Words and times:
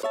Hi 0.00 0.06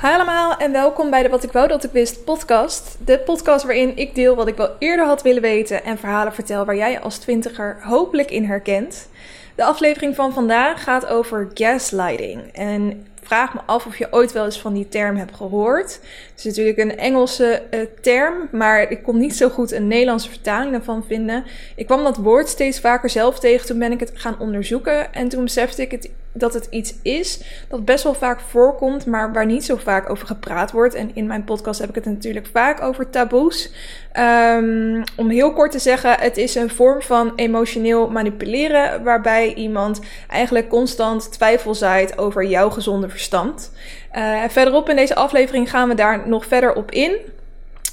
allemaal 0.00 0.56
en 0.56 0.72
welkom 0.72 1.10
bij 1.10 1.22
de 1.22 1.28
Wat 1.28 1.42
ik 1.42 1.52
wou 1.52 1.68
dat 1.68 1.84
ik 1.84 1.90
wist 1.90 2.24
podcast. 2.24 2.96
De 3.06 3.18
podcast 3.18 3.64
waarin 3.64 3.96
ik 3.96 4.14
deel 4.14 4.34
wat 4.34 4.48
ik 4.48 4.56
wel 4.56 4.70
eerder 4.78 5.06
had 5.06 5.22
willen 5.22 5.42
weten 5.42 5.84
en 5.84 5.98
verhalen 5.98 6.34
vertel 6.34 6.64
waar 6.64 6.76
jij 6.76 7.00
als 7.00 7.18
twintiger 7.18 7.78
hopelijk 7.82 8.30
in 8.30 8.44
herkent. 8.44 9.08
De 9.54 9.64
aflevering 9.64 10.14
van 10.14 10.32
vandaag 10.32 10.82
gaat 10.82 11.06
over 11.06 11.50
gaslighting. 11.54 12.52
En 12.52 13.06
vraag 13.22 13.54
me 13.54 13.60
af 13.66 13.86
of 13.86 13.96
je 13.96 14.08
ooit 14.10 14.32
wel 14.32 14.44
eens 14.44 14.60
van 14.60 14.74
die 14.74 14.88
term 14.88 15.16
hebt 15.16 15.36
gehoord. 15.36 16.00
Het 16.30 16.38
is 16.38 16.44
natuurlijk 16.44 16.78
een 16.78 16.96
Engelse 16.96 17.62
uh, 17.70 17.80
term, 18.00 18.48
maar 18.52 18.90
ik 18.90 19.02
kon 19.02 19.18
niet 19.18 19.36
zo 19.36 19.48
goed 19.48 19.72
een 19.72 19.88
Nederlandse 19.88 20.30
vertaling 20.30 20.72
daarvan 20.72 21.04
vinden. 21.06 21.44
Ik 21.76 21.86
kwam 21.86 22.02
dat 22.02 22.16
woord 22.16 22.48
steeds 22.48 22.80
vaker 22.80 23.10
zelf 23.10 23.38
tegen, 23.38 23.66
toen 23.66 23.78
ben 23.78 23.92
ik 23.92 24.00
het 24.00 24.12
gaan 24.14 24.38
onderzoeken 24.38 25.12
en 25.12 25.28
toen 25.28 25.44
besefte 25.44 25.82
ik 25.82 25.90
het 25.90 26.10
dat 26.34 26.54
het 26.54 26.66
iets 26.70 26.94
is 27.02 27.40
dat 27.68 27.84
best 27.84 28.04
wel 28.04 28.14
vaak 28.14 28.40
voorkomt, 28.40 29.06
maar 29.06 29.32
waar 29.32 29.46
niet 29.46 29.64
zo 29.64 29.76
vaak 29.76 30.10
over 30.10 30.26
gepraat 30.26 30.72
wordt. 30.72 30.94
En 30.94 31.10
in 31.14 31.26
mijn 31.26 31.44
podcast 31.44 31.80
heb 31.80 31.88
ik 31.88 31.94
het 31.94 32.04
natuurlijk 32.04 32.46
vaak 32.52 32.82
over 32.82 33.10
taboes. 33.10 33.72
Um, 34.18 35.02
om 35.16 35.28
heel 35.28 35.52
kort 35.52 35.72
te 35.72 35.78
zeggen, 35.78 36.20
het 36.20 36.36
is 36.36 36.54
een 36.54 36.70
vorm 36.70 37.02
van 37.02 37.32
emotioneel 37.36 38.10
manipuleren, 38.10 39.02
waarbij 39.02 39.54
iemand 39.54 40.00
eigenlijk 40.28 40.68
constant 40.68 41.32
twijfel 41.32 41.74
zaait 41.74 42.18
over 42.18 42.44
jouw 42.44 42.70
gezonde 42.70 43.08
verstand. 43.08 43.72
Uh, 44.16 44.42
verderop 44.48 44.88
in 44.88 44.96
deze 44.96 45.14
aflevering 45.14 45.70
gaan 45.70 45.88
we 45.88 45.94
daar 45.94 46.28
nog 46.28 46.46
verder 46.46 46.74
op 46.74 46.90
in. 46.90 47.16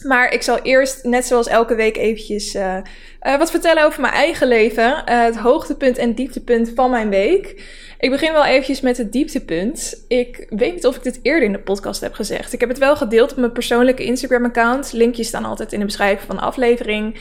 Maar 0.04 0.34
ik 0.34 0.42
zal 0.42 0.60
eerst, 0.62 1.04
net 1.04 1.26
zoals 1.26 1.48
elke 1.48 1.76
week, 1.76 1.98
eventjes 1.98 2.56
uh, 2.56 2.78
uh, 3.22 3.38
wat 3.38 3.52
vertellen 3.52 3.86
over 3.86 4.02
mijn 4.02 4.14
eigen 4.14 4.48
leven. 4.48 5.02
Het 5.06 5.38
hoogtepunt 5.38 5.98
en 5.98 6.14
dieptepunt 6.14 6.72
van 6.76 6.90
mijn 6.90 7.10
week. 7.10 7.64
Ik 8.02 8.10
begin 8.10 8.34
wel 8.34 8.46
eventjes 8.46 8.82
met 8.82 8.98
het 8.98 9.12
dieptepunt. 9.12 10.06
Ik 10.08 10.46
weet 10.50 10.74
niet 10.74 10.86
of 10.86 10.96
ik 10.96 11.04
dit 11.04 11.20
eerder 11.22 11.44
in 11.44 11.52
de 11.52 11.60
podcast 11.60 12.02
heb 12.02 12.14
gezegd. 12.14 12.54
Ik 12.54 12.60
heb 12.60 12.70
het 12.70 12.78
wel 12.78 12.96
gedeeld 12.96 13.32
op 13.32 13.38
mijn 13.38 13.52
persoonlijke 13.52 14.04
Instagram-account. 14.04 14.94
Linkjes 14.94 15.28
staan 15.28 15.46
altijd 15.46 15.74
in 15.74 15.80
de 15.80 15.86
beschrijving 15.86 16.28
van 16.28 16.36
de 16.36 16.42
aflevering. 16.42 17.20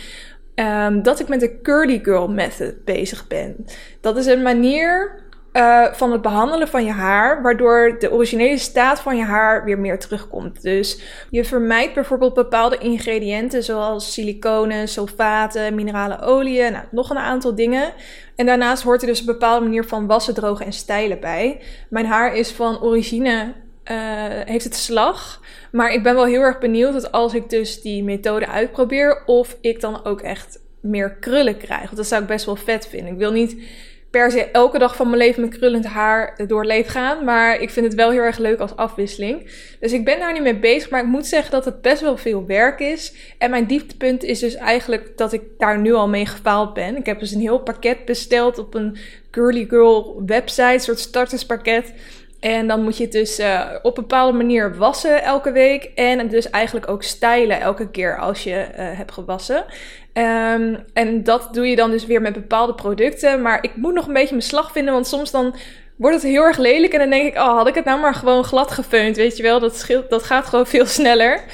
Um, 0.54 1.02
dat 1.02 1.20
ik 1.20 1.28
met 1.28 1.40
de 1.40 1.60
Curly 1.60 2.00
Girl 2.02 2.28
Method 2.28 2.84
bezig 2.84 3.26
ben. 3.26 3.66
Dat 4.00 4.16
is 4.16 4.26
een 4.26 4.42
manier 4.42 5.22
uh, 5.52 5.92
van 5.92 6.12
het 6.12 6.22
behandelen 6.22 6.68
van 6.68 6.84
je 6.84 6.90
haar, 6.90 7.42
waardoor 7.42 7.96
de 7.98 8.12
originele 8.12 8.58
staat 8.58 9.00
van 9.00 9.16
je 9.16 9.24
haar 9.24 9.64
weer 9.64 9.78
meer 9.78 9.98
terugkomt. 9.98 10.62
Dus 10.62 11.00
je 11.30 11.44
vermijdt 11.44 11.94
bijvoorbeeld 11.94 12.34
bepaalde 12.34 12.78
ingrediënten 12.78 13.62
zoals 13.62 14.12
siliconen, 14.12 14.88
sulfaten, 14.88 15.74
minerale 15.74 16.20
oliën, 16.20 16.72
nou, 16.72 16.84
nog 16.90 17.10
een 17.10 17.18
aantal 17.18 17.54
dingen. 17.54 17.92
En 18.36 18.46
daarnaast 18.46 18.82
hoort 18.82 19.00
er 19.00 19.08
dus 19.08 19.20
een 19.20 19.26
bepaalde 19.26 19.64
manier 19.64 19.84
van 19.84 20.06
wassen, 20.06 20.34
drogen 20.34 20.66
en 20.66 20.72
stijlen 20.72 21.20
bij. 21.20 21.60
Mijn 21.88 22.06
haar 22.06 22.34
is 22.34 22.50
van 22.50 22.82
origine 22.82 23.52
uh, 23.90 23.96
heeft 24.44 24.64
het 24.64 24.76
slag. 24.76 25.40
Maar 25.72 25.92
ik 25.92 26.02
ben 26.02 26.14
wel 26.14 26.24
heel 26.24 26.40
erg 26.40 26.58
benieuwd 26.58 26.92
dat 26.92 27.12
als 27.12 27.34
ik 27.34 27.50
dus 27.50 27.80
die 27.80 28.04
methode 28.04 28.48
uitprobeer, 28.48 29.22
of 29.26 29.56
ik 29.60 29.80
dan 29.80 30.04
ook 30.04 30.20
echt 30.20 30.60
meer 30.80 31.14
krullen 31.14 31.56
krijg. 31.56 31.82
Want 31.82 31.96
dat 31.96 32.06
zou 32.06 32.22
ik 32.22 32.28
best 32.28 32.46
wel 32.46 32.56
vet 32.56 32.86
vinden. 32.86 33.12
Ik 33.12 33.18
wil 33.18 33.32
niet 33.32 33.62
per 34.10 34.30
se 34.30 34.44
elke 34.44 34.78
dag 34.78 34.96
van 34.96 35.06
mijn 35.06 35.18
leven 35.18 35.40
met 35.40 35.58
krullend 35.58 35.86
haar 35.86 36.40
door 36.46 36.58
het 36.58 36.68
leven 36.68 36.90
gaan. 36.90 37.24
Maar 37.24 37.60
ik 37.60 37.70
vind 37.70 37.86
het 37.86 37.94
wel 37.94 38.10
heel 38.10 38.20
erg 38.20 38.38
leuk 38.38 38.58
als 38.58 38.76
afwisseling. 38.76 39.50
Dus 39.80 39.92
ik 39.92 40.04
ben 40.04 40.18
daar 40.18 40.32
niet 40.32 40.42
mee 40.42 40.58
bezig. 40.58 40.90
Maar 40.90 41.00
ik 41.00 41.06
moet 41.06 41.26
zeggen 41.26 41.50
dat 41.50 41.64
het 41.64 41.80
best 41.80 42.00
wel 42.00 42.16
veel 42.16 42.46
werk 42.46 42.80
is. 42.80 43.14
En 43.38 43.50
mijn 43.50 43.66
dieptepunt 43.66 44.22
is 44.22 44.38
dus 44.38 44.54
eigenlijk 44.54 45.16
dat 45.16 45.32
ik 45.32 45.42
daar 45.58 45.78
nu 45.78 45.92
al 45.92 46.08
mee 46.08 46.26
gefaald 46.26 46.74
ben. 46.74 46.96
Ik 46.96 47.06
heb 47.06 47.20
dus 47.20 47.32
een 47.32 47.40
heel 47.40 47.60
pakket 47.60 48.04
besteld 48.04 48.58
op 48.58 48.74
een 48.74 48.96
Girly 49.30 49.66
Girl 49.68 50.22
website. 50.26 50.72
Een 50.72 50.80
soort 50.80 50.98
starterspakket. 50.98 51.92
En 52.40 52.66
dan 52.66 52.82
moet 52.82 52.96
je 52.96 53.02
het 53.02 53.12
dus 53.12 53.40
uh, 53.40 53.66
op 53.82 53.96
een 53.96 54.02
bepaalde 54.02 54.36
manier 54.36 54.76
wassen 54.76 55.22
elke 55.22 55.52
week. 55.52 55.84
En 55.94 56.28
dus 56.28 56.50
eigenlijk 56.50 56.88
ook 56.88 57.02
stylen 57.02 57.60
elke 57.60 57.90
keer 57.90 58.18
als 58.18 58.44
je 58.44 58.50
uh, 58.50 58.66
hebt 58.76 59.12
gewassen. 59.12 59.64
Um, 60.12 60.84
en 60.92 61.24
dat 61.24 61.48
doe 61.54 61.66
je 61.66 61.76
dan 61.76 61.90
dus 61.90 62.06
weer 62.06 62.20
met 62.20 62.32
bepaalde 62.32 62.74
producten. 62.74 63.42
Maar 63.42 63.58
ik 63.62 63.76
moet 63.76 63.94
nog 63.94 64.06
een 64.06 64.12
beetje 64.12 64.34
mijn 64.34 64.46
slag 64.46 64.72
vinden. 64.72 64.92
Want 64.92 65.06
soms 65.06 65.30
dan 65.30 65.54
wordt 65.96 66.16
het 66.16 66.24
heel 66.24 66.42
erg 66.42 66.58
lelijk. 66.58 66.92
En 66.92 66.98
dan 66.98 67.10
denk 67.10 67.26
ik, 67.26 67.34
oh, 67.34 67.56
had 67.56 67.68
ik 67.68 67.74
het 67.74 67.84
nou 67.84 68.00
maar 68.00 68.14
gewoon 68.14 68.44
glad 68.44 68.70
gefeund. 68.70 69.16
Weet 69.16 69.36
je 69.36 69.42
wel, 69.42 69.60
dat, 69.60 69.76
scheelt, 69.76 70.10
dat 70.10 70.22
gaat 70.22 70.46
gewoon 70.46 70.66
veel 70.76 70.86
sneller. 70.86 71.44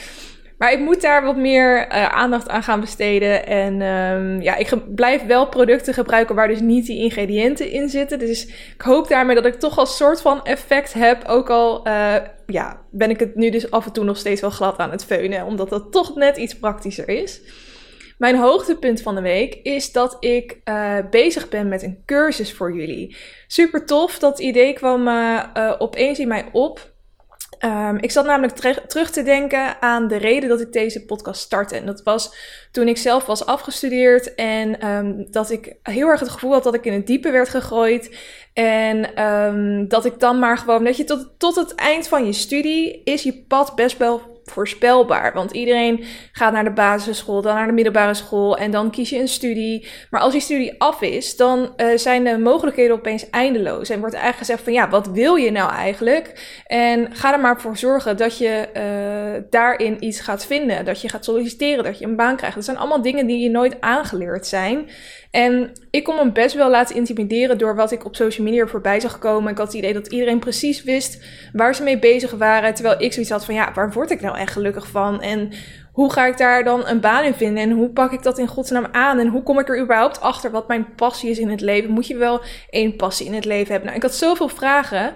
Maar 0.58 0.72
ik 0.72 0.78
moet 0.78 1.00
daar 1.00 1.24
wat 1.24 1.36
meer 1.36 1.86
uh, 1.88 2.08
aandacht 2.08 2.48
aan 2.48 2.62
gaan 2.62 2.80
besteden. 2.80 3.46
En 3.46 3.80
um, 3.80 4.42
ja, 4.42 4.56
ik 4.56 4.94
blijf 4.94 5.26
wel 5.26 5.48
producten 5.48 5.94
gebruiken 5.94 6.34
waar 6.34 6.48
dus 6.48 6.60
niet 6.60 6.86
die 6.86 6.98
ingrediënten 6.98 7.70
in 7.70 7.88
zitten. 7.88 8.18
Dus 8.18 8.46
ik 8.46 8.80
hoop 8.80 9.08
daarmee 9.08 9.34
dat 9.34 9.46
ik 9.46 9.54
toch 9.54 9.78
als 9.78 9.96
soort 9.96 10.20
van 10.20 10.44
effect 10.44 10.92
heb. 10.92 11.24
Ook 11.26 11.50
al 11.50 11.86
uh, 11.86 12.14
ja, 12.46 12.82
ben 12.90 13.10
ik 13.10 13.20
het 13.20 13.34
nu 13.34 13.50
dus 13.50 13.70
af 13.70 13.86
en 13.86 13.92
toe 13.92 14.04
nog 14.04 14.16
steeds 14.16 14.40
wel 14.40 14.50
glad 14.50 14.78
aan 14.78 14.90
het 14.90 15.04
veunen. 15.04 15.46
Omdat 15.46 15.68
dat 15.70 15.92
toch 15.92 16.14
net 16.14 16.36
iets 16.36 16.58
praktischer 16.58 17.08
is. 17.08 17.40
Mijn 18.18 18.36
hoogtepunt 18.36 19.02
van 19.02 19.14
de 19.14 19.20
week 19.20 19.54
is 19.54 19.92
dat 19.92 20.16
ik 20.20 20.60
uh, 20.64 20.96
bezig 21.10 21.48
ben 21.48 21.68
met 21.68 21.82
een 21.82 22.02
cursus 22.04 22.52
voor 22.52 22.76
jullie. 22.76 23.16
Super 23.46 23.86
tof. 23.86 24.18
Dat 24.18 24.38
idee 24.38 24.72
kwam 24.72 25.08
opeens 25.78 26.18
in 26.18 26.28
mij 26.28 26.48
op. 26.52 26.94
Um, 27.60 27.96
ik 27.96 28.10
zat 28.10 28.26
namelijk 28.26 28.54
terug 28.86 29.10
te 29.10 29.22
denken 29.22 29.82
aan 29.82 30.08
de 30.08 30.16
reden 30.16 30.48
dat 30.48 30.60
ik 30.60 30.72
deze 30.72 31.04
podcast 31.04 31.40
startte. 31.40 31.76
En 31.76 31.86
dat 31.86 32.02
was 32.02 32.34
toen 32.72 32.88
ik 32.88 32.96
zelf 32.96 33.26
was 33.26 33.46
afgestudeerd 33.46 34.34
en 34.34 34.86
um, 34.86 35.30
dat 35.30 35.50
ik 35.50 35.76
heel 35.82 36.08
erg 36.08 36.20
het 36.20 36.28
gevoel 36.28 36.52
had 36.52 36.64
dat 36.64 36.74
ik 36.74 36.84
in 36.84 36.92
het 36.92 37.06
diepe 37.06 37.30
werd 37.30 37.48
gegooid. 37.48 38.16
En 38.52 39.22
um, 39.24 39.88
dat 39.88 40.04
ik 40.04 40.18
dan 40.18 40.38
maar 40.38 40.58
gewoon, 40.58 40.84
dat 40.84 40.96
je 40.96 41.04
tot, 41.04 41.28
tot 41.38 41.54
het 41.54 41.74
eind 41.74 42.08
van 42.08 42.26
je 42.26 42.32
studie 42.32 43.02
is 43.04 43.22
je 43.22 43.44
pad 43.48 43.74
best 43.74 43.98
wel 43.98 44.35
voorspelbaar. 44.56 45.32
Want 45.32 45.50
iedereen 45.50 46.04
gaat 46.32 46.52
naar 46.52 46.64
de 46.64 46.70
basisschool, 46.70 47.42
dan 47.42 47.54
naar 47.54 47.66
de 47.66 47.72
middelbare 47.72 48.14
school 48.14 48.56
en 48.56 48.70
dan 48.70 48.90
kies 48.90 49.10
je 49.10 49.18
een 49.18 49.28
studie. 49.28 49.88
Maar 50.10 50.20
als 50.20 50.32
die 50.32 50.40
studie 50.40 50.74
af 50.78 51.02
is, 51.02 51.36
dan 51.36 51.58
uh, 51.76 51.86
zijn 51.96 52.24
de 52.24 52.38
mogelijkheden 52.38 52.96
opeens 52.96 53.30
eindeloos. 53.30 53.88
En 53.88 53.98
wordt 53.98 54.14
eigenlijk 54.14 54.46
gezegd 54.46 54.62
van 54.62 54.72
ja, 54.72 54.88
wat 54.88 55.06
wil 55.08 55.34
je 55.34 55.50
nou 55.50 55.72
eigenlijk? 55.72 56.60
En 56.66 57.14
ga 57.14 57.32
er 57.32 57.40
maar 57.40 57.60
voor 57.60 57.76
zorgen 57.76 58.16
dat 58.16 58.38
je 58.38 58.68
uh, 58.76 59.42
daarin 59.50 60.04
iets 60.04 60.20
gaat 60.20 60.46
vinden. 60.46 60.84
Dat 60.84 61.00
je 61.00 61.08
gaat 61.08 61.24
solliciteren, 61.24 61.84
dat 61.84 61.98
je 61.98 62.04
een 62.04 62.16
baan 62.16 62.36
krijgt. 62.36 62.56
Dat 62.56 62.64
zijn 62.64 62.78
allemaal 62.78 63.02
dingen 63.02 63.26
die 63.26 63.38
je 63.38 63.50
nooit 63.50 63.80
aangeleerd 63.80 64.46
zijn. 64.46 64.88
En 65.36 65.72
ik 65.90 66.04
kon 66.04 66.16
me 66.16 66.32
best 66.32 66.54
wel 66.54 66.70
laten 66.70 66.96
intimideren 66.96 67.58
door 67.58 67.74
wat 67.74 67.92
ik 67.92 68.04
op 68.04 68.16
social 68.16 68.46
media 68.46 68.66
voorbij 68.66 69.00
zag 69.00 69.18
komen. 69.18 69.50
Ik 69.50 69.58
had 69.58 69.66
het 69.66 69.76
idee 69.76 69.92
dat 69.92 70.06
iedereen 70.06 70.38
precies 70.38 70.82
wist 70.82 71.24
waar 71.52 71.74
ze 71.74 71.82
mee 71.82 71.98
bezig 71.98 72.30
waren. 72.30 72.74
Terwijl 72.74 73.02
ik 73.02 73.12
zoiets 73.12 73.30
had 73.30 73.44
van 73.44 73.54
ja, 73.54 73.72
waar 73.74 73.92
word 73.92 74.10
ik 74.10 74.20
nou 74.20 74.38
echt 74.38 74.52
gelukkig 74.52 74.86
van? 74.86 75.22
En 75.22 75.52
hoe 75.92 76.12
ga 76.12 76.26
ik 76.26 76.36
daar 76.36 76.64
dan 76.64 76.86
een 76.86 77.00
baan 77.00 77.24
in 77.24 77.34
vinden? 77.34 77.62
En 77.62 77.70
hoe 77.70 77.88
pak 77.88 78.12
ik 78.12 78.22
dat 78.22 78.38
in 78.38 78.46
godsnaam 78.46 78.86
aan? 78.92 79.18
En 79.18 79.28
hoe 79.28 79.42
kom 79.42 79.58
ik 79.58 79.68
er 79.68 79.80
überhaupt 79.80 80.20
achter 80.20 80.50
wat 80.50 80.68
mijn 80.68 80.94
passie 80.94 81.30
is 81.30 81.38
in 81.38 81.50
het 81.50 81.60
leven? 81.60 81.90
Moet 81.90 82.06
je 82.06 82.16
wel 82.16 82.40
één 82.70 82.96
passie 82.96 83.26
in 83.26 83.34
het 83.34 83.44
leven 83.44 83.70
hebben? 83.70 83.84
Nou, 83.84 83.96
ik 83.96 84.02
had 84.02 84.14
zoveel 84.14 84.48
vragen. 84.48 85.06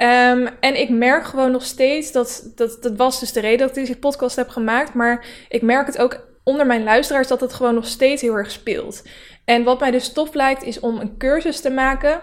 Um, 0.00 0.48
en 0.60 0.80
ik 0.80 0.88
merk 0.88 1.24
gewoon 1.24 1.50
nog 1.50 1.64
steeds 1.64 2.12
dat, 2.12 2.50
dat, 2.54 2.78
dat 2.80 2.96
was 2.96 3.20
dus 3.20 3.32
de 3.32 3.40
reden 3.40 3.58
dat 3.58 3.68
ik 3.68 3.74
deze 3.74 3.98
podcast 3.98 4.36
heb 4.36 4.48
gemaakt. 4.48 4.94
Maar 4.94 5.24
ik 5.48 5.62
merk 5.62 5.86
het 5.86 5.98
ook 5.98 6.26
onder 6.48 6.66
mijn 6.66 6.82
luisteraars 6.82 7.28
dat 7.28 7.40
het 7.40 7.52
gewoon 7.52 7.74
nog 7.74 7.86
steeds 7.86 8.22
heel 8.22 8.34
erg 8.34 8.50
speelt. 8.50 9.02
En 9.44 9.64
wat 9.64 9.80
mij 9.80 9.90
dus 9.90 10.12
tof 10.12 10.34
lijkt, 10.34 10.62
is 10.62 10.80
om 10.80 11.00
een 11.00 11.16
cursus 11.16 11.60
te 11.60 11.70
maken. 11.70 12.20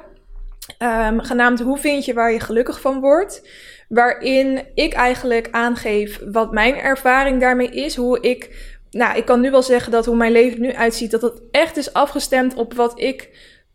Um, 0.79 1.21
genaamd 1.21 1.59
Hoe 1.59 1.77
vind 1.77 2.05
je 2.05 2.13
waar 2.13 2.31
je 2.31 2.39
gelukkig 2.39 2.81
van 2.81 2.99
wordt? 2.99 3.49
Waarin 3.89 4.65
ik 4.73 4.93
eigenlijk 4.93 5.47
aangeef 5.51 6.19
wat 6.31 6.51
mijn 6.51 6.75
ervaring 6.75 7.39
daarmee 7.39 7.69
is. 7.69 7.95
Hoe 7.95 8.19
ik, 8.19 8.73
nou, 8.91 9.17
ik 9.17 9.25
kan 9.25 9.39
nu 9.39 9.51
wel 9.51 9.61
zeggen 9.61 9.91
dat 9.91 10.05
hoe 10.05 10.15
mijn 10.15 10.31
leven 10.31 10.61
nu 10.61 10.73
uitziet, 10.73 11.11
dat 11.11 11.21
het 11.21 11.41
echt 11.51 11.77
is 11.77 11.93
afgestemd 11.93 12.55
op 12.55 12.73
wat 12.73 12.99
ik 12.99 13.29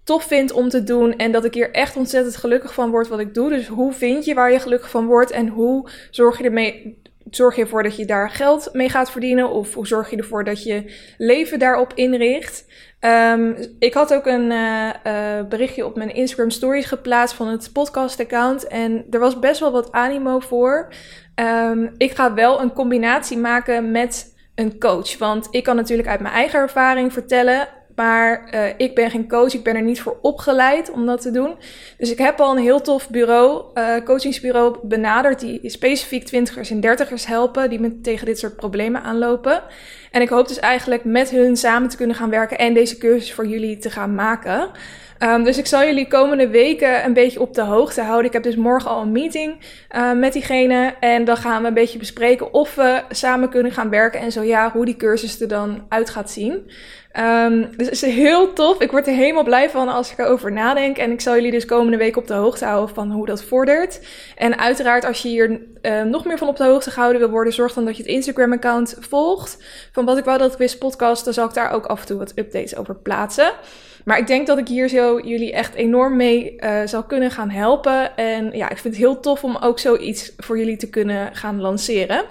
tof 0.04 0.24
vind 0.24 0.52
om 0.52 0.68
te 0.68 0.82
doen. 0.82 1.16
En 1.16 1.32
dat 1.32 1.44
ik 1.44 1.54
hier 1.54 1.70
echt 1.70 1.96
ontzettend 1.96 2.36
gelukkig 2.36 2.74
van 2.74 2.90
word 2.90 3.08
wat 3.08 3.20
ik 3.20 3.34
doe. 3.34 3.48
Dus 3.48 3.66
hoe 3.66 3.92
vind 3.92 4.24
je 4.24 4.34
waar 4.34 4.52
je 4.52 4.58
gelukkig 4.60 4.90
van 4.90 5.06
wordt? 5.06 5.30
En 5.30 5.48
hoe 5.48 5.88
zorg 6.10 6.38
je 6.38 6.44
ermee 6.44 6.98
zorg 7.30 7.56
je 7.56 7.62
ervoor 7.62 7.82
dat 7.82 7.96
je 7.96 8.04
daar 8.04 8.30
geld 8.30 8.68
mee 8.72 8.88
gaat 8.88 9.10
verdienen? 9.10 9.50
Of 9.50 9.74
hoe 9.74 9.86
zorg 9.86 10.10
je 10.10 10.16
ervoor 10.16 10.44
dat 10.44 10.62
je 10.62 10.96
leven 11.18 11.58
daarop 11.58 11.92
inricht? 11.94 12.64
Um, 13.00 13.56
ik 13.78 13.94
had 13.94 14.14
ook 14.14 14.26
een 14.26 14.50
uh, 14.50 14.88
uh, 15.06 15.46
berichtje 15.48 15.86
op 15.86 15.96
mijn 15.96 16.14
Instagram 16.14 16.50
stories 16.50 16.86
geplaatst 16.86 17.36
van 17.36 17.48
het 17.48 17.70
podcast 17.72 18.20
account. 18.20 18.66
En 18.66 19.06
er 19.10 19.20
was 19.20 19.38
best 19.38 19.60
wel 19.60 19.72
wat 19.72 19.92
animo 19.92 20.38
voor. 20.38 20.92
Um, 21.34 21.94
ik 21.96 22.10
ga 22.10 22.34
wel 22.34 22.60
een 22.60 22.72
combinatie 22.72 23.38
maken 23.38 23.90
met 23.90 24.36
een 24.54 24.78
coach. 24.78 25.18
Want 25.18 25.48
ik 25.50 25.64
kan 25.64 25.76
natuurlijk 25.76 26.08
uit 26.08 26.20
mijn 26.20 26.34
eigen 26.34 26.60
ervaring 26.60 27.12
vertellen 27.12 27.68
Maar 28.00 28.50
uh, 28.54 28.66
ik 28.76 28.94
ben 28.94 29.10
geen 29.10 29.28
coach, 29.28 29.54
ik 29.54 29.62
ben 29.62 29.76
er 29.76 29.82
niet 29.82 30.00
voor 30.00 30.18
opgeleid 30.22 30.90
om 30.90 31.06
dat 31.06 31.20
te 31.20 31.30
doen. 31.30 31.54
Dus 31.98 32.10
ik 32.10 32.18
heb 32.18 32.40
al 32.40 32.56
een 32.56 32.62
heel 32.62 32.80
tof 32.80 33.10
bureau, 33.10 33.64
uh, 33.74 33.96
coachingsbureau 34.04 34.76
benaderd, 34.82 35.40
die 35.40 35.60
specifiek 35.62 36.24
twintigers 36.24 36.70
en 36.70 36.80
dertigers 36.80 37.26
helpen, 37.26 37.70
die 37.70 37.80
met 37.80 38.04
tegen 38.04 38.26
dit 38.26 38.38
soort 38.38 38.56
problemen 38.56 39.02
aanlopen. 39.02 39.62
En 40.10 40.20
ik 40.20 40.28
hoop 40.28 40.48
dus 40.48 40.58
eigenlijk 40.58 41.04
met 41.04 41.30
hun 41.30 41.56
samen 41.56 41.88
te 41.88 41.96
kunnen 41.96 42.16
gaan 42.16 42.30
werken 42.30 42.58
en 42.58 42.74
deze 42.74 42.98
cursus 42.98 43.32
voor 43.32 43.46
jullie 43.46 43.78
te 43.78 43.90
gaan 43.90 44.14
maken. 44.14 44.70
Um, 45.22 45.44
dus 45.44 45.58
ik 45.58 45.66
zal 45.66 45.84
jullie 45.84 46.08
komende 46.08 46.48
weken 46.48 47.04
een 47.04 47.12
beetje 47.12 47.40
op 47.40 47.54
de 47.54 47.62
hoogte 47.62 48.02
houden. 48.02 48.26
Ik 48.26 48.32
heb 48.32 48.42
dus 48.42 48.56
morgen 48.56 48.90
al 48.90 49.02
een 49.02 49.12
meeting 49.12 49.56
uh, 49.96 50.12
met 50.12 50.32
diegene. 50.32 50.94
En 51.00 51.24
dan 51.24 51.36
gaan 51.36 51.62
we 51.62 51.68
een 51.68 51.74
beetje 51.74 51.98
bespreken 51.98 52.54
of 52.54 52.74
we 52.74 53.02
samen 53.10 53.48
kunnen 53.48 53.72
gaan 53.72 53.90
werken. 53.90 54.20
En 54.20 54.32
zo 54.32 54.42
ja, 54.42 54.70
hoe 54.72 54.84
die 54.84 54.96
cursus 54.96 55.40
er 55.40 55.48
dan 55.48 55.84
uit 55.88 56.10
gaat 56.10 56.30
zien. 56.30 56.70
Um, 57.18 57.76
dus 57.76 57.86
het 57.86 58.02
is 58.02 58.14
heel 58.14 58.52
tof. 58.52 58.80
Ik 58.80 58.90
word 58.90 59.06
er 59.06 59.12
helemaal 59.12 59.44
blij 59.44 59.70
van 59.70 59.88
als 59.88 60.12
ik 60.12 60.18
erover 60.18 60.52
nadenk. 60.52 60.96
En 60.96 61.10
ik 61.10 61.20
zal 61.20 61.34
jullie 61.34 61.50
dus 61.50 61.64
komende 61.64 61.96
week 61.96 62.16
op 62.16 62.26
de 62.26 62.34
hoogte 62.34 62.64
houden 62.64 62.94
van 62.94 63.10
hoe 63.10 63.26
dat 63.26 63.44
vordert. 63.44 64.00
En 64.36 64.58
uiteraard, 64.58 65.04
als 65.04 65.22
je 65.22 65.28
hier 65.28 65.60
uh, 65.82 66.02
nog 66.02 66.24
meer 66.24 66.38
van 66.38 66.48
op 66.48 66.56
de 66.56 66.64
hoogte 66.64 66.90
gehouden 66.90 67.20
wil 67.20 67.30
worden, 67.30 67.52
zorg 67.52 67.72
dan 67.72 67.84
dat 67.84 67.96
je 67.96 68.02
het 68.02 68.12
Instagram-account 68.12 68.96
volgt. 69.00 69.64
Van 69.92 70.04
wat 70.04 70.18
ik 70.18 70.24
wou 70.24 70.38
dat 70.38 70.52
ik 70.52 70.58
wist 70.58 70.78
podcast, 70.78 71.24
dan 71.24 71.34
zal 71.34 71.46
ik 71.46 71.54
daar 71.54 71.70
ook 71.70 71.86
af 71.86 72.00
en 72.00 72.06
toe 72.06 72.18
wat 72.18 72.32
updates 72.38 72.76
over 72.76 72.96
plaatsen. 72.96 73.52
Maar 74.04 74.18
ik 74.18 74.26
denk 74.26 74.46
dat 74.46 74.58
ik 74.58 74.68
hier 74.68 74.88
zo 74.88 75.20
jullie 75.20 75.52
echt 75.52 75.74
enorm 75.74 76.16
mee 76.16 76.56
uh, 76.58 76.80
zal 76.84 77.02
kunnen 77.02 77.30
gaan 77.30 77.50
helpen. 77.50 78.16
En 78.16 78.50
ja, 78.52 78.70
ik 78.70 78.78
vind 78.78 78.94
het 78.94 79.02
heel 79.02 79.20
tof 79.20 79.44
om 79.44 79.56
ook 79.56 79.78
zoiets 79.78 80.32
voor 80.36 80.58
jullie 80.58 80.76
te 80.76 80.90
kunnen 80.90 81.36
gaan 81.36 81.60
lanceren. 81.60 82.24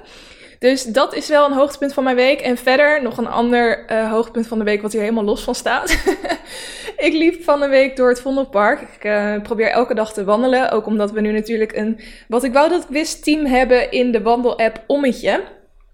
Dus 0.60 0.84
dat 0.84 1.16
is 1.16 1.28
wel 1.28 1.46
een 1.46 1.54
hoogtepunt 1.54 1.94
van 1.94 2.04
mijn 2.04 2.16
week. 2.16 2.42
En 2.42 2.58
verder 2.58 3.02
nog 3.02 3.18
een 3.18 3.28
ander 3.28 3.92
uh, 3.92 4.12
hoogtepunt 4.12 4.48
van 4.48 4.58
de 4.58 4.64
week, 4.64 4.82
wat 4.82 4.92
hier 4.92 5.02
helemaal 5.02 5.24
los 5.24 5.44
van 5.44 5.56
staat. 5.56 5.92
ik 7.08 7.14
liep 7.14 7.44
van 7.44 7.60
de 7.60 7.68
week 7.68 7.96
door 7.96 8.10
het 8.10 8.22
Vondelpark. 8.22 8.82
Ik 8.82 9.04
uh, 9.04 9.42
probeer 9.42 9.70
elke 9.70 9.94
dag 9.94 10.14
te 10.14 10.24
wandelen. 10.24 10.72
Ook 10.72 10.86
omdat 10.86 11.12
we 11.12 11.22
nu 11.22 11.32
natuurlijk 11.32 11.76
een, 11.76 12.00
wat 12.28 12.44
ik 12.44 12.54
wou 12.54 12.70
dat 12.70 12.84
ik 12.84 12.90
wist, 12.90 13.24
team 13.24 13.46
hebben 13.46 13.92
in 13.92 14.12
de 14.12 14.22
wandelapp 14.22 14.84
Ommetje. 14.88 15.44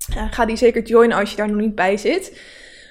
Uh, 0.09 0.23
ga 0.31 0.45
die 0.45 0.55
zeker 0.55 0.81
joinen 0.81 1.17
als 1.17 1.29
je 1.29 1.35
daar 1.35 1.47
nog 1.47 1.59
niet 1.59 1.75
bij 1.75 1.97
zit. 1.97 2.41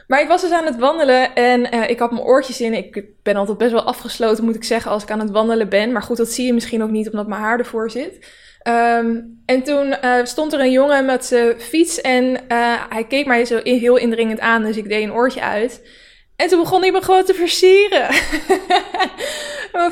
Maar 0.06 0.20
ik 0.20 0.28
was 0.28 0.40
dus 0.40 0.50
aan 0.50 0.66
het 0.66 0.76
wandelen 0.76 1.34
en 1.34 1.88
ik 1.88 1.98
had 1.98 2.10
mijn 2.10 2.24
oortjes 2.24 2.60
in. 2.60 2.74
Ik 2.74 3.04
ben 3.22 3.36
altijd 3.36 3.58
best 3.58 3.72
wel 3.72 3.82
afgesloten, 3.82 4.44
moet 4.44 4.54
ik 4.54 4.64
zeggen, 4.64 4.90
als 4.90 5.02
ik 5.02 5.10
aan 5.10 5.20
het 5.20 5.30
wandelen 5.30 5.68
ben. 5.68 5.92
Maar 5.92 6.02
goed, 6.02 6.16
dat 6.16 6.28
zie 6.28 6.46
je 6.46 6.52
misschien 6.52 6.82
ook 6.82 6.90
niet 6.90 7.10
omdat 7.10 7.26
mijn 7.26 7.40
haar 7.40 7.58
ervoor 7.58 7.90
zit. 7.90 8.26
Um, 8.68 9.42
en 9.46 9.62
toen 9.62 9.94
uh, 10.04 10.24
stond 10.24 10.52
er 10.52 10.60
een 10.60 10.70
jongen 10.70 11.04
met 11.04 11.24
zijn 11.24 11.60
fiets 11.60 12.00
en 12.00 12.24
uh, 12.24 12.82
hij 12.88 13.04
keek 13.04 13.26
mij 13.26 13.44
zo 13.44 13.60
heel 13.62 13.96
indringend 13.96 14.40
aan, 14.40 14.62
dus 14.62 14.76
ik 14.76 14.88
deed 14.88 15.02
een 15.02 15.12
oortje 15.12 15.42
uit. 15.42 15.82
En 16.36 16.48
toen 16.48 16.60
begon 16.60 16.80
hij 16.80 16.92
me 16.92 17.02
gewoon 17.02 17.24
te 17.24 17.34
versieren. 17.34 18.08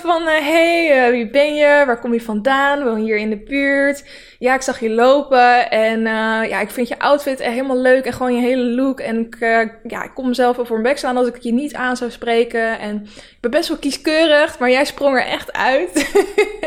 van, 0.01 0.23
hé, 0.23 0.39
uh, 0.39 0.47
hey, 0.47 1.11
wie 1.11 1.31
ben 1.31 1.55
je? 1.55 1.83
Waar 1.87 2.01
kom 2.01 2.13
je 2.13 2.21
vandaan? 2.21 2.85
Woon 2.85 2.97
hier 2.97 3.17
in 3.17 3.31
de 3.31 3.43
buurt? 3.43 4.05
Ja, 4.39 4.55
ik 4.55 4.63
zag 4.63 4.81
je 4.81 4.91
lopen 4.91 5.71
en 5.71 6.01
ja, 6.49 6.61
ik 6.61 6.71
vind 6.71 6.89
je 6.89 6.99
outfit 6.99 7.43
helemaal 7.43 7.79
leuk 7.79 8.05
en 8.05 8.13
gewoon 8.13 8.35
je 8.35 8.41
hele 8.41 8.65
look. 8.65 9.01
En 9.01 9.19
ik, 9.19 9.37
ja, 9.83 10.05
ik 10.05 10.15
kom 10.15 10.29
mezelf 10.29 10.57
voor 10.63 10.77
een 10.77 10.83
bek 10.83 10.99
slaan 10.99 11.17
als 11.17 11.29
ik 11.29 11.39
je 11.39 11.53
niet 11.53 11.75
aan 11.75 11.97
zou 11.97 12.11
spreken. 12.11 12.79
En 12.79 13.03
ik 13.15 13.39
ben 13.41 13.51
best 13.51 13.69
wel 13.69 13.79
kieskeurig, 13.79 14.59
maar 14.59 14.71
jij 14.71 14.85
sprong 14.85 15.17
er 15.17 15.27
echt 15.27 15.53
uit. 15.53 16.11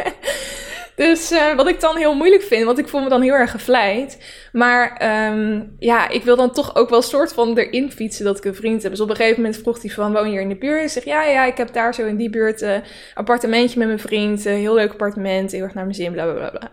Dus 0.95 1.31
uh, 1.31 1.55
wat 1.55 1.67
ik 1.67 1.79
dan 1.79 1.97
heel 1.97 2.15
moeilijk 2.15 2.43
vind, 2.43 2.65
want 2.65 2.77
ik 2.77 2.87
voel 2.87 3.01
me 3.01 3.09
dan 3.09 3.21
heel 3.21 3.33
erg 3.33 3.51
gevleid. 3.51 4.17
Maar 4.51 5.01
um, 5.31 5.75
ja, 5.79 6.09
ik 6.09 6.23
wil 6.23 6.35
dan 6.35 6.51
toch 6.51 6.75
ook 6.75 6.89
wel 6.89 7.01
soort 7.01 7.33
van 7.33 7.57
erin 7.57 7.91
fietsen 7.91 8.25
dat 8.25 8.37
ik 8.37 8.45
een 8.45 8.55
vriend 8.55 8.83
heb. 8.83 8.91
Dus 8.91 9.01
op 9.01 9.09
een 9.09 9.15
gegeven 9.15 9.41
moment 9.41 9.61
vroeg 9.61 9.81
hij 9.81 9.91
van, 9.91 10.13
woon 10.13 10.25
je 10.25 10.31
hier 10.31 10.41
in 10.41 10.49
de 10.49 10.55
buurt? 10.55 10.83
Ik 10.83 10.89
zeg, 10.89 11.03
ja, 11.03 11.23
ja, 11.23 11.45
ik 11.45 11.57
heb 11.57 11.73
daar 11.73 11.93
zo 11.93 12.05
in 12.05 12.15
die 12.15 12.29
buurt 12.29 12.61
een 12.61 12.69
uh, 12.69 12.87
appartementje 13.13 13.77
met 13.79 13.87
mijn 13.87 13.99
vriend. 13.99 14.45
Een 14.45 14.53
heel 14.53 14.73
leuk 14.73 14.91
appartement, 14.91 15.51
heel 15.51 15.63
erg 15.63 15.73
naar 15.73 15.83
mijn 15.83 15.95
zin, 15.95 16.11
bla, 16.11 16.33
bla, 16.33 16.49
bla. 16.49 16.71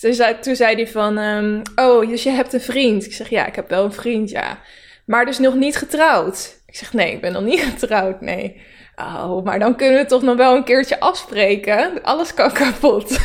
Dus 0.00 0.16
zei, 0.16 0.38
toen 0.38 0.56
zei 0.56 0.74
hij 0.74 0.88
van, 0.88 1.18
um, 1.18 1.62
oh, 1.74 2.08
dus 2.08 2.22
je 2.22 2.30
hebt 2.30 2.52
een 2.52 2.60
vriend? 2.60 3.04
Ik 3.04 3.12
zeg, 3.12 3.28
ja, 3.28 3.46
ik 3.46 3.54
heb 3.54 3.68
wel 3.68 3.84
een 3.84 3.92
vriend, 3.92 4.30
ja. 4.30 4.58
Maar 5.06 5.24
dus 5.24 5.38
nog 5.38 5.54
niet 5.54 5.76
getrouwd? 5.76 6.62
Ik 6.66 6.76
zeg, 6.76 6.92
nee, 6.92 7.12
ik 7.12 7.20
ben 7.20 7.32
nog 7.32 7.42
niet 7.42 7.60
getrouwd, 7.78 8.20
nee. 8.20 8.60
Oh, 8.96 9.44
maar 9.44 9.58
dan 9.58 9.76
kunnen 9.76 9.98
we 10.02 10.06
toch 10.06 10.22
nog 10.22 10.36
wel 10.36 10.56
een 10.56 10.64
keertje 10.64 11.00
afspreken. 11.00 12.02
Alles 12.02 12.34
kan 12.34 12.52
kapot. 12.52 13.10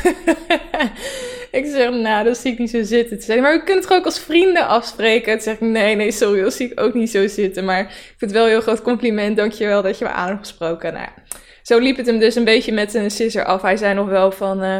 ik 1.51 1.65
zeg, 1.65 1.89
nou, 1.89 2.23
dat 2.23 2.37
zie 2.37 2.51
ik 2.51 2.59
niet 2.59 2.69
zo 2.69 2.83
zitten. 2.83 3.21
Zei, 3.21 3.41
maar 3.41 3.57
we 3.57 3.63
kunnen 3.63 3.83
het 3.83 3.93
ook 3.93 4.05
als 4.05 4.19
vrienden 4.19 4.67
afspreken. 4.67 5.33
Toen 5.33 5.41
zeg 5.41 5.53
ik, 5.53 5.61
nee, 5.61 5.95
nee, 5.95 6.11
sorry, 6.11 6.41
dat 6.41 6.53
zie 6.53 6.71
ik 6.71 6.79
ook 6.79 6.93
niet 6.93 7.11
zo 7.11 7.27
zitten. 7.27 7.65
Maar 7.65 7.79
ik 7.79 7.89
vind 7.89 8.19
het 8.19 8.31
wel 8.31 8.43
een 8.43 8.49
heel 8.49 8.61
groot 8.61 8.81
compliment. 8.81 9.37
Dankjewel 9.37 9.81
dat 9.81 9.97
je 9.97 10.05
me 10.05 10.11
aan 10.11 10.27
hebt 10.27 10.47
gesproken. 10.47 10.93
Nou 10.93 11.07
zo 11.67 11.79
liep 11.79 11.97
het 11.97 12.05
hem 12.05 12.19
dus 12.19 12.35
een 12.35 12.43
beetje 12.43 12.71
met 12.71 12.93
een 12.93 13.11
sisser 13.11 13.45
af. 13.45 13.61
Hij 13.61 13.77
zei 13.77 13.93
nog 13.93 14.07
wel 14.07 14.31
van... 14.31 14.63
Uh, 14.63 14.77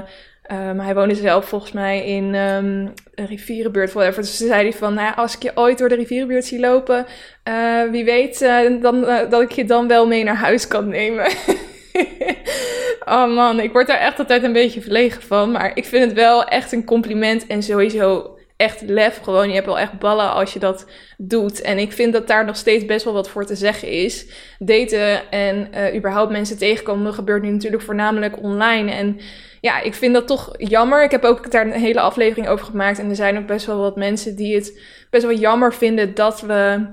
um, 0.51 0.79
hij 0.79 0.95
woonde 0.95 1.15
zelf 1.15 1.45
volgens 1.45 1.71
mij 1.71 2.05
in 2.05 2.35
um, 2.35 2.93
een 3.15 3.25
rivierenbuurt, 3.25 3.93
whatever. 3.93 4.21
Dus 4.21 4.37
zei 4.37 4.61
hij 4.61 4.73
van, 4.73 4.93
nou 4.93 5.15
als 5.15 5.35
ik 5.35 5.43
je 5.43 5.51
ooit 5.55 5.77
door 5.77 5.89
de 5.89 5.95
rivierenbuurt 5.95 6.45
zie 6.45 6.59
lopen, 6.59 7.05
uh, 7.49 7.83
wie 7.91 8.05
weet 8.05 8.41
uh, 8.41 8.81
dan, 8.81 9.01
dat 9.29 9.41
ik 9.41 9.51
je 9.51 9.65
dan 9.65 9.87
wel 9.87 10.07
mee 10.07 10.23
naar 10.23 10.35
huis 10.35 10.67
kan 10.67 10.87
nemen. 10.87 11.25
oh 13.15 13.35
man, 13.35 13.59
ik 13.59 13.71
word 13.71 13.87
daar 13.87 13.99
echt 13.99 14.19
altijd 14.19 14.43
een 14.43 14.53
beetje 14.53 14.81
verlegen 14.81 15.21
van. 15.21 15.51
Maar 15.51 15.71
ik 15.73 15.85
vind 15.85 16.03
het 16.03 16.13
wel 16.13 16.43
echt 16.43 16.71
een 16.71 16.85
compliment 16.85 17.47
en 17.47 17.63
sowieso 17.63 18.36
echt 18.57 18.81
lef. 18.81 19.19
Gewoon, 19.23 19.47
je 19.47 19.53
hebt 19.53 19.65
wel 19.65 19.79
echt 19.79 19.99
ballen 19.99 20.31
als 20.31 20.53
je 20.53 20.59
dat 20.59 20.85
doet. 21.17 21.61
En 21.61 21.77
ik 21.77 21.91
vind 21.91 22.13
dat 22.13 22.27
daar 22.27 22.45
nog 22.45 22.55
steeds 22.55 22.85
best 22.85 23.05
wel 23.05 23.13
wat 23.13 23.29
voor 23.29 23.45
te 23.45 23.55
zeggen 23.55 23.87
is. 23.87 24.27
Daten 24.59 25.31
en 25.31 25.67
uh, 25.73 25.95
überhaupt 25.95 26.31
mensen 26.31 26.57
tegenkomen 26.57 27.13
gebeurt 27.13 27.43
nu 27.43 27.51
natuurlijk 27.51 27.83
voornamelijk 27.83 28.43
online. 28.43 28.91
En 28.91 29.19
ja, 29.61 29.81
ik 29.81 29.93
vind 29.93 30.13
dat 30.13 30.27
toch 30.27 30.53
jammer. 30.57 31.03
Ik 31.03 31.11
heb 31.11 31.23
ook 31.23 31.51
daar 31.51 31.65
een 31.65 31.71
hele 31.71 31.99
aflevering 31.99 32.47
over 32.47 32.65
gemaakt. 32.65 32.99
En 32.99 33.09
er 33.09 33.15
zijn 33.15 33.37
ook 33.37 33.47
best 33.47 33.65
wel 33.65 33.77
wat 33.77 33.95
mensen 33.95 34.35
die 34.35 34.55
het 34.55 34.81
best 35.09 35.23
wel 35.23 35.35
jammer 35.35 35.73
vinden 35.73 36.13
dat 36.13 36.41
we. 36.41 36.85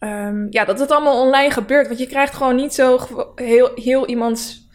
Um, 0.00 0.46
ja, 0.50 0.64
dat 0.64 0.78
het 0.78 0.90
allemaal 0.90 1.20
online 1.20 1.50
gebeurt. 1.50 1.86
Want 1.86 1.98
je 1.98 2.06
krijgt 2.06 2.34
gewoon 2.34 2.56
niet 2.56 2.74
zo 2.74 2.98
heel, 3.34 3.70
heel 3.74 4.06
iemands 4.06 4.68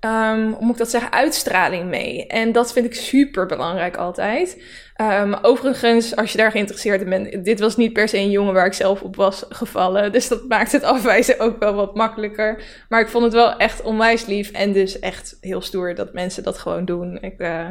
um, 0.00 0.52
hoe 0.52 0.64
moet 0.64 0.72
ik 0.72 0.78
dat 0.78 0.90
zeggen, 0.90 1.12
uitstraling 1.12 1.88
mee. 1.88 2.26
En 2.26 2.52
dat 2.52 2.72
vind 2.72 2.86
ik 2.86 2.94
super 2.94 3.46
belangrijk 3.46 3.96
altijd. 3.96 4.62
Um, 5.00 5.34
overigens, 5.34 6.16
als 6.16 6.32
je 6.32 6.38
daar 6.38 6.50
geïnteresseerd 6.50 7.00
in 7.00 7.08
bent, 7.08 7.44
dit 7.44 7.60
was 7.60 7.76
niet 7.76 7.92
per 7.92 8.08
se 8.08 8.18
een 8.18 8.30
jongen 8.30 8.54
waar 8.54 8.66
ik 8.66 8.72
zelf 8.72 9.02
op 9.02 9.16
was 9.16 9.44
gevallen. 9.48 10.12
Dus 10.12 10.28
dat 10.28 10.48
maakt 10.48 10.72
het 10.72 10.82
afwijzen 10.94 11.38
ook 11.38 11.58
wel 11.58 11.74
wat 11.74 11.94
makkelijker. 11.94 12.62
Maar 12.88 13.00
ik 13.00 13.08
vond 13.08 13.24
het 13.24 13.32
wel 13.32 13.56
echt 13.56 13.82
onwijs 13.82 14.26
lief 14.26 14.50
en 14.50 14.72
dus 14.72 14.98
echt 14.98 15.36
heel 15.40 15.60
stoer 15.60 15.94
dat 15.94 16.12
mensen 16.12 16.42
dat 16.42 16.58
gewoon 16.58 16.84
doen. 16.84 17.18
Ik, 17.20 17.40
uh, 17.40 17.68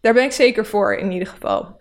daar 0.00 0.14
ben 0.14 0.24
ik 0.24 0.32
zeker 0.32 0.66
voor 0.66 0.94
in 0.94 1.10
ieder 1.10 1.28
geval. 1.28 1.77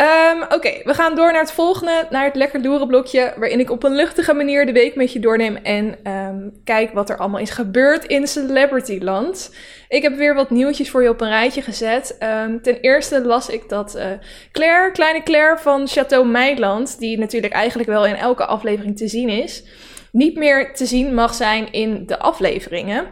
Um, 0.00 0.42
Oké, 0.42 0.80
we 0.84 0.94
gaan 0.94 1.14
door 1.14 1.32
naar 1.32 1.40
het 1.40 1.52
volgende, 1.52 2.06
naar 2.10 2.24
het 2.24 2.34
lekker 2.34 2.60
loeren 2.60 2.86
blokje, 2.86 3.32
waarin 3.36 3.60
ik 3.60 3.70
op 3.70 3.82
een 3.82 3.94
luchtige 3.94 4.34
manier 4.34 4.66
de 4.66 4.72
week 4.72 4.94
met 4.94 5.12
je 5.12 5.18
doorneem 5.18 5.56
en 5.56 6.12
um, 6.12 6.60
kijk 6.64 6.92
wat 6.92 7.10
er 7.10 7.16
allemaal 7.16 7.40
is 7.40 7.50
gebeurd 7.50 8.04
in 8.04 8.26
Celebrityland. 8.26 9.54
Ik 9.88 10.02
heb 10.02 10.16
weer 10.16 10.34
wat 10.34 10.50
nieuwtjes 10.50 10.90
voor 10.90 11.02
je 11.02 11.08
op 11.08 11.20
een 11.20 11.28
rijtje 11.28 11.62
gezet. 11.62 12.16
Um, 12.44 12.62
ten 12.62 12.80
eerste 12.80 13.24
las 13.24 13.48
ik 13.48 13.68
dat 13.68 13.96
uh, 13.96 14.04
Claire, 14.52 14.92
kleine 14.92 15.22
Claire 15.22 15.58
van 15.58 15.88
Chateau 15.88 16.26
Meiland, 16.26 16.98
die 16.98 17.18
natuurlijk 17.18 17.52
eigenlijk 17.52 17.88
wel 17.88 18.06
in 18.06 18.16
elke 18.16 18.46
aflevering 18.46 18.96
te 18.96 19.08
zien 19.08 19.28
is, 19.28 19.64
niet 20.12 20.36
meer 20.36 20.74
te 20.74 20.86
zien 20.86 21.14
mag 21.14 21.34
zijn 21.34 21.72
in 21.72 22.06
de 22.06 22.18
afleveringen. 22.18 23.06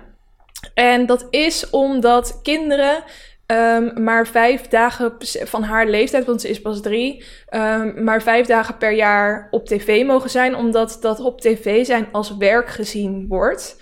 En 0.75 1.07
dat 1.07 1.27
is 1.31 1.71
omdat 1.71 2.41
kinderen 2.43 3.05
Um, 3.47 4.03
maar 4.03 4.27
vijf 4.27 4.69
dagen 4.69 5.15
van 5.45 5.63
haar 5.63 5.87
leeftijd, 5.87 6.25
want 6.25 6.41
ze 6.41 6.49
is 6.49 6.61
pas 6.61 6.81
drie, 6.81 7.25
um, 7.51 8.05
maar 8.05 8.23
vijf 8.23 8.47
dagen 8.47 8.77
per 8.77 8.93
jaar 8.93 9.49
op 9.51 9.67
tv 9.67 10.05
mogen 10.05 10.31
zijn, 10.31 10.57
omdat 10.57 10.99
dat 11.01 11.21
op 11.21 11.41
tv 11.41 11.87
zijn 11.87 12.09
als 12.13 12.37
werk 12.37 12.69
gezien 12.69 13.27
wordt. 13.29 13.77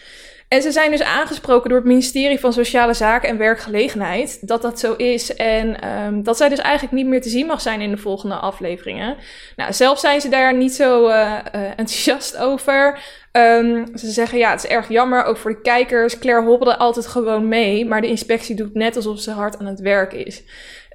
En 0.52 0.62
ze 0.62 0.72
zijn 0.72 0.90
dus 0.90 1.02
aangesproken 1.02 1.68
door 1.68 1.78
het 1.78 1.88
ministerie 1.88 2.40
van 2.40 2.52
Sociale 2.52 2.94
Zaken 2.94 3.28
en 3.28 3.38
Werkgelegenheid 3.38 4.48
dat 4.48 4.62
dat 4.62 4.78
zo 4.78 4.92
is. 4.92 5.36
En 5.36 5.88
um, 5.88 6.22
dat 6.22 6.36
zij 6.36 6.48
dus 6.48 6.58
eigenlijk 6.58 6.94
niet 6.94 7.06
meer 7.06 7.20
te 7.20 7.28
zien 7.28 7.46
mag 7.46 7.60
zijn 7.60 7.80
in 7.80 7.90
de 7.90 7.96
volgende 7.96 8.34
afleveringen. 8.34 9.16
Nou, 9.56 9.72
zelf 9.72 9.98
zijn 9.98 10.20
ze 10.20 10.28
daar 10.28 10.54
niet 10.54 10.72
zo 10.74 11.08
uh, 11.08 11.14
uh, 11.14 11.62
enthousiast 11.68 12.36
over. 12.36 12.98
Um, 13.32 13.86
ze 13.94 14.10
zeggen 14.10 14.38
ja, 14.38 14.50
het 14.50 14.64
is 14.64 14.70
erg 14.70 14.88
jammer, 14.88 15.24
ook 15.24 15.36
voor 15.36 15.50
de 15.50 15.60
kijkers. 15.60 16.18
Claire 16.18 16.44
hobbelde 16.44 16.76
altijd 16.76 17.06
gewoon 17.06 17.48
mee, 17.48 17.86
maar 17.86 18.00
de 18.00 18.06
inspectie 18.06 18.56
doet 18.56 18.74
net 18.74 18.96
alsof 18.96 19.20
ze 19.20 19.30
hard 19.30 19.58
aan 19.58 19.66
het 19.66 19.80
werk 19.80 20.12
is. 20.12 20.42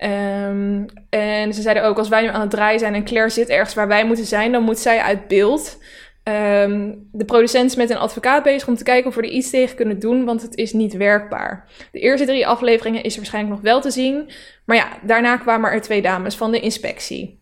Um, 0.04 0.86
en 1.10 1.54
ze 1.54 1.62
zeiden 1.62 1.84
ook, 1.84 1.98
als 1.98 2.10
wij 2.10 2.22
nu 2.22 2.28
aan 2.28 2.42
het 2.42 2.50
draaien 2.50 2.80
zijn 2.80 2.94
en 2.94 3.04
Claire 3.04 3.30
zit 3.30 3.50
ergens 3.50 3.74
waar 3.74 3.88
wij 3.88 4.06
moeten 4.06 4.26
zijn, 4.26 4.52
dan 4.52 4.64
moet 4.64 4.80
zij 4.80 5.00
uit 5.00 5.28
beeld. 5.28 5.78
Um, 6.24 7.08
de 7.12 7.26
producent 7.26 7.70
is 7.70 7.76
met 7.76 7.90
een 7.90 7.98
advocaat 7.98 8.44
bezig 8.44 8.68
om 8.68 8.76
te 8.76 8.84
kijken 8.84 9.10
of 9.10 9.16
we 9.16 9.22
er 9.22 9.28
iets 9.28 9.50
tegen 9.50 9.76
kunnen 9.76 10.00
doen, 10.00 10.26
want 10.26 10.42
het 10.42 10.56
is 10.56 10.74
niet 10.74 10.94
werkbaar. 10.94 11.66
De 11.92 12.00
eerste 12.00 12.26
drie 12.26 12.48
afleveringen 12.48 13.04
is 13.04 13.12
er 13.12 13.20
waarschijnlijk 13.20 13.56
nog 13.56 13.64
wel 13.64 13.82
te 13.82 13.92
zien. 13.92 14.30
Maar 14.66 14.78
ja, 14.78 14.88
daarna 15.02 15.38
kwamen 15.38 15.72
er 15.72 15.82
twee 15.82 16.02
dames 16.02 16.36
van 16.36 16.52
de 16.52 16.60
inspectie. 16.60 17.40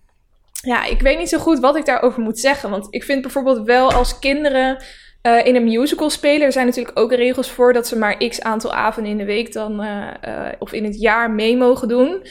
Ja, 0.66 0.86
ik 0.86 1.02
weet 1.02 1.18
niet 1.18 1.30
zo 1.30 1.38
goed 1.38 1.60
wat 1.60 1.76
ik 1.76 1.86
daarover 1.86 2.22
moet 2.22 2.40
zeggen. 2.40 2.70
Want 2.70 2.88
ik 2.90 3.04
vind 3.04 3.22
bijvoorbeeld 3.22 3.66
wel 3.66 3.92
als 3.92 4.20
kinderen 4.20 4.84
Uh, 5.26 5.46
in 5.46 5.56
een 5.56 5.64
musical 5.64 6.10
spelen, 6.10 6.42
er 6.42 6.52
zijn 6.52 6.66
natuurlijk 6.66 7.00
ook 7.00 7.14
regels 7.14 7.50
voor 7.50 7.74
dat 7.74 7.88
ze 7.88 7.98
maar 7.98 8.18
x 8.18 8.42
aantal 8.42 8.74
avonden 8.74 9.12
in 9.12 9.18
de 9.18 9.26
week 9.26 9.54
dan, 9.54 9.84
uh, 9.84 10.08
uh, 10.28 10.48
of 10.60 10.74
in 10.74 10.84
het 10.84 11.00
jaar 11.00 11.32
mee 11.32 11.58
mogen 11.58 11.88
doen. 11.88 12.26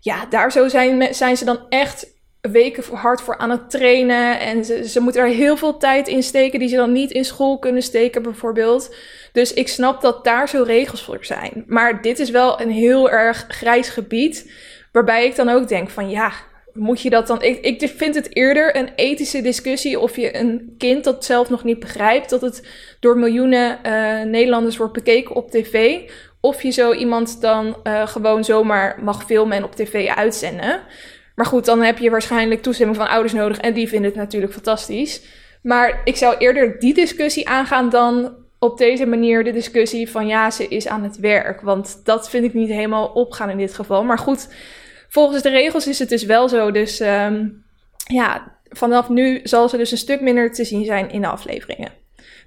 Ja, 0.00 0.26
daar 0.26 0.52
zo 0.52 0.68
zijn, 0.68 1.14
zijn 1.14 1.36
ze 1.36 1.44
dan 1.44 1.66
echt 1.68 2.06
weken 2.40 2.96
hard 2.96 3.20
voor 3.20 3.38
aan 3.38 3.50
het 3.50 3.70
trainen. 3.70 4.40
En 4.40 4.64
ze, 4.64 4.88
ze 4.88 5.00
moeten 5.00 5.22
er 5.22 5.28
heel 5.28 5.56
veel 5.56 5.76
tijd 5.76 6.08
in 6.08 6.22
steken 6.22 6.58
die 6.58 6.68
ze 6.68 6.76
dan 6.76 6.92
niet 6.92 7.10
in 7.10 7.24
school 7.24 7.58
kunnen 7.58 7.82
steken, 7.82 8.22
bijvoorbeeld. 8.22 8.94
Dus 9.32 9.52
ik 9.52 9.68
snap 9.68 10.00
dat 10.00 10.24
daar 10.24 10.48
zo 10.48 10.62
regels 10.62 11.02
voor 11.02 11.24
zijn. 11.24 11.64
Maar 11.66 12.02
dit 12.02 12.18
is 12.18 12.30
wel 12.30 12.60
een 12.60 12.70
heel 12.70 13.10
erg 13.10 13.44
grijs 13.48 13.88
gebied. 13.88 14.52
Waarbij 14.92 15.26
ik 15.26 15.36
dan 15.36 15.48
ook 15.48 15.68
denk 15.68 15.90
van 15.90 16.10
ja, 16.10 16.32
moet 16.74 17.00
je 17.00 17.10
dat 17.10 17.26
dan. 17.26 17.42
Ik, 17.42 17.58
ik 17.60 17.92
vind 17.96 18.14
het 18.14 18.36
eerder 18.36 18.76
een 18.76 18.88
ethische 18.96 19.42
discussie 19.42 20.00
of 20.00 20.16
je 20.16 20.36
een 20.36 20.74
kind 20.78 21.04
dat 21.04 21.24
zelf 21.24 21.50
nog 21.50 21.64
niet 21.64 21.78
begrijpt 21.78 22.30
dat 22.30 22.40
het 22.40 22.68
door 23.00 23.18
miljoenen 23.18 23.78
uh, 23.86 24.22
Nederlanders 24.22 24.76
wordt 24.76 24.92
bekeken 24.92 25.34
op 25.34 25.50
tv. 25.50 26.00
Of 26.40 26.62
je 26.62 26.70
zo 26.70 26.92
iemand 26.92 27.40
dan 27.40 27.76
uh, 27.84 28.06
gewoon 28.06 28.44
zomaar 28.44 28.98
mag 29.02 29.24
filmen 29.24 29.56
en 29.56 29.64
op 29.64 29.74
tv 29.74 30.08
uitzenden. 30.08 30.80
Maar 31.34 31.46
goed, 31.46 31.64
dan 31.64 31.82
heb 31.82 31.98
je 31.98 32.10
waarschijnlijk 32.10 32.62
toestemming 32.62 32.98
van 32.98 33.08
ouders 33.08 33.32
nodig 33.32 33.58
en 33.58 33.74
die 33.74 33.88
vinden 33.88 34.10
het 34.10 34.18
natuurlijk 34.18 34.52
fantastisch. 34.52 35.22
Maar 35.62 36.00
ik 36.04 36.16
zou 36.16 36.36
eerder 36.36 36.78
die 36.78 36.94
discussie 36.94 37.48
aangaan 37.48 37.88
dan 37.88 38.34
op 38.58 38.78
deze 38.78 39.06
manier 39.06 39.44
de 39.44 39.52
discussie 39.52 40.10
van 40.10 40.26
ja, 40.26 40.50
ze 40.50 40.68
is 40.68 40.88
aan 40.88 41.02
het 41.02 41.18
werk. 41.18 41.60
Want 41.60 42.00
dat 42.04 42.30
vind 42.30 42.44
ik 42.44 42.54
niet 42.54 42.68
helemaal 42.68 43.06
opgaan 43.06 43.50
in 43.50 43.56
dit 43.56 43.74
geval. 43.74 44.04
Maar 44.04 44.18
goed, 44.18 44.48
volgens 45.10 45.42
de 45.42 45.48
regels 45.48 45.86
is 45.86 45.98
het 45.98 46.08
dus 46.08 46.24
wel 46.24 46.48
zo. 46.48 46.70
Dus 46.70 47.00
um, 47.00 47.64
ja, 48.06 48.58
vanaf 48.68 49.08
nu 49.08 49.40
zal 49.42 49.68
ze 49.68 49.76
dus 49.76 49.90
een 49.90 49.98
stuk 49.98 50.20
minder 50.20 50.52
te 50.52 50.64
zien 50.64 50.84
zijn 50.84 51.10
in 51.10 51.20
de 51.20 51.26
afleveringen. 51.26 51.92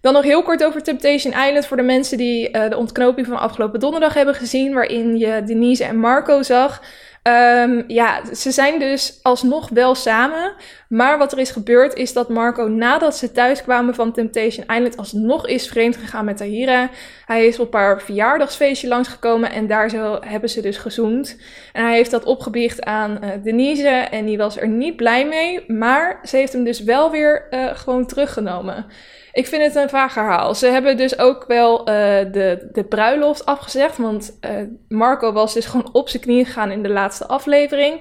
Dan 0.01 0.13
nog 0.13 0.23
heel 0.23 0.43
kort 0.43 0.63
over 0.63 0.83
Temptation 0.83 1.33
Island 1.33 1.65
voor 1.65 1.77
de 1.77 1.83
mensen 1.83 2.17
die 2.17 2.49
uh, 2.49 2.69
de 2.69 2.77
ontknoping 2.77 3.27
van 3.27 3.39
afgelopen 3.39 3.79
donderdag 3.79 4.13
hebben 4.13 4.35
gezien, 4.35 4.73
waarin 4.73 5.17
je 5.17 5.43
Denise 5.45 5.83
en 5.83 5.97
Marco 5.97 6.41
zag. 6.41 6.81
Um, 7.27 7.83
ja, 7.87 8.35
ze 8.35 8.51
zijn 8.51 8.79
dus 8.79 9.19
alsnog 9.21 9.69
wel 9.69 9.95
samen. 9.95 10.53
Maar 10.87 11.17
wat 11.17 11.31
er 11.31 11.39
is 11.39 11.51
gebeurd 11.51 11.93
is 11.93 12.13
dat 12.13 12.29
Marco 12.29 12.67
nadat 12.67 13.17
ze 13.17 13.31
thuis 13.31 13.61
kwamen 13.63 13.95
van 13.95 14.11
Temptation 14.11 14.65
Island 14.65 14.97
alsnog 14.97 15.47
is 15.47 15.67
vreemd 15.67 15.97
gegaan 15.97 16.25
met 16.25 16.37
Tahira. 16.37 16.89
Hij 17.25 17.45
is 17.45 17.59
op 17.59 17.73
haar 17.73 18.01
verjaardagsfeestje 18.01 18.87
langsgekomen 18.87 19.51
en 19.51 19.67
daar 19.67 19.89
zo 19.89 20.17
hebben 20.21 20.49
ze 20.49 20.61
dus 20.61 20.77
gezoend. 20.77 21.37
En 21.73 21.83
hij 21.83 21.95
heeft 21.95 22.11
dat 22.11 22.23
opgebiecht 22.23 22.83
aan 22.83 23.19
uh, 23.23 23.29
Denise 23.43 23.87
en 23.87 24.25
die 24.25 24.37
was 24.37 24.57
er 24.57 24.67
niet 24.67 24.95
blij 24.95 25.25
mee. 25.27 25.63
Maar 25.71 26.19
ze 26.23 26.37
heeft 26.37 26.53
hem 26.53 26.63
dus 26.63 26.83
wel 26.83 27.11
weer 27.11 27.47
uh, 27.51 27.75
gewoon 27.75 28.05
teruggenomen. 28.05 28.85
Ik 29.33 29.47
vind 29.47 29.63
het 29.63 29.75
een 29.75 29.89
vaag 29.89 30.11
verhaal. 30.11 30.55
Ze 30.55 30.67
hebben 30.67 30.97
dus 30.97 31.17
ook 31.19 31.45
wel 31.47 31.79
uh, 31.79 31.85
de, 32.31 32.69
de 32.71 32.83
bruiloft 32.83 33.45
afgezegd. 33.45 33.97
Want 33.97 34.37
uh, 34.41 34.51
Marco 34.87 35.31
was 35.31 35.53
dus 35.53 35.65
gewoon 35.65 35.89
op 35.93 36.09
zijn 36.09 36.23
knieën 36.23 36.45
gegaan 36.45 36.71
in 36.71 36.83
de 36.83 36.89
laatste 36.89 37.27
aflevering. 37.27 37.99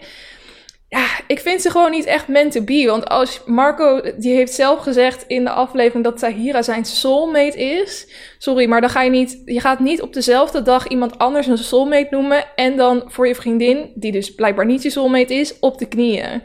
Ja, 0.88 1.06
ik 1.26 1.40
vind 1.40 1.62
ze 1.62 1.70
gewoon 1.70 1.90
niet 1.90 2.04
echt 2.04 2.28
meant 2.28 2.52
to 2.52 2.62
be. 2.62 2.84
Want 2.86 3.08
als 3.08 3.42
Marco, 3.46 4.00
die 4.16 4.34
heeft 4.34 4.52
zelf 4.52 4.80
gezegd 4.80 5.24
in 5.26 5.44
de 5.44 5.50
aflevering 5.50 6.04
dat 6.04 6.18
Tahira 6.18 6.62
zijn 6.62 6.84
soulmate 6.84 7.58
is. 7.58 8.08
Sorry, 8.38 8.68
maar 8.68 8.80
dan 8.80 8.90
ga 8.90 9.02
je 9.02 9.10
niet, 9.10 9.42
je 9.44 9.60
gaat 9.60 9.80
niet 9.80 10.02
op 10.02 10.12
dezelfde 10.12 10.62
dag 10.62 10.88
iemand 10.88 11.18
anders 11.18 11.46
een 11.46 11.58
soulmate 11.58 12.08
noemen. 12.10 12.44
En 12.54 12.76
dan 12.76 13.02
voor 13.06 13.26
je 13.26 13.34
vriendin, 13.34 13.92
die 13.94 14.12
dus 14.12 14.34
blijkbaar 14.34 14.66
niet 14.66 14.82
je 14.82 14.90
soulmate 14.90 15.34
is, 15.34 15.58
op 15.58 15.78
de 15.78 15.86
knieën. 15.86 16.42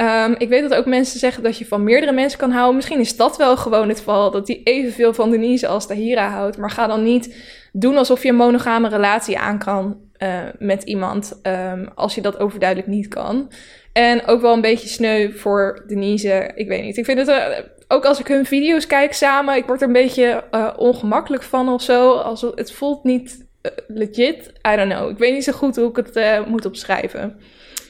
Um, 0.00 0.34
ik 0.38 0.48
weet 0.48 0.68
dat 0.68 0.74
ook 0.74 0.86
mensen 0.86 1.18
zeggen 1.18 1.42
dat 1.42 1.58
je 1.58 1.66
van 1.66 1.84
meerdere 1.84 2.12
mensen 2.12 2.38
kan 2.38 2.50
houden. 2.50 2.76
Misschien 2.76 3.00
is 3.00 3.16
dat 3.16 3.36
wel 3.36 3.56
gewoon 3.56 3.88
het 3.88 3.98
geval. 3.98 4.30
Dat 4.30 4.48
hij 4.48 4.60
evenveel 4.64 5.14
van 5.14 5.30
Denise 5.30 5.66
als 5.66 5.86
Tahira 5.86 6.28
houdt. 6.28 6.56
Maar 6.56 6.70
ga 6.70 6.86
dan 6.86 7.02
niet 7.02 7.36
doen 7.72 7.96
alsof 7.96 8.22
je 8.22 8.28
een 8.28 8.34
monogame 8.34 8.88
relatie 8.88 9.38
aan 9.38 9.58
kan 9.58 9.96
uh, 10.18 10.38
met 10.58 10.82
iemand. 10.82 11.40
Um, 11.42 11.88
als 11.94 12.14
je 12.14 12.20
dat 12.20 12.38
overduidelijk 12.38 12.88
niet 12.88 13.08
kan. 13.08 13.52
En 13.92 14.26
ook 14.26 14.40
wel 14.40 14.52
een 14.52 14.60
beetje 14.60 14.88
sneu 14.88 15.32
voor 15.32 15.84
Denise. 15.86 16.50
Ik 16.54 16.68
weet 16.68 16.82
niet. 16.82 16.96
Ik 16.96 17.04
vind 17.04 17.18
het. 17.18 17.28
Uh, 17.28 17.46
ook 17.88 18.04
als 18.04 18.20
ik 18.20 18.26
hun 18.26 18.46
video's 18.46 18.86
kijk 18.86 19.12
samen. 19.12 19.56
Ik 19.56 19.66
word 19.66 19.80
er 19.80 19.86
een 19.86 19.92
beetje 19.92 20.44
uh, 20.50 20.70
ongemakkelijk 20.76 21.42
van 21.42 21.68
of 21.68 21.82
zo. 21.82 22.12
Als, 22.12 22.40
het 22.40 22.72
voelt 22.72 23.04
niet 23.04 23.46
legit. 23.86 24.52
I 24.72 24.76
don't 24.76 24.92
know. 24.92 25.10
Ik 25.10 25.18
weet 25.18 25.32
niet 25.32 25.44
zo 25.44 25.52
goed 25.52 25.76
hoe 25.76 25.90
ik 25.90 25.96
het 25.96 26.46
moet 26.46 26.66
opschrijven. 26.66 27.40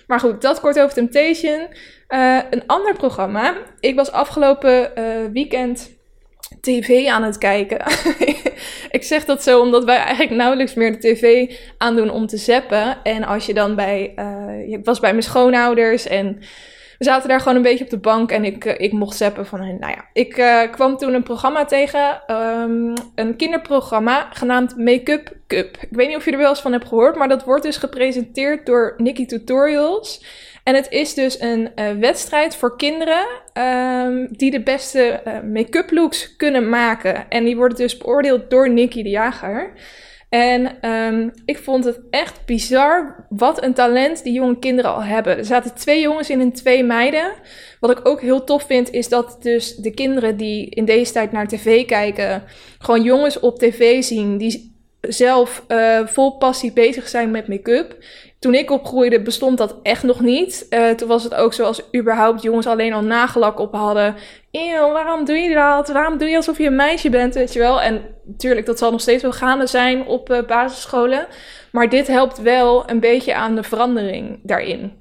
Maar 0.06 0.20
goed, 0.20 0.42
dat 0.42 0.60
kort 0.60 0.80
over 0.80 0.94
Temptation. 0.94 1.68
Uh, 2.10 2.38
een 2.50 2.62
ander 2.66 2.94
programma. 2.94 3.56
Ik 3.80 3.94
was 3.94 4.12
afgelopen 4.12 4.90
uh, 4.98 5.04
weekend 5.32 5.90
tv 6.60 7.06
aan 7.06 7.22
het 7.22 7.38
kijken. 7.38 7.78
ik 8.96 9.02
zeg 9.02 9.24
dat 9.24 9.42
zo 9.42 9.60
omdat 9.60 9.84
wij 9.84 9.96
eigenlijk 9.96 10.30
nauwelijks 10.30 10.74
meer 10.74 10.92
de 10.92 10.98
tv 10.98 11.54
aandoen 11.78 12.10
om 12.10 12.26
te 12.26 12.36
zappen. 12.36 13.02
En 13.02 13.24
als 13.24 13.46
je 13.46 13.54
dan 13.54 13.74
bij... 13.74 14.14
Ik 14.66 14.84
was 14.84 15.00
bij 15.00 15.10
mijn 15.10 15.22
schoonouders 15.22 16.06
en... 16.06 16.38
We 16.98 17.06
zaten 17.06 17.28
daar 17.28 17.40
gewoon 17.40 17.56
een 17.56 17.62
beetje 17.62 17.84
op 17.84 17.90
de 17.90 17.98
bank 17.98 18.30
en 18.30 18.44
ik, 18.44 18.64
ik 18.64 18.92
mocht 18.92 19.16
zappen 19.16 19.46
van 19.46 19.60
hen. 19.60 19.78
Nou 19.78 19.92
ja, 19.92 20.04
ik 20.12 20.32
kwam 20.70 20.96
toen 20.96 21.14
een 21.14 21.22
programma 21.22 21.64
tegen. 21.64 22.22
Um, 22.30 22.94
een 23.14 23.36
kinderprogramma 23.36 24.28
genaamd 24.32 24.76
Make-up 24.76 25.36
Cup. 25.46 25.76
Ik 25.80 25.88
weet 25.90 26.08
niet 26.08 26.16
of 26.16 26.24
je 26.24 26.30
er 26.30 26.38
wel 26.38 26.48
eens 26.48 26.60
van 26.60 26.72
hebt 26.72 26.88
gehoord, 26.88 27.16
maar 27.16 27.28
dat 27.28 27.44
wordt 27.44 27.62
dus 27.62 27.76
gepresenteerd 27.76 28.66
door 28.66 28.94
Nikki 28.96 29.26
Tutorials. 29.26 30.22
En 30.70 30.76
het 30.76 30.90
is 30.90 31.14
dus 31.14 31.40
een 31.40 31.70
uh, 31.76 31.90
wedstrijd 31.90 32.56
voor 32.56 32.76
kinderen 32.76 33.26
um, 33.54 34.28
die 34.30 34.50
de 34.50 34.62
beste 34.62 35.22
uh, 35.26 35.40
make-up 35.52 35.90
looks 35.90 36.36
kunnen 36.36 36.68
maken. 36.68 37.28
En 37.28 37.44
die 37.44 37.56
worden 37.56 37.78
dus 37.78 37.96
beoordeeld 37.96 38.50
door 38.50 38.70
Nicky 38.70 39.02
de 39.02 39.08
Jager. 39.08 39.72
En 40.28 40.90
um, 40.90 41.32
ik 41.44 41.58
vond 41.58 41.84
het 41.84 42.00
echt 42.10 42.46
bizar 42.46 43.26
wat 43.28 43.62
een 43.62 43.74
talent 43.74 44.22
die 44.22 44.32
jonge 44.32 44.58
kinderen 44.58 44.94
al 44.94 45.02
hebben. 45.02 45.38
Er 45.38 45.44
zaten 45.44 45.74
twee 45.74 46.00
jongens 46.00 46.30
in 46.30 46.40
en 46.40 46.52
twee 46.52 46.84
meiden. 46.84 47.32
Wat 47.80 47.90
ik 47.90 48.08
ook 48.08 48.20
heel 48.20 48.44
tof 48.44 48.62
vind, 48.62 48.90
is 48.90 49.08
dat 49.08 49.36
dus 49.40 49.74
de 49.74 49.90
kinderen 49.90 50.36
die 50.36 50.68
in 50.68 50.84
deze 50.84 51.12
tijd 51.12 51.32
naar 51.32 51.48
tv 51.48 51.86
kijken, 51.86 52.42
gewoon 52.78 53.02
jongens 53.02 53.40
op 53.40 53.58
tv 53.58 54.02
zien 54.02 54.38
die 54.38 54.79
zelf 55.00 55.64
uh, 55.68 56.06
vol 56.06 56.36
passie 56.36 56.72
bezig 56.72 57.08
zijn 57.08 57.30
met 57.30 57.48
make-up. 57.48 57.96
Toen 58.38 58.54
ik 58.54 58.70
opgroeide 58.70 59.22
bestond 59.22 59.58
dat 59.58 59.76
echt 59.82 60.02
nog 60.02 60.20
niet. 60.20 60.66
Uh, 60.70 60.90
toen 60.90 61.08
was 61.08 61.24
het 61.24 61.34
ook 61.34 61.52
zoals 61.52 61.82
überhaupt 61.96 62.42
jongens 62.42 62.66
alleen 62.66 62.92
al 62.92 63.02
nagelak 63.02 63.58
op 63.58 63.74
hadden. 63.74 64.14
Eeuw, 64.50 64.92
waarom 64.92 65.24
doe 65.24 65.36
je 65.36 65.54
dat? 65.54 65.88
Waarom 65.88 66.18
doe 66.18 66.28
je 66.28 66.36
alsof 66.36 66.58
je 66.58 66.66
een 66.66 66.76
meisje 66.76 67.10
bent, 67.10 67.34
weet 67.34 67.52
je 67.52 67.58
wel? 67.58 67.80
En 67.80 68.02
natuurlijk, 68.24 68.66
dat 68.66 68.78
zal 68.78 68.90
nog 68.90 69.00
steeds 69.00 69.22
wel 69.22 69.32
gaande 69.32 69.66
zijn 69.66 70.06
op 70.06 70.30
uh, 70.30 70.46
basisscholen. 70.46 71.26
Maar 71.72 71.88
dit 71.88 72.06
helpt 72.06 72.42
wel 72.42 72.90
een 72.90 73.00
beetje 73.00 73.34
aan 73.34 73.54
de 73.54 73.62
verandering 73.62 74.40
daarin. 74.42 74.92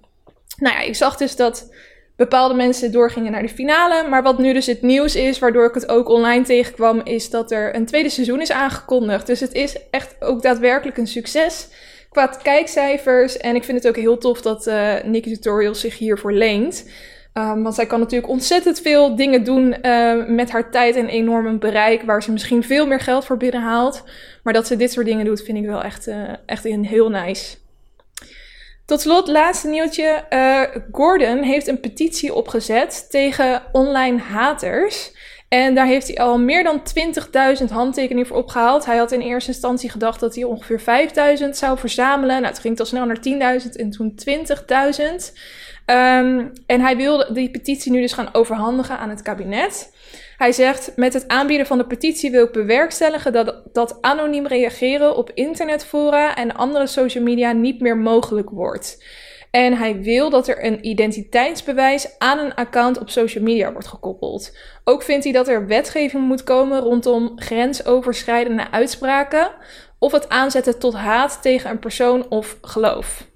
Nou 0.58 0.76
ja, 0.76 0.82
ik 0.82 0.96
zag 0.96 1.18
dus 1.18 1.36
dat 1.36 1.74
bepaalde 2.20 2.54
mensen 2.54 2.92
doorgingen 2.92 3.32
naar 3.32 3.42
de 3.42 3.50
finale. 3.50 4.08
Maar 4.10 4.24
wat 4.24 4.38
nu 4.38 4.54
dus 4.54 4.66
het 4.66 4.82
nieuws 4.82 5.16
is, 5.16 5.40
waardoor 5.40 5.68
ik 5.68 5.74
het 5.74 5.90
ook 5.90 6.10
online 6.10 6.44
tegenkwam, 6.44 7.02
is 7.04 7.30
dat 7.30 7.52
er 7.52 7.76
een 7.76 7.86
tweede 7.86 8.10
seizoen 8.10 8.42
is 8.42 8.52
aangekondigd. 8.52 9.28
Dus 9.28 9.40
het 9.40 9.54
is 9.54 9.78
echt 9.92 10.16
ook 10.20 10.42
daadwerkelijk 10.42 10.98
een 10.98 11.08
succes 11.08 11.68
qua 12.10 12.28
kijkcijfers. 12.44 13.38
En 13.38 13.56
ik 13.56 13.64
vind 13.64 13.78
het 13.78 13.88
ook 13.88 14.02
heel 14.02 14.18
tof 14.18 14.42
dat 14.42 14.68
uh, 14.68 14.94
Nikki 15.04 15.34
Tutorials 15.34 15.80
zich 15.80 15.98
hiervoor 15.98 16.34
leent. 16.34 16.90
Um, 17.34 17.64
want 17.64 17.76
zij 17.76 17.86
kan 17.86 18.00
natuurlijk 18.00 18.32
ontzettend 18.32 18.80
veel 18.80 19.16
dingen 19.16 19.44
doen 19.44 19.76
uh, 19.82 20.28
met 20.28 20.52
haar 20.52 20.72
tijd 20.72 20.96
en 20.96 21.08
enorm 21.08 21.60
bereik, 21.60 22.02
waar 22.02 22.24
ze 22.24 22.32
misschien 22.32 22.64
veel 22.64 22.88
meer 22.88 23.00
geld 23.00 23.26
voor 23.26 23.38
binnenhaalt. 23.38 24.04
Maar 24.44 24.54
dat 24.54 24.68
ze 24.68 24.76
dit 24.76 24.92
soort 24.92 25.06
dingen 25.06 25.26
doet, 25.26 25.44
vind 25.44 25.58
ik 25.58 25.66
wel 25.66 25.84
echt, 25.84 26.08
uh, 26.08 26.16
echt 26.46 26.66
een 26.66 26.86
heel 26.86 27.10
nice. 27.10 27.58
Tot 28.90 29.02
slot, 29.02 29.28
laatste 29.28 29.68
nieuwtje. 29.68 30.24
Uh, 30.30 30.62
Gordon 30.92 31.44
heeft 31.44 31.68
een 31.68 31.80
petitie 31.80 32.34
opgezet 32.34 33.06
tegen 33.10 33.64
online 33.72 34.20
haters. 34.20 35.12
En 35.50 35.76
daar 35.76 35.86
heeft 35.86 36.08
hij 36.08 36.18
al 36.18 36.40
meer 36.40 36.64
dan 36.64 36.82
20.000 37.60 37.66
handtekeningen 37.72 38.28
voor 38.28 38.38
opgehaald. 38.38 38.86
Hij 38.86 38.98
had 38.98 39.12
in 39.12 39.20
eerste 39.20 39.52
instantie 39.52 39.90
gedacht 39.90 40.20
dat 40.20 40.36
hij 40.36 40.44
ongeveer 40.44 41.10
5.000 41.40 41.50
zou 41.50 41.78
verzamelen. 41.78 42.36
Nou, 42.36 42.54
het 42.54 42.60
ging 42.60 42.80
al 42.80 42.86
snel 42.86 43.06
naar 43.06 43.60
10.000 43.62 43.70
en 43.72 43.90
toen 43.90 44.20
20.000. 44.30 44.34
Um, 45.86 46.52
en 46.66 46.82
hij 46.82 46.98
wilde 46.98 47.34
die 47.34 47.52
petitie 47.52 47.92
nu 47.92 48.02
dus 48.02 48.14
gaan 48.14 48.34
overhandigen 48.34 48.98
aan 48.98 49.10
het 49.10 49.22
kabinet. 49.22 49.92
Hij 50.40 50.52
zegt: 50.52 50.92
Met 50.96 51.14
het 51.14 51.28
aanbieden 51.28 51.66
van 51.66 51.78
de 51.78 51.86
petitie 51.86 52.32
wil 52.32 52.46
ik 52.46 52.52
bewerkstelligen 52.52 53.34
dat, 53.34 53.64
dat 53.74 53.98
anoniem 54.02 54.48
reageren 54.48 55.16
op 55.16 55.32
internetfora 55.34 56.36
en 56.36 56.56
andere 56.56 56.88
social 56.88 57.24
media 57.24 57.52
niet 57.52 57.82
meer 57.82 57.98
mogelijk 57.98 58.50
wordt. 58.50 59.04
En 59.52 59.78
hij 59.78 60.02
wil 60.02 60.30
dat 60.30 60.48
er 60.48 60.66
een 60.66 60.86
identiteitsbewijs 60.86 62.16
aan 62.18 62.40
een 62.40 62.56
account 62.56 63.00
op 63.00 63.10
social 63.10 63.44
media 63.44 63.72
wordt 63.72 63.88
gekoppeld. 63.88 64.58
Ook 64.84 65.04
vindt 65.04 65.24
hij 65.24 65.34
dat 65.34 65.48
er 65.48 65.68
wetgeving 65.68 66.28
moet 66.28 66.44
komen 66.44 66.80
rondom 66.80 67.32
grensoverschrijdende 67.36 68.72
uitspraken 68.72 69.52
of 69.98 70.12
het 70.12 70.30
aanzetten 70.30 70.80
tot 70.80 70.94
haat 70.94 71.42
tegen 71.42 71.70
een 71.70 71.80
persoon 71.80 72.30
of 72.30 72.58
geloof. 72.62 73.28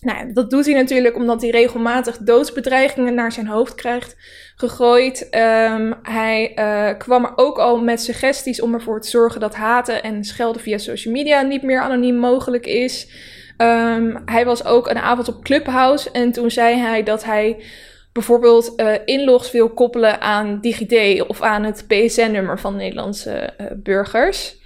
Nou, 0.00 0.32
dat 0.32 0.50
doet 0.50 0.64
hij 0.64 0.74
natuurlijk 0.74 1.16
omdat 1.16 1.40
hij 1.40 1.50
regelmatig 1.50 2.18
doodsbedreigingen 2.18 3.14
naar 3.14 3.32
zijn 3.32 3.46
hoofd 3.46 3.74
krijgt 3.74 4.16
gegooid. 4.56 5.28
Ehm, 5.28 5.92
hij 6.02 6.52
uh, 6.54 6.98
kwam 6.98 7.24
er 7.24 7.32
ook 7.36 7.58
al 7.58 7.78
met 7.78 8.00
suggesties 8.00 8.60
om 8.60 8.74
ervoor 8.74 9.00
te 9.00 9.08
zorgen 9.08 9.40
dat 9.40 9.54
haten 9.54 10.02
en 10.02 10.24
schelden 10.24 10.62
via 10.62 10.78
social 10.78 11.14
media 11.14 11.42
niet 11.42 11.62
meer 11.62 11.80
anoniem 11.80 12.16
mogelijk 12.16 12.66
is. 12.66 13.08
Um, 13.58 14.22
hij 14.24 14.44
was 14.44 14.64
ook 14.64 14.88
een 14.88 14.98
avond 14.98 15.28
op 15.28 15.44
Clubhouse 15.44 16.10
en 16.10 16.32
toen 16.32 16.50
zei 16.50 16.76
hij 16.76 17.02
dat 17.02 17.24
hij 17.24 17.62
bijvoorbeeld 18.12 18.72
uh, 18.76 18.92
inlogs 19.04 19.50
wil 19.50 19.70
koppelen 19.70 20.20
aan 20.20 20.60
DigiD 20.60 21.22
of 21.26 21.42
aan 21.42 21.64
het 21.64 21.84
PSN-nummer 21.88 22.58
van 22.58 22.76
Nederlandse 22.76 23.54
uh, 23.60 23.66
burgers. 23.76 24.56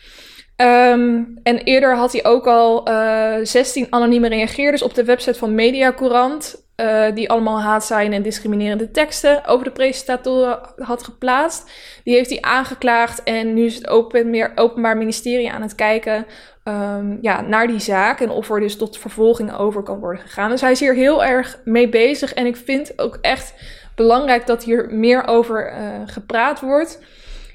Um, 0.56 1.38
en 1.42 1.58
eerder 1.58 1.96
had 1.96 2.12
hij 2.12 2.24
ook 2.24 2.46
al 2.46 2.88
uh, 2.90 3.34
16 3.42 3.86
anonieme 3.90 4.28
reageerders 4.28 4.82
op 4.82 4.94
de 4.94 5.04
website 5.04 5.38
van 5.38 5.54
Mediacourant. 5.54 6.67
Uh, 6.80 7.14
die 7.14 7.30
allemaal 7.30 7.60
haatzaaien 7.60 8.12
en 8.12 8.22
discriminerende 8.22 8.90
teksten 8.90 9.46
over 9.46 9.64
de 9.64 9.70
presentatoren 9.70 10.60
had 10.76 11.02
geplaatst. 11.02 11.70
Die 12.04 12.14
heeft 12.14 12.30
hij 12.30 12.40
aangeklaagd 12.40 13.22
en 13.22 13.54
nu 13.54 13.64
is 13.64 13.74
het 13.74 13.88
open, 13.88 14.30
meer 14.30 14.52
Openbaar 14.54 14.96
Ministerie 14.96 15.52
aan 15.52 15.62
het 15.62 15.74
kijken 15.74 16.26
um, 16.64 17.18
ja, 17.20 17.40
naar 17.40 17.66
die 17.66 17.78
zaak. 17.78 18.20
En 18.20 18.30
of 18.30 18.50
er 18.50 18.60
dus 18.60 18.76
tot 18.76 18.98
vervolging 18.98 19.56
over 19.56 19.82
kan 19.82 19.98
worden 19.98 20.22
gegaan. 20.22 20.50
Dus 20.50 20.60
hij 20.60 20.70
is 20.70 20.80
hier 20.80 20.94
heel 20.94 21.24
erg 21.24 21.60
mee 21.64 21.88
bezig. 21.88 22.34
En 22.34 22.46
ik 22.46 22.56
vind 22.56 22.92
ook 22.96 23.18
echt 23.20 23.54
belangrijk 23.94 24.46
dat 24.46 24.64
hier 24.64 24.86
meer 24.90 25.26
over 25.26 25.72
uh, 25.72 25.78
gepraat 26.06 26.60
wordt. 26.60 27.00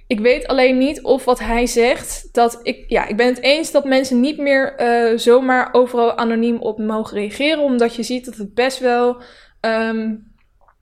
Ik 0.08 0.20
weet 0.20 0.48
alleen 0.48 0.78
niet 0.78 1.02
of 1.02 1.26
wat 1.26 1.40
hij 1.40 1.66
zegt, 1.66 2.30
dat 2.32 2.60
ik, 2.64 2.86
ja, 2.88 3.08
ik 3.08 3.18
ben 3.18 3.28
het 3.28 3.42
eens 3.42 3.72
dat 3.72 3.86
mensen 3.86 4.20
niet 4.20 4.38
meer 4.38 4.82
uh, 4.82 5.18
zomaar 5.18 5.70
overal 5.72 6.18
anoniem 6.18 6.58
op 6.58 6.78
mogen 6.80 7.18
reageren, 7.18 7.64
omdat 7.64 7.96
je 7.96 8.04
ziet 8.04 8.26
dat 8.26 8.36
het 8.36 8.54
best 8.54 8.80
wel, 8.80 9.22
um, 9.62 10.32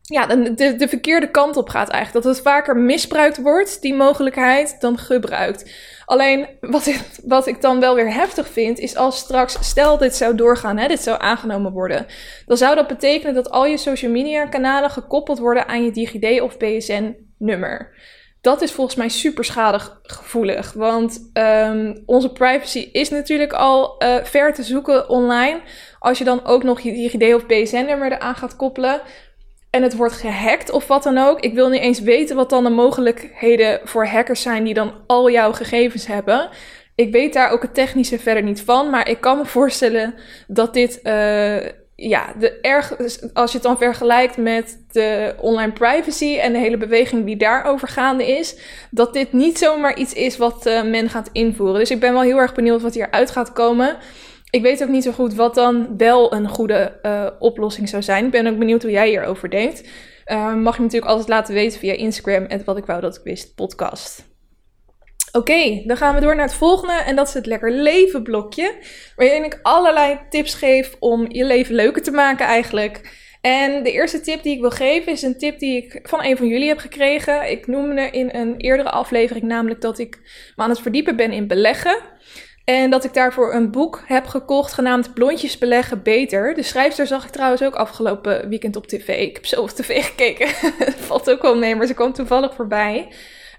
ja, 0.01 0.25
de, 0.25 0.75
de 0.75 0.87
verkeerde 0.87 1.31
kant 1.31 1.57
op 1.57 1.69
gaat 1.69 1.89
eigenlijk. 1.89 2.25
Dat 2.25 2.35
het 2.35 2.43
vaker 2.43 2.77
misbruikt 2.77 3.41
wordt, 3.41 3.81
die 3.81 3.93
mogelijkheid, 3.93 4.75
dan 4.79 4.97
gebruikt. 4.97 5.71
Alleen 6.05 6.47
wat 6.61 6.85
ik, 6.85 6.99
wat 7.25 7.47
ik 7.47 7.61
dan 7.61 7.79
wel 7.79 7.95
weer 7.95 8.13
heftig 8.13 8.47
vind, 8.47 8.79
is 8.79 8.95
als 8.95 9.17
straks, 9.17 9.57
stel 9.61 9.97
dit 9.97 10.15
zou 10.15 10.35
doorgaan, 10.35 10.77
hè, 10.77 10.87
dit 10.87 11.01
zou 11.01 11.21
aangenomen 11.21 11.71
worden, 11.71 12.05
dan 12.45 12.57
zou 12.57 12.75
dat 12.75 12.87
betekenen 12.87 13.33
dat 13.33 13.49
al 13.49 13.65
je 13.65 13.77
social 13.77 14.11
media 14.11 14.45
kanalen 14.45 14.89
gekoppeld 14.89 15.39
worden 15.39 15.67
aan 15.67 15.83
je 15.83 15.91
DigiD 15.91 16.41
of 16.41 16.57
PSN 16.57 17.15
nummer 17.37 17.93
dat 18.41 18.61
is 18.61 18.71
volgens 18.71 18.95
mij 18.95 19.09
super 19.09 19.43
schadig 19.43 19.99
gevoelig. 20.03 20.73
Want 20.73 21.31
um, 21.33 22.03
onze 22.05 22.31
privacy 22.31 22.89
is 22.91 23.09
natuurlijk 23.09 23.53
al 23.53 24.03
uh, 24.03 24.15
ver 24.23 24.53
te 24.53 24.63
zoeken 24.63 25.09
online. 25.09 25.61
Als 25.99 26.17
je 26.17 26.23
dan 26.23 26.45
ook 26.45 26.63
nog 26.63 26.79
je 26.79 26.91
DigiD 26.91 27.33
of 27.33 27.45
PSN-nummer 27.45 28.11
eraan 28.11 28.35
gaat 28.35 28.55
koppelen. 28.55 29.01
En 29.69 29.83
het 29.83 29.95
wordt 29.95 30.13
gehackt 30.13 30.71
of 30.71 30.87
wat 30.87 31.03
dan 31.03 31.17
ook. 31.17 31.39
Ik 31.39 31.53
wil 31.53 31.69
niet 31.69 31.81
eens 31.81 31.99
weten 31.99 32.35
wat 32.35 32.49
dan 32.49 32.63
de 32.63 32.69
mogelijkheden 32.69 33.79
voor 33.83 34.07
hackers 34.07 34.41
zijn 34.41 34.63
die 34.63 34.73
dan 34.73 34.93
al 35.07 35.31
jouw 35.31 35.51
gegevens 35.53 36.07
hebben. 36.07 36.49
Ik 36.95 37.11
weet 37.11 37.33
daar 37.33 37.51
ook 37.51 37.61
het 37.61 37.73
technische 37.73 38.19
verder 38.19 38.43
niet 38.43 38.61
van. 38.61 38.89
Maar 38.89 39.09
ik 39.09 39.21
kan 39.21 39.37
me 39.37 39.45
voorstellen 39.45 40.13
dat 40.47 40.73
dit 40.73 40.99
uh, 41.03 41.57
ja, 42.01 42.33
erg, 42.61 42.97
als 43.33 43.51
je 43.51 43.57
het 43.57 43.67
dan 43.67 43.77
vergelijkt 43.77 44.37
met 44.37 44.83
de 44.91 45.35
online 45.37 45.71
privacy 45.71 46.37
en 46.37 46.53
de 46.53 46.59
hele 46.59 46.77
beweging 46.77 47.25
die 47.25 47.37
daarover 47.37 47.87
gaande 47.87 48.27
is, 48.37 48.57
dat 48.91 49.13
dit 49.13 49.33
niet 49.33 49.57
zomaar 49.57 49.97
iets 49.97 50.13
is 50.13 50.37
wat 50.37 50.67
uh, 50.67 50.83
men 50.83 51.09
gaat 51.09 51.29
invoeren. 51.31 51.79
Dus 51.79 51.91
ik 51.91 51.99
ben 51.99 52.13
wel 52.13 52.21
heel 52.21 52.37
erg 52.37 52.53
benieuwd 52.53 52.81
wat 52.81 52.93
hieruit 52.93 53.31
gaat 53.31 53.53
komen. 53.53 53.97
Ik 54.49 54.61
weet 54.61 54.83
ook 54.83 54.89
niet 54.89 55.03
zo 55.03 55.11
goed 55.11 55.33
wat 55.33 55.55
dan 55.55 55.97
wel 55.97 56.33
een 56.33 56.47
goede 56.47 56.99
uh, 57.03 57.27
oplossing 57.39 57.89
zou 57.89 58.03
zijn. 58.03 58.25
Ik 58.25 58.31
ben 58.31 58.47
ook 58.47 58.57
benieuwd 58.57 58.81
hoe 58.81 58.91
jij 58.91 59.07
hierover 59.07 59.49
denkt. 59.49 59.87
Uh, 60.25 60.55
mag 60.55 60.75
je 60.75 60.81
natuurlijk 60.81 61.11
altijd 61.11 61.29
laten 61.29 61.53
weten 61.53 61.79
via 61.79 61.93
Instagram 61.93 62.43
en 62.43 62.61
wat 62.65 62.77
ik 62.77 62.85
wou 62.85 63.01
dat 63.01 63.15
ik 63.15 63.23
wist 63.23 63.55
podcast. 63.55 64.30
Oké, 65.31 65.81
dan 65.85 65.97
gaan 65.97 66.15
we 66.15 66.21
door 66.21 66.35
naar 66.35 66.45
het 66.45 66.53
volgende 66.53 66.93
en 66.93 67.15
dat 67.15 67.27
is 67.27 67.33
het 67.33 67.45
lekker 67.45 67.71
leven 67.71 68.23
blokje. 68.23 68.75
Waarin 69.15 69.43
ik 69.43 69.59
allerlei 69.61 70.19
tips 70.29 70.53
geef 70.53 70.95
om 70.99 71.25
je 71.29 71.45
leven 71.45 71.75
leuker 71.75 72.01
te 72.01 72.11
maken 72.11 72.45
eigenlijk. 72.45 73.19
En 73.41 73.83
de 73.83 73.91
eerste 73.91 74.21
tip 74.21 74.43
die 74.43 74.53
ik 74.53 74.59
wil 74.61 74.71
geven 74.71 75.11
is 75.11 75.21
een 75.21 75.37
tip 75.37 75.59
die 75.59 75.83
ik 75.83 75.99
van 76.03 76.23
een 76.23 76.37
van 76.37 76.47
jullie 76.47 76.67
heb 76.67 76.77
gekregen. 76.77 77.51
Ik 77.51 77.67
noemde 77.67 78.09
in 78.09 78.29
een 78.31 78.57
eerdere 78.57 78.89
aflevering 78.89 79.45
namelijk 79.45 79.81
dat 79.81 79.99
ik 79.99 80.19
me 80.55 80.63
aan 80.63 80.69
het 80.69 80.81
verdiepen 80.81 81.15
ben 81.15 81.31
in 81.31 81.47
beleggen. 81.47 81.97
En 82.65 82.89
dat 82.89 83.03
ik 83.03 83.13
daarvoor 83.13 83.53
een 83.53 83.71
boek 83.71 84.03
heb 84.05 84.25
gekocht 84.25 84.73
genaamd 84.73 85.13
Blondjes 85.13 85.57
beleggen 85.57 86.03
beter. 86.03 86.53
De 86.53 86.63
schrijfster 86.63 87.07
zag 87.07 87.23
ik 87.23 87.31
trouwens 87.31 87.63
ook 87.63 87.75
afgelopen 87.75 88.49
weekend 88.49 88.75
op 88.75 88.87
tv. 88.87 89.07
Ik 89.07 89.35
heb 89.35 89.45
zo 89.45 89.61
op 89.61 89.69
tv 89.69 90.05
gekeken. 90.05 90.47
valt 91.07 91.29
ook 91.29 91.41
wel 91.41 91.57
mee, 91.57 91.75
maar 91.75 91.87
ze 91.87 91.93
kwam 91.93 92.13
toevallig 92.13 92.55
voorbij. 92.55 93.07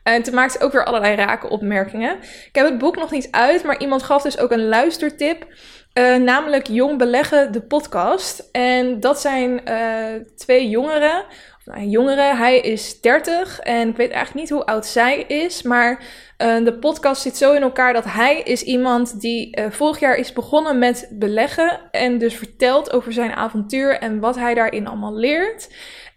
En 0.02 0.22
toen 0.22 0.34
maakte 0.34 0.64
ook 0.64 0.72
weer 0.72 0.84
allerlei 0.84 1.14
rake 1.14 1.48
opmerkingen. 1.48 2.16
Ik 2.20 2.50
heb 2.52 2.64
het 2.64 2.78
boek 2.78 2.96
nog 2.96 3.10
niet 3.10 3.28
uit, 3.30 3.64
maar 3.64 3.80
iemand 3.80 4.02
gaf 4.02 4.22
dus 4.22 4.38
ook 4.38 4.50
een 4.50 4.68
luistertip. 4.68 5.46
Uh, 5.98 6.16
namelijk 6.16 6.66
Jong 6.66 6.98
Beleggen, 6.98 7.52
de 7.52 7.60
podcast. 7.60 8.48
En 8.52 9.00
dat 9.00 9.20
zijn 9.20 9.60
uh, 9.68 10.24
twee 10.36 10.68
jongeren. 10.68 11.24
Of 11.58 11.74
nou, 11.74 11.86
jongeren, 11.86 12.36
hij 12.36 12.58
is 12.60 13.00
30 13.00 13.60
en 13.60 13.88
ik 13.88 13.96
weet 13.96 14.10
eigenlijk 14.10 14.40
niet 14.40 14.50
hoe 14.50 14.66
oud 14.66 14.86
zij 14.86 15.20
is. 15.20 15.62
Maar 15.62 16.02
uh, 16.38 16.64
de 16.64 16.78
podcast 16.78 17.22
zit 17.22 17.36
zo 17.36 17.52
in 17.52 17.62
elkaar 17.62 17.92
dat 17.92 18.04
hij 18.04 18.40
is 18.40 18.62
iemand 18.62 19.20
die 19.20 19.56
vorig 19.70 20.00
jaar 20.00 20.16
is 20.16 20.32
begonnen 20.32 20.78
met 20.78 21.08
beleggen. 21.10 21.80
En 21.90 22.18
dus 22.18 22.34
vertelt 22.34 22.92
over 22.92 23.12
zijn 23.12 23.32
avontuur 23.32 23.98
en 23.98 24.20
wat 24.20 24.36
hij 24.36 24.54
daarin 24.54 24.86
allemaal 24.86 25.14
leert. 25.14 25.68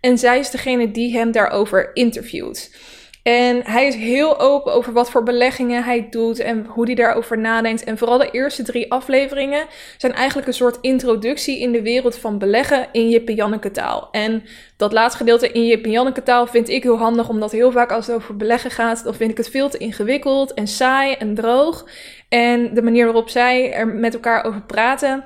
En 0.02 0.18
zij 0.18 0.40
is 0.40 0.50
degene 0.50 0.92
die 0.92 1.18
hem 1.18 1.32
daarover 1.32 1.92
interviewt. 1.94 2.72
En 3.28 3.62
hij 3.64 3.88
is 3.88 3.96
heel 3.96 4.40
open 4.40 4.74
over 4.74 4.94
wat 4.94 5.12
voor 5.12 5.24
beleggingen 5.24 5.84
hij 5.84 6.08
doet 6.10 6.40
en 6.40 6.66
hoe 6.66 6.86
hij 6.86 6.96
daarover 6.96 7.38
nadenkt. 7.38 7.84
En 7.84 7.98
vooral 7.98 8.18
de 8.18 8.32
eerste 8.32 8.64
drie 8.64 8.92
afleveringen 8.92 9.66
zijn 9.98 10.14
eigenlijk 10.14 10.48
een 10.48 10.54
soort 10.54 10.78
introductie 10.82 11.60
in 11.60 11.72
de 11.72 11.82
wereld 11.82 12.18
van 12.18 12.38
beleggen 12.38 12.88
in 12.92 13.10
Jip 13.10 13.28
en 13.28 13.36
Janneke 13.36 13.72
taal. 13.72 14.08
En 14.12 14.44
dat 14.78 14.94
laatste 14.94 15.18
gedeelte 15.18 15.52
in 15.52 15.66
Jip 15.66 15.86
en 15.86 15.92
Janneke 15.92 16.24
taal 16.24 16.48
vind 16.48 16.70
ik 16.70 16.84
heel 16.84 16.98
handig, 16.98 17.30
omdat 17.30 17.52
heel 17.52 17.72
vaak 17.72 17.92
als 17.92 18.08
het 18.08 18.16
over 18.16 18.36
beleggen 18.36 18.72
gaat, 18.72 19.04
dan 19.04 19.16
vind 19.16 19.32
ik 19.32 19.38
het 19.38 19.50
veel 19.50 19.70
te 19.70 19.78
ingewikkeld 19.78 20.54
en 20.54 20.68
saai 20.68 21.14
en 21.14 21.36
droog. 21.36 21.86
En 22.30 22.74
de 22.74 22.82
manier 22.82 23.06
waarop 23.06 23.30
zij 23.30 23.74
er 23.74 23.88
met 23.88 24.14
elkaar 24.14 24.44
over 24.44 24.62
praten, 24.62 25.24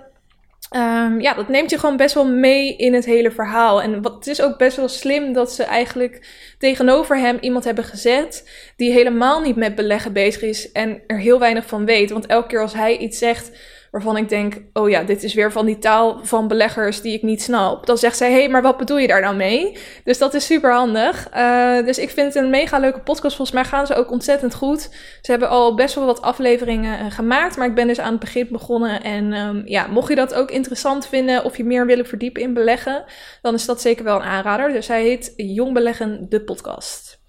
Um, 0.75 1.21
ja, 1.21 1.34
dat 1.34 1.47
neemt 1.47 1.69
je 1.69 1.77
gewoon 1.77 1.97
best 1.97 2.13
wel 2.13 2.27
mee 2.27 2.75
in 2.75 2.93
het 2.93 3.05
hele 3.05 3.32
verhaal. 3.32 3.82
En 3.82 4.01
wat, 4.01 4.13
het 4.13 4.27
is 4.27 4.41
ook 4.41 4.58
best 4.58 4.77
wel 4.77 4.88
slim 4.88 5.34
dat 5.34 5.51
ze 5.51 5.63
eigenlijk 5.63 6.27
tegenover 6.58 7.17
hem 7.17 7.38
iemand 7.41 7.63
hebben 7.63 7.84
gezet 7.84 8.49
die 8.75 8.91
helemaal 8.91 9.41
niet 9.41 9.55
met 9.55 9.75
beleggen 9.75 10.13
bezig 10.13 10.41
is 10.41 10.71
en 10.71 11.01
er 11.08 11.17
heel 11.17 11.39
weinig 11.39 11.65
van 11.65 11.86
weet. 11.86 12.10
Want 12.10 12.25
elke 12.25 12.47
keer 12.47 12.62
als 12.62 12.73
hij 12.73 12.97
iets 12.97 13.17
zegt 13.17 13.51
waarvan 13.91 14.17
ik 14.17 14.30
denk, 14.30 14.62
oh 14.73 14.89
ja, 14.89 15.04
dit 15.04 15.23
is 15.23 15.34
weer 15.34 15.52
van 15.52 15.65
die 15.65 15.80
taal 15.80 16.19
van 16.23 16.47
beleggers 16.47 17.02
die 17.02 17.13
ik 17.13 17.21
niet 17.21 17.41
snap. 17.41 17.86
Dan 17.86 17.97
zegt 17.97 18.17
zij, 18.17 18.32
hé, 18.32 18.39
hey, 18.39 18.49
maar 18.49 18.62
wat 18.62 18.78
bedoel 18.78 18.97
je 18.97 19.08
daar 19.08 19.21
nou 19.21 19.36
mee? 19.36 19.78
Dus 20.04 20.17
dat 20.17 20.34
is 20.34 20.45
super 20.45 20.73
handig. 20.73 21.28
Uh, 21.36 21.86
dus 21.86 21.97
ik 21.97 22.10
vind 22.10 22.34
het 22.34 22.43
een 22.43 22.49
mega 22.49 22.80
leuke 22.80 22.99
podcast. 22.99 23.36
Volgens 23.36 23.58
mij 23.58 23.65
gaan 23.65 23.88
ze 23.88 23.95
ook 23.95 24.12
ontzettend 24.12 24.56
goed. 24.56 24.89
Ze 25.21 25.32
hebben 25.32 25.49
al 25.49 25.75
best 25.75 25.95
wel 25.95 26.06
wat 26.06 26.21
afleveringen 26.21 27.06
uh, 27.06 27.12
gemaakt, 27.12 27.58
maar 27.58 27.67
ik 27.67 27.75
ben 27.75 27.88
dus 27.88 27.99
aan 27.99 28.12
het 28.12 28.19
begin 28.19 28.47
begonnen. 28.52 29.04
En 29.04 29.34
um, 29.34 29.62
ja, 29.65 29.88
mocht 29.88 30.10
je 30.10 30.15
dat 30.15 30.34
ook 30.34 30.52
interessant 30.52 31.08
vinden 31.08 31.43
of 31.43 31.58
je 31.58 31.63
meer 31.63 31.86
willen 31.86 32.06
verdiepen 32.06 32.41
in 32.41 32.54
beleggen, 32.54 33.04
dan 33.41 33.54
is 33.54 33.65
dat 33.65 33.82
zeker 33.82 34.04
wel 34.04 34.15
een 34.15 34.21
aanrader. 34.21 34.71
Dus 34.71 34.88
hij 34.88 35.04
heet 35.04 35.34
Jong 35.36 35.73
Beleggen, 35.73 36.25
de 36.30 36.43
podcast. 36.43 37.21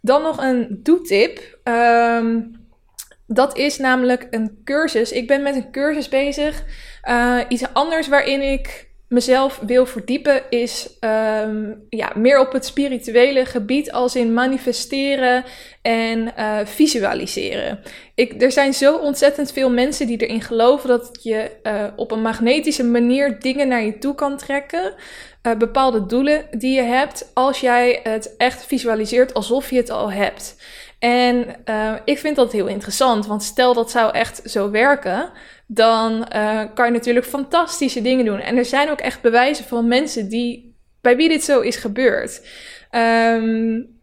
Dan 0.00 0.22
nog 0.22 0.42
een 0.42 0.80
doetip. 0.82 1.58
Um, 1.64 2.63
dat 3.26 3.56
is 3.56 3.78
namelijk 3.78 4.26
een 4.30 4.60
cursus. 4.64 5.12
Ik 5.12 5.26
ben 5.26 5.42
met 5.42 5.54
een 5.54 5.70
cursus 5.70 6.08
bezig. 6.08 6.64
Uh, 7.08 7.40
iets 7.48 7.64
anders 7.72 8.08
waarin 8.08 8.52
ik 8.52 8.92
mezelf 9.08 9.60
wil 9.66 9.86
verdiepen 9.86 10.42
is 10.50 10.88
um, 11.00 11.86
ja, 11.88 12.12
meer 12.14 12.40
op 12.40 12.52
het 12.52 12.66
spirituele 12.66 13.44
gebied 13.44 13.92
als 13.92 14.16
in 14.16 14.32
manifesteren 14.32 15.44
en 15.82 16.32
uh, 16.38 16.58
visualiseren. 16.64 17.80
Ik, 18.14 18.42
er 18.42 18.52
zijn 18.52 18.74
zo 18.74 18.96
ontzettend 18.96 19.52
veel 19.52 19.70
mensen 19.70 20.06
die 20.06 20.16
erin 20.16 20.42
geloven 20.42 20.88
dat 20.88 21.18
je 21.22 21.50
uh, 21.62 21.84
op 21.96 22.10
een 22.10 22.22
magnetische 22.22 22.84
manier 22.84 23.40
dingen 23.40 23.68
naar 23.68 23.84
je 23.84 23.98
toe 23.98 24.14
kan 24.14 24.36
trekken. 24.36 24.94
Bepaalde 25.58 26.06
doelen 26.06 26.46
die 26.50 26.74
je 26.74 26.82
hebt 26.82 27.30
als 27.34 27.60
jij 27.60 28.00
het 28.02 28.34
echt 28.36 28.66
visualiseert 28.66 29.34
alsof 29.34 29.70
je 29.70 29.76
het 29.76 29.90
al 29.90 30.12
hebt. 30.12 30.56
En 31.04 31.56
uh, 31.68 31.94
ik 32.04 32.18
vind 32.18 32.36
dat 32.36 32.52
heel 32.52 32.66
interessant, 32.66 33.26
want 33.26 33.42
stel 33.42 33.74
dat 33.74 33.90
zou 33.90 34.12
echt 34.12 34.40
zo 34.44 34.70
werken, 34.70 35.30
dan 35.66 36.28
uh, 36.34 36.60
kan 36.74 36.86
je 36.86 36.92
natuurlijk 36.92 37.26
fantastische 37.26 38.02
dingen 38.02 38.24
doen. 38.24 38.40
En 38.40 38.56
er 38.56 38.64
zijn 38.64 38.90
ook 38.90 39.00
echt 39.00 39.20
bewijzen 39.20 39.64
van 39.64 39.88
mensen 39.88 40.28
die, 40.28 40.76
bij 41.00 41.16
wie 41.16 41.28
dit 41.28 41.44
zo 41.44 41.60
is 41.60 41.76
gebeurd. 41.76 42.46
Um, 42.90 43.93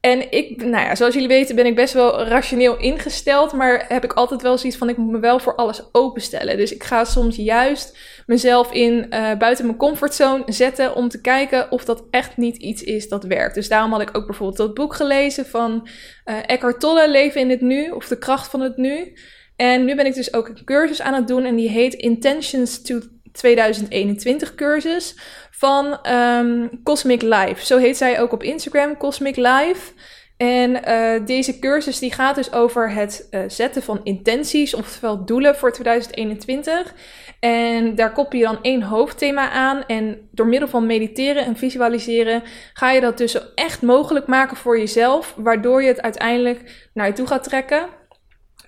En 0.00 0.32
ik, 0.32 0.64
nou 0.64 0.84
ja, 0.84 0.94
zoals 0.94 1.14
jullie 1.14 1.28
weten 1.28 1.56
ben 1.56 1.66
ik 1.66 1.74
best 1.74 1.94
wel 1.94 2.24
rationeel 2.24 2.78
ingesteld, 2.78 3.52
maar 3.52 3.84
heb 3.88 4.04
ik 4.04 4.12
altijd 4.12 4.42
wel 4.42 4.58
zoiets 4.58 4.78
van 4.78 4.88
ik 4.88 4.96
moet 4.96 5.12
me 5.12 5.18
wel 5.18 5.38
voor 5.38 5.54
alles 5.54 5.82
openstellen. 5.92 6.56
Dus 6.56 6.74
ik 6.74 6.82
ga 6.82 7.04
soms 7.04 7.36
juist 7.36 7.98
mezelf 8.26 8.72
in 8.72 9.06
uh, 9.10 9.34
buiten 9.34 9.66
mijn 9.66 9.78
comfortzone 9.78 10.42
zetten 10.46 10.94
om 10.94 11.08
te 11.08 11.20
kijken 11.20 11.70
of 11.70 11.84
dat 11.84 12.04
echt 12.10 12.36
niet 12.36 12.56
iets 12.56 12.82
is 12.82 13.08
dat 13.08 13.24
werkt. 13.24 13.54
Dus 13.54 13.68
daarom 13.68 13.92
had 13.92 14.00
ik 14.00 14.16
ook 14.16 14.26
bijvoorbeeld 14.26 14.58
dat 14.58 14.74
boek 14.74 14.94
gelezen 14.94 15.46
van 15.46 15.88
uh, 16.24 16.36
Eckhart 16.46 16.80
Tolle, 16.80 17.10
Leven 17.10 17.40
in 17.40 17.50
het 17.50 17.60
Nu 17.60 17.90
of 17.90 18.08
De 18.08 18.18
Kracht 18.18 18.50
van 18.50 18.60
het 18.60 18.76
Nu. 18.76 19.12
En 19.56 19.84
nu 19.84 19.94
ben 19.94 20.06
ik 20.06 20.14
dus 20.14 20.34
ook 20.34 20.48
een 20.48 20.64
cursus 20.64 21.02
aan 21.02 21.14
het 21.14 21.28
doen 21.28 21.44
en 21.44 21.56
die 21.56 21.68
heet 21.68 21.94
Intentions 21.94 22.82
to 22.82 23.00
2021 23.32 24.54
cursus 24.54 25.14
van 25.60 25.98
um, 26.12 26.82
Cosmic 26.82 27.22
Life. 27.22 27.66
Zo 27.66 27.78
heet 27.78 27.96
zij 27.96 28.20
ook 28.20 28.32
op 28.32 28.42
Instagram, 28.42 28.96
Cosmic 28.96 29.36
Life. 29.36 29.92
En 30.36 30.70
uh, 30.70 31.26
deze 31.26 31.58
cursus 31.58 31.98
die 31.98 32.12
gaat 32.12 32.34
dus 32.34 32.52
over 32.52 32.92
het 32.92 33.28
uh, 33.30 33.40
zetten 33.46 33.82
van 33.82 34.00
intenties, 34.04 34.74
oftewel 34.74 35.24
doelen 35.24 35.56
voor 35.56 35.72
2021. 35.72 36.94
En 37.40 37.94
daar 37.94 38.12
koppel 38.12 38.38
je 38.38 38.44
dan 38.44 38.62
één 38.62 38.82
hoofdthema 38.82 39.50
aan. 39.50 39.84
En 39.86 40.28
door 40.30 40.46
middel 40.46 40.68
van 40.68 40.86
mediteren 40.86 41.44
en 41.44 41.56
visualiseren 41.56 42.42
ga 42.72 42.90
je 42.90 43.00
dat 43.00 43.18
dus 43.18 43.54
echt 43.54 43.82
mogelijk 43.82 44.26
maken 44.26 44.56
voor 44.56 44.78
jezelf, 44.78 45.34
waardoor 45.36 45.82
je 45.82 45.88
het 45.88 46.02
uiteindelijk 46.02 46.88
naar 46.94 47.06
je 47.06 47.12
toe 47.12 47.26
gaat 47.26 47.44
trekken. 47.44 47.86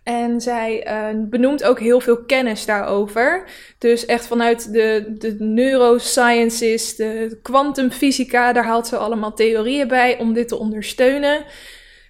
En 0.03 0.41
zij 0.41 0.87
uh, 0.87 1.23
benoemt 1.29 1.65
ook 1.65 1.81
heel 1.81 2.01
veel 2.01 2.25
kennis 2.25 2.65
daarover. 2.65 3.45
Dus 3.79 4.07
echt 4.07 4.27
vanuit 4.27 4.73
de, 4.73 5.15
de 5.19 5.37
neurosciences, 5.38 6.97
de 6.97 7.38
kwantumfysica, 7.43 8.53
daar 8.53 8.65
haalt 8.65 8.87
ze 8.87 8.97
allemaal 8.97 9.35
theorieën 9.35 9.88
bij 9.88 10.19
om 10.19 10.33
dit 10.33 10.49
te 10.49 10.59
ondersteunen. 10.59 11.45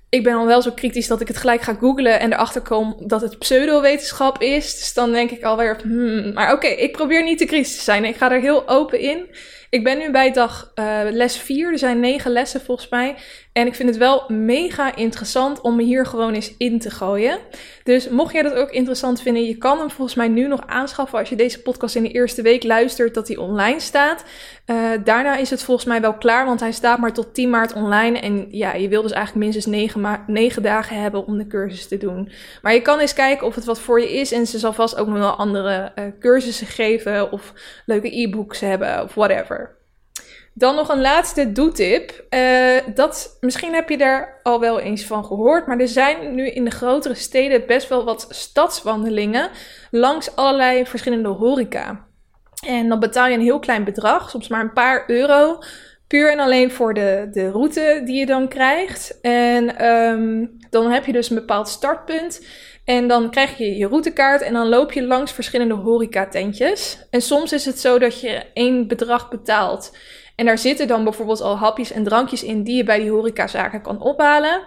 Ik 0.09 0.23
ben 0.23 0.35
al 0.35 0.47
wel 0.47 0.63
zo 0.63 0.71
kritisch 0.71 1.07
dat 1.07 1.21
ik 1.21 1.29
het 1.29 1.37
gelijk 1.37 1.63
ga 1.63 1.75
googlen 1.75 2.21
en 2.21 2.33
erachter 2.33 2.63
kom 2.63 2.97
dat 3.07 3.21
het 3.21 3.39
pseudowetenschap 3.39 4.43
is. 4.43 4.79
Dus 4.79 4.95
dan 4.95 5.13
denk 5.13 5.31
ik 5.31 5.45
alweer, 5.45 5.77
hmm, 5.83 6.33
maar 6.33 6.53
oké, 6.53 6.67
ik 6.67 6.93
probeer 6.93 7.23
niet 7.23 7.39
te 7.39 7.45
kritisch 7.45 7.77
te 7.77 7.83
zijn. 7.83 8.05
Ik 8.05 8.17
ga 8.17 8.33
er 8.33 8.41
heel 8.41 8.69
open 8.69 9.01
in. 9.01 9.29
Ik 9.73 9.85
ben 9.85 9.99
nu 9.99 10.11
bij 10.11 10.33
dag 10.33 10.73
uh, 10.75 11.01
les 11.11 11.37
4. 11.37 11.73
Er 11.73 11.79
zijn 11.79 12.01
negen 12.01 12.31
lessen 12.31 12.61
volgens 12.61 12.89
mij. 12.89 13.17
En 13.53 13.67
ik 13.67 13.75
vind 13.75 13.89
het 13.89 13.99
wel 13.99 14.25
mega 14.29 14.97
interessant 14.97 15.61
om 15.61 15.77
me 15.77 15.83
hier 15.83 16.07
gewoon 16.07 16.35
eens 16.35 16.57
in 16.57 16.79
te 16.79 16.91
gooien. 16.91 17.39
Dus 17.83 18.09
mocht 18.09 18.33
jij 18.33 18.43
dat 18.43 18.55
ook 18.55 18.71
interessant 18.71 19.23
vinden, 19.23 19.45
je 19.45 19.57
kan 19.57 19.79
hem 19.79 19.91
volgens 19.91 20.17
mij 20.17 20.29
nu 20.29 20.47
nog 20.47 20.67
aanschaffen 20.67 21.19
als 21.19 21.29
je 21.29 21.37
deze 21.37 21.63
podcast 21.63 21.97
in 21.97 22.03
de 22.03 22.11
eerste 22.11 22.43
week 22.43 22.63
luistert 22.63 23.15
dat 23.15 23.29
hij 23.29 23.37
online 23.37 23.81
staat. 23.81 24.25
Uh, 24.67 24.91
daarna 25.05 25.37
is 25.37 25.51
het 25.51 25.63
volgens 25.63 25.87
mij 25.87 26.01
wel 26.01 26.15
klaar, 26.15 26.47
want 26.47 26.61
hij 26.61 26.73
staat 26.73 26.99
maar 26.99 27.13
tot 27.13 27.35
10 27.35 27.51
maart 27.51 27.73
online. 27.73 28.19
En 28.19 28.47
ja, 28.51 28.75
je 28.75 28.89
wil 28.89 29.03
dus 29.03 29.13
eigenlijk 29.13 29.45
minstens 29.45 29.77
9, 29.77 30.25
9 30.27 30.63
dagen 30.63 31.01
hebben 31.01 31.27
om 31.27 31.39
de 31.39 31.47
cursus 31.47 31.89
te 31.89 31.97
doen. 31.97 32.31
Maar 32.63 32.75
je 32.75 32.83
kan 32.83 32.99
eens 32.99 33.15
kijken 33.15 33.47
of 33.47 33.55
het 33.55 33.65
wat 33.65 33.81
voor 33.81 34.01
je 34.01 34.13
is. 34.13 34.33
En 34.33 34.47
ze 34.47 34.59
zal 34.59 34.73
vast 34.73 34.97
ook 34.97 35.09
nog 35.09 35.19
wel 35.19 35.37
andere 35.37 35.93
uh, 35.99 36.05
cursussen 36.21 36.67
geven 36.67 37.33
of 37.33 37.53
leuke 37.87 38.21
e-books 38.21 38.61
hebben 38.61 39.03
of 39.03 39.15
whatever. 39.15 39.62
Dan 40.55 40.75
nog 40.75 40.89
een 40.89 41.01
laatste 41.01 41.53
doetip. 41.53 42.25
Uh, 42.31 42.95
dat, 42.95 43.37
misschien 43.41 43.75
heb 43.75 43.89
je 43.89 43.99
daar 43.99 44.41
al 44.43 44.61
wel 44.61 44.81
eens 44.81 45.05
van 45.05 45.25
gehoord, 45.25 45.67
maar 45.67 45.79
er 45.79 45.89
zijn 45.89 46.35
nu 46.35 46.49
in 46.49 46.65
de 46.65 46.71
grotere 46.71 47.15
steden 47.15 47.67
best 47.67 47.89
wel 47.89 48.05
wat 48.05 48.27
stadswandelingen 48.29 49.51
langs 49.91 50.37
allerlei 50.37 50.87
verschillende 50.87 51.29
horeca. 51.29 52.07
En 52.67 52.89
dan 52.89 53.01
betaal 53.01 53.27
je 53.27 53.35
een 53.35 53.41
heel 53.41 53.59
klein 53.59 53.85
bedrag, 53.85 54.31
soms 54.31 54.49
maar 54.49 54.61
een 54.61 54.73
paar 54.73 55.05
euro, 55.07 55.59
puur 56.07 56.31
en 56.33 56.41
alleen 56.41 56.71
voor 56.71 56.95
de, 56.95 57.29
de 57.31 57.51
route 57.51 58.03
die 58.05 58.19
je 58.19 58.27
dan 58.27 58.49
krijgt. 58.49 59.21
En 59.21 59.87
um, 59.87 60.57
dan 60.71 60.91
heb 60.91 61.07
je 61.07 61.13
dus 61.13 61.31
een 61.31 61.37
bepaald 61.37 61.69
startpunt. 61.69 62.47
En 62.85 63.09
dan 63.09 63.31
krijg 63.31 63.59
je 63.59 63.77
je 63.77 63.87
routekaart 63.87 64.43
en 64.43 64.53
dan 64.53 64.69
loop 64.69 64.93
je 64.93 65.03
langs 65.03 65.33
verschillende 65.33 65.75
horecatentjes. 65.75 67.07
En 67.11 67.23
soms 67.23 67.53
is 67.53 67.65
het 67.65 67.81
zo 67.81 67.99
dat 67.99 68.21
je 68.21 68.43
één 68.55 68.89
bedrag 68.89 69.31
betaalt. 69.31 69.97
En 70.37 70.47
daar 70.47 70.59
zitten 70.59 70.89
dan 70.89 71.05
bijvoorbeeld 71.05 71.41
al 71.41 71.57
hapjes 71.57 71.93
en 71.93 72.05
drankjes 72.05 72.43
in 72.43 72.63
die 72.63 72.77
je 72.77 72.85
bij 72.85 72.99
die 72.99 73.11
horecazaken 73.11 73.83
kan 73.83 74.01
ophalen. 74.01 74.63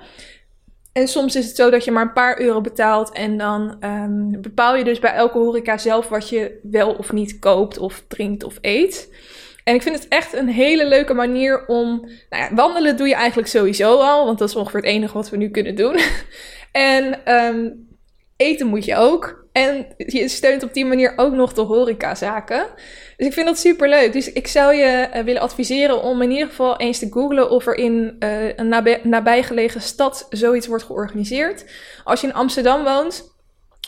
En 0.93 1.07
soms 1.07 1.35
is 1.35 1.45
het 1.45 1.55
zo 1.55 1.69
dat 1.69 1.83
je 1.83 1.91
maar 1.91 2.03
een 2.03 2.13
paar 2.13 2.39
euro 2.39 2.61
betaalt 2.61 3.11
en 3.11 3.37
dan 3.37 3.77
um, 3.83 4.41
bepaal 4.41 4.75
je 4.75 4.83
dus 4.83 4.99
bij 4.99 5.13
elke 5.13 5.37
horeca 5.37 5.77
zelf 5.77 6.09
wat 6.09 6.29
je 6.29 6.59
wel 6.63 6.93
of 6.93 7.11
niet 7.11 7.39
koopt 7.39 7.77
of 7.77 8.03
drinkt 8.07 8.43
of 8.43 8.57
eet. 8.61 9.09
En 9.63 9.75
ik 9.75 9.81
vind 9.81 9.95
het 9.95 10.07
echt 10.07 10.33
een 10.33 10.47
hele 10.47 10.87
leuke 10.87 11.13
manier 11.13 11.65
om. 11.67 11.99
Nou 12.29 12.43
ja, 12.43 12.53
wandelen 12.53 12.97
doe 12.97 13.07
je 13.07 13.15
eigenlijk 13.15 13.47
sowieso 13.47 13.97
al, 13.97 14.25
want 14.25 14.39
dat 14.39 14.49
is 14.49 14.55
ongeveer 14.55 14.79
het 14.79 14.89
enige 14.89 15.13
wat 15.13 15.29
we 15.29 15.37
nu 15.37 15.49
kunnen 15.49 15.75
doen. 15.75 15.99
en 16.71 17.33
um, 17.33 17.87
eten 18.37 18.67
moet 18.67 18.85
je 18.85 18.95
ook. 18.95 19.47
En 19.51 19.87
je 19.97 20.27
steunt 20.27 20.63
op 20.63 20.73
die 20.73 20.85
manier 20.85 21.13
ook 21.15 21.33
nog 21.33 21.53
de 21.53 21.61
horecazaken. 21.61 22.65
Dus 23.17 23.27
ik 23.27 23.33
vind 23.33 23.45
dat 23.45 23.57
super 23.57 23.89
leuk. 23.89 24.13
Dus 24.13 24.31
ik 24.31 24.47
zou 24.47 24.73
je 24.73 25.09
uh, 25.15 25.23
willen 25.23 25.41
adviseren 25.41 26.01
om 26.01 26.21
in 26.21 26.31
ieder 26.31 26.47
geval 26.47 26.77
eens 26.77 26.99
te 26.99 27.11
googlen 27.11 27.49
of 27.49 27.67
er 27.67 27.75
in 27.75 28.15
uh, 28.19 28.55
een 28.55 28.67
nabij, 28.67 28.99
nabijgelegen 29.03 29.81
stad 29.81 30.27
zoiets 30.29 30.67
wordt 30.67 30.83
georganiseerd. 30.83 31.65
Als 32.03 32.21
je 32.21 32.27
in 32.27 32.33
Amsterdam 32.33 32.83
woont, 32.83 33.33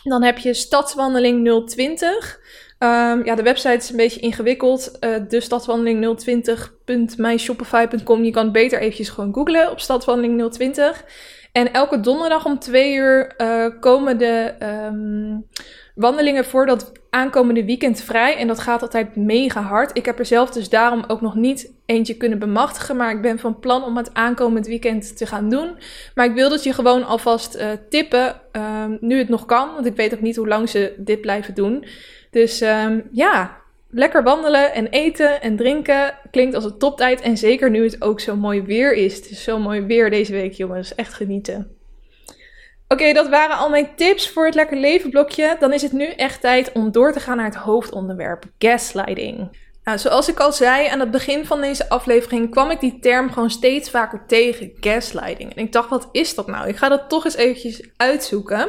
dan 0.02 0.22
heb 0.22 0.38
je 0.38 0.54
Stadswandeling 0.54 1.66
020. 1.66 2.40
Um, 2.78 3.24
ja, 3.24 3.34
de 3.34 3.42
website 3.42 3.74
is 3.74 3.90
een 3.90 3.96
beetje 3.96 4.20
ingewikkeld. 4.20 4.96
Uh, 5.00 5.16
de 5.28 5.40
stadswandeling 5.40 6.24
020.myshopify.com. 6.24 8.24
Je 8.24 8.30
kan 8.30 8.52
beter 8.52 8.80
eventjes 8.80 9.08
gewoon 9.08 9.34
googlen 9.34 9.70
op 9.70 9.80
stadswandeling 9.80 10.52
020. 10.52 11.04
En 11.52 11.72
elke 11.72 12.00
donderdag 12.00 12.44
om 12.44 12.58
twee 12.58 12.94
uur 12.94 13.36
komen 13.80 14.18
de 14.18 14.54
um, 14.62 15.46
wandelingen 15.94 16.44
voor 16.44 16.66
dat 16.66 16.92
aankomende 17.10 17.64
weekend 17.64 18.00
vrij. 18.00 18.36
En 18.36 18.46
dat 18.46 18.58
gaat 18.58 18.82
altijd 18.82 19.16
mega 19.16 19.62
hard. 19.62 19.96
Ik 19.96 20.04
heb 20.04 20.18
er 20.18 20.26
zelf 20.26 20.50
dus 20.50 20.68
daarom 20.68 21.04
ook 21.06 21.20
nog 21.20 21.34
niet 21.34 21.72
eentje 21.86 22.16
kunnen 22.16 22.38
bemachtigen. 22.38 22.96
Maar 22.96 23.10
ik 23.10 23.22
ben 23.22 23.38
van 23.38 23.58
plan 23.58 23.84
om 23.84 23.96
het 23.96 24.14
aankomend 24.14 24.66
weekend 24.66 25.16
te 25.16 25.26
gaan 25.26 25.48
doen. 25.48 25.76
Maar 26.14 26.26
ik 26.26 26.34
wil 26.34 26.48
dat 26.48 26.64
je 26.64 26.72
gewoon 26.72 27.06
alvast 27.06 27.56
uh, 27.56 27.66
tippen. 27.88 28.40
Um, 28.52 28.98
nu 29.00 29.18
het 29.18 29.28
nog 29.28 29.46
kan. 29.46 29.74
Want 29.74 29.86
ik 29.86 29.96
weet 29.96 30.14
ook 30.14 30.20
niet 30.20 30.36
hoe 30.36 30.48
lang 30.48 30.68
ze 30.68 30.94
dit 30.98 31.20
blijven 31.20 31.54
doen. 31.54 31.84
Dus 32.30 32.60
um, 32.60 33.08
ja, 33.12 33.56
lekker 33.90 34.22
wandelen 34.22 34.74
en 34.74 34.86
eten 34.86 35.42
en 35.42 35.56
drinken 35.56 36.14
klinkt 36.30 36.54
als 36.54 36.64
een 36.64 36.78
toptijd. 36.78 37.20
En 37.20 37.36
zeker 37.36 37.70
nu 37.70 37.82
het 37.82 38.02
ook 38.02 38.20
zo 38.20 38.36
mooi 38.36 38.62
weer 38.62 38.92
is. 38.92 39.16
Het 39.16 39.30
is 39.30 39.42
zo 39.42 39.58
mooi 39.58 39.80
weer 39.80 40.10
deze 40.10 40.32
week, 40.32 40.52
jongens. 40.52 40.94
Echt 40.94 41.14
genieten. 41.14 41.77
Oké, 42.88 43.12
dat 43.12 43.28
waren 43.28 43.56
al 43.56 43.68
mijn 43.68 43.94
tips 43.96 44.28
voor 44.28 44.44
het 44.44 44.54
lekker 44.54 44.76
leven 44.76 45.10
blokje. 45.10 45.56
Dan 45.60 45.72
is 45.72 45.82
het 45.82 45.92
nu 45.92 46.06
echt 46.06 46.40
tijd 46.40 46.72
om 46.72 46.92
door 46.92 47.12
te 47.12 47.20
gaan 47.20 47.36
naar 47.36 47.46
het 47.46 47.54
hoofdonderwerp: 47.54 48.44
gaslighting. 48.58 49.66
Nou, 49.84 49.98
zoals 49.98 50.28
ik 50.28 50.40
al 50.40 50.52
zei 50.52 50.86
aan 50.86 51.00
het 51.00 51.10
begin 51.10 51.46
van 51.46 51.60
deze 51.60 51.88
aflevering, 51.88 52.50
kwam 52.50 52.70
ik 52.70 52.80
die 52.80 52.98
term 52.98 53.32
gewoon 53.32 53.50
steeds 53.50 53.90
vaker 53.90 54.24
tegen: 54.26 54.72
gaslighting. 54.80 55.54
En 55.54 55.62
ik 55.62 55.72
dacht, 55.72 55.88
wat 55.88 56.08
is 56.12 56.34
dat 56.34 56.46
nou? 56.46 56.68
Ik 56.68 56.76
ga 56.76 56.88
dat 56.88 57.08
toch 57.08 57.24
eens 57.24 57.36
eventjes 57.36 57.88
uitzoeken. 57.96 58.68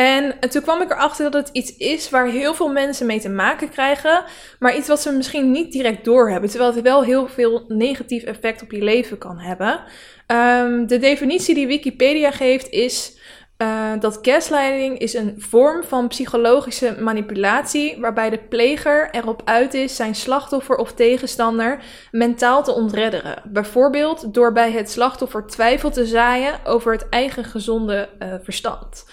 En 0.00 0.38
toen 0.50 0.62
kwam 0.62 0.82
ik 0.82 0.90
erachter 0.90 1.30
dat 1.30 1.46
het 1.46 1.56
iets 1.56 1.76
is 1.76 2.10
waar 2.10 2.26
heel 2.26 2.54
veel 2.54 2.68
mensen 2.68 3.06
mee 3.06 3.20
te 3.20 3.28
maken 3.28 3.68
krijgen, 3.68 4.24
maar 4.58 4.76
iets 4.76 4.88
wat 4.88 5.00
ze 5.00 5.12
misschien 5.12 5.50
niet 5.50 5.72
direct 5.72 6.04
doorhebben, 6.04 6.50
terwijl 6.50 6.74
het 6.74 6.82
wel 6.82 7.02
heel 7.02 7.28
veel 7.28 7.64
negatief 7.68 8.22
effect 8.22 8.62
op 8.62 8.70
je 8.70 8.82
leven 8.82 9.18
kan 9.18 9.38
hebben. 9.38 9.80
Um, 10.26 10.86
de 10.86 10.98
definitie 10.98 11.54
die 11.54 11.66
Wikipedia 11.66 12.30
geeft 12.30 12.70
is 12.70 13.18
uh, 13.58 13.92
dat 13.98 14.18
gaslighting 14.22 14.98
is 14.98 15.14
een 15.14 15.34
vorm 15.38 15.82
van 15.84 16.08
psychologische 16.08 16.96
manipulatie 17.00 18.00
waarbij 18.00 18.30
de 18.30 18.38
pleger 18.38 19.08
erop 19.10 19.42
uit 19.44 19.74
is 19.74 19.96
zijn 19.96 20.14
slachtoffer 20.14 20.76
of 20.76 20.92
tegenstander 20.92 21.82
mentaal 22.10 22.62
te 22.62 22.72
ontredderen. 22.72 23.42
Bijvoorbeeld 23.44 24.34
door 24.34 24.52
bij 24.52 24.72
het 24.72 24.90
slachtoffer 24.90 25.46
twijfel 25.46 25.90
te 25.90 26.06
zaaien 26.06 26.54
over 26.64 26.92
het 26.92 27.08
eigen 27.08 27.44
gezonde 27.44 28.08
uh, 28.18 28.34
verstand. 28.42 29.04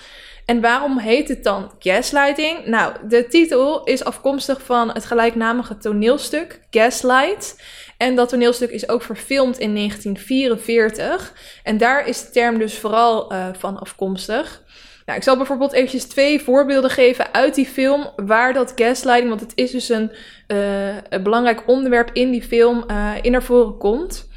En 0.47 0.61
waarom 0.61 0.99
heet 0.99 1.27
het 1.27 1.43
dan 1.43 1.71
gaslighting? 1.79 2.65
Nou, 2.65 2.93
de 3.07 3.27
titel 3.27 3.83
is 3.83 4.03
afkomstig 4.03 4.61
van 4.61 4.91
het 4.91 5.05
gelijknamige 5.05 5.77
toneelstuk 5.77 6.59
Gaslight. 6.71 7.63
En 7.97 8.15
dat 8.15 8.29
toneelstuk 8.29 8.69
is 8.69 8.89
ook 8.89 9.01
verfilmd 9.01 9.57
in 9.57 9.75
1944. 9.75 11.33
En 11.63 11.77
daar 11.77 12.07
is 12.07 12.21
de 12.21 12.29
term 12.29 12.57
dus 12.57 12.77
vooral 12.77 13.33
uh, 13.33 13.47
van 13.57 13.79
afkomstig. 13.79 14.63
Nou, 15.05 15.17
ik 15.17 15.23
zal 15.23 15.37
bijvoorbeeld 15.37 15.73
eventjes 15.73 16.05
twee 16.05 16.41
voorbeelden 16.41 16.89
geven 16.89 17.33
uit 17.33 17.55
die 17.55 17.67
film 17.67 18.09
waar 18.15 18.53
dat 18.53 18.73
gaslighting, 18.75 19.29
want 19.29 19.41
het 19.41 19.51
is 19.55 19.71
dus 19.71 19.89
een, 19.89 20.11
uh, 20.47 20.95
een 21.09 21.23
belangrijk 21.23 21.63
onderwerp 21.67 22.09
in 22.13 22.31
die 22.31 22.43
film, 22.43 22.83
uh, 22.91 23.11
in 23.21 23.31
naar 23.31 23.43
voren 23.43 23.77
komt. 23.77 24.27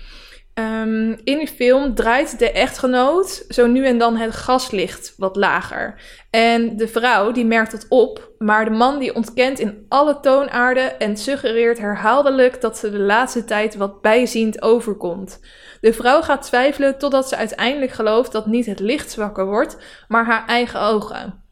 Ehm, 0.60 1.16
in 1.24 1.38
die 1.38 1.48
film 1.48 1.94
draait 1.94 2.38
de 2.38 2.52
echtgenoot 2.52 3.44
zo 3.48 3.66
nu 3.66 3.86
en 3.86 3.98
dan 3.98 4.16
het 4.16 4.34
gaslicht 4.34 5.14
wat 5.16 5.36
lager. 5.36 6.00
En 6.30 6.76
de 6.76 6.88
vrouw 6.88 7.32
die 7.32 7.44
merkt 7.44 7.72
het 7.72 7.86
op, 7.88 8.30
maar 8.38 8.64
de 8.64 8.70
man 8.70 8.98
die 8.98 9.14
ontkent 9.14 9.58
in 9.58 9.86
alle 9.88 10.20
toonaarden 10.20 10.98
en 10.98 11.16
suggereert 11.16 11.78
herhaaldelijk 11.78 12.60
dat 12.60 12.78
ze 12.78 12.90
de 12.90 12.98
laatste 12.98 13.44
tijd 13.44 13.76
wat 13.76 14.00
bijziend 14.00 14.62
overkomt. 14.62 15.40
De 15.80 15.92
vrouw 15.92 16.22
gaat 16.22 16.42
twijfelen 16.42 16.98
totdat 16.98 17.28
ze 17.28 17.36
uiteindelijk 17.36 17.92
gelooft 17.92 18.32
dat 18.32 18.46
niet 18.46 18.66
het 18.66 18.80
licht 18.80 19.10
zwakker 19.10 19.46
wordt, 19.46 19.76
maar 20.08 20.24
haar 20.24 20.46
eigen 20.46 20.80
ogen. 20.80 21.42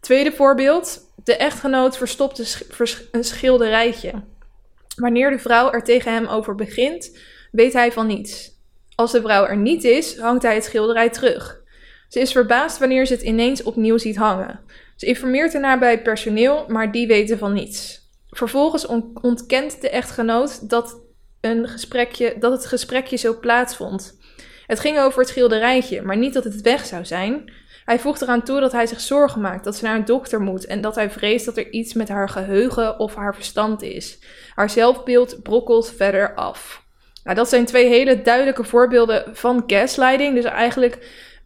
Tweede 0.00 0.32
voorbeeld: 0.32 1.00
de 1.24 1.36
echtgenoot 1.36 1.96
verstopt 1.96 2.66
een 3.12 3.24
schilderijtje. 3.24 4.12
Wanneer 4.96 5.30
de 5.30 5.38
vrouw 5.38 5.72
er 5.72 5.84
tegen 5.84 6.12
hem 6.12 6.26
over 6.26 6.54
begint, 6.54 7.10
weet 7.58 7.72
hij 7.72 7.92
van 7.92 8.06
niets. 8.06 8.56
Als 8.94 9.12
de 9.12 9.20
vrouw 9.20 9.46
er 9.46 9.56
niet 9.56 9.84
is, 9.84 10.18
hangt 10.18 10.42
hij 10.42 10.54
het 10.54 10.64
schilderij 10.64 11.10
terug. 11.10 11.60
Ze 12.08 12.20
is 12.20 12.32
verbaasd 12.32 12.78
wanneer 12.78 13.06
ze 13.06 13.12
het 13.12 13.22
ineens 13.22 13.62
opnieuw 13.62 13.98
ziet 13.98 14.16
hangen. 14.16 14.60
Ze 14.96 15.06
informeert 15.06 15.54
ernaar 15.54 15.78
bij 15.78 15.90
het 15.90 16.02
personeel, 16.02 16.64
maar 16.68 16.92
die 16.92 17.06
weten 17.06 17.38
van 17.38 17.52
niets. 17.52 18.08
Vervolgens 18.30 18.86
ontkent 19.20 19.80
de 19.80 19.90
echtgenoot 19.90 20.70
dat, 20.70 21.00
een 21.40 21.68
gesprekje, 21.68 22.36
dat 22.38 22.52
het 22.52 22.66
gesprekje 22.66 23.16
zo 23.16 23.38
plaatsvond. 23.38 24.18
Het 24.66 24.80
ging 24.80 24.98
over 24.98 25.20
het 25.20 25.28
schilderijtje, 25.28 26.02
maar 26.02 26.16
niet 26.16 26.34
dat 26.34 26.44
het 26.44 26.60
weg 26.60 26.86
zou 26.86 27.04
zijn. 27.04 27.52
Hij 27.84 27.98
voegt 27.98 28.22
eraan 28.22 28.42
toe 28.42 28.60
dat 28.60 28.72
hij 28.72 28.86
zich 28.86 29.00
zorgen 29.00 29.40
maakt 29.40 29.64
dat 29.64 29.76
ze 29.76 29.84
naar 29.84 29.96
een 29.96 30.04
dokter 30.04 30.40
moet 30.40 30.66
en 30.66 30.80
dat 30.80 30.94
hij 30.94 31.10
vreest 31.10 31.44
dat 31.44 31.56
er 31.56 31.70
iets 31.70 31.94
met 31.94 32.08
haar 32.08 32.28
geheugen 32.28 32.98
of 32.98 33.14
haar 33.14 33.34
verstand 33.34 33.82
is. 33.82 34.18
Haar 34.54 34.70
zelfbeeld 34.70 35.42
brokkelt 35.42 35.92
verder 35.96 36.34
af. 36.34 36.86
Nou, 37.24 37.36
dat 37.36 37.48
zijn 37.48 37.64
twee 37.64 37.88
hele 37.88 38.22
duidelijke 38.22 38.64
voorbeelden 38.64 39.24
van 39.32 39.62
gaslighting. 39.66 40.34
Dus 40.34 40.44
eigenlijk 40.44 40.98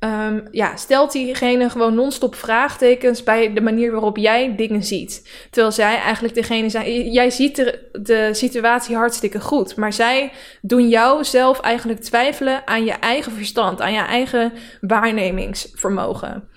um, 0.04 0.48
ja, 0.50 0.76
stelt 0.76 1.12
diegene 1.12 1.70
gewoon 1.70 1.94
non-stop 1.94 2.34
vraagtekens 2.34 3.22
bij 3.22 3.52
de 3.52 3.60
manier 3.60 3.92
waarop 3.92 4.16
jij 4.16 4.54
dingen 4.56 4.84
ziet. 4.84 5.28
Terwijl 5.50 5.72
zij 5.72 5.96
eigenlijk 5.98 6.34
degene 6.34 6.68
zijn. 6.68 7.12
Jij 7.12 7.30
ziet 7.30 7.56
de, 7.56 7.88
de 7.92 8.28
situatie 8.32 8.96
hartstikke 8.96 9.40
goed. 9.40 9.76
Maar 9.76 9.92
zij 9.92 10.32
doen 10.60 10.88
jou 10.88 11.24
zelf 11.24 11.60
eigenlijk 11.60 12.00
twijfelen 12.00 12.66
aan 12.66 12.84
je 12.84 12.92
eigen 12.92 13.32
verstand, 13.32 13.80
aan 13.80 13.92
je 13.92 14.00
eigen 14.00 14.52
waarnemingsvermogen. 14.80 16.48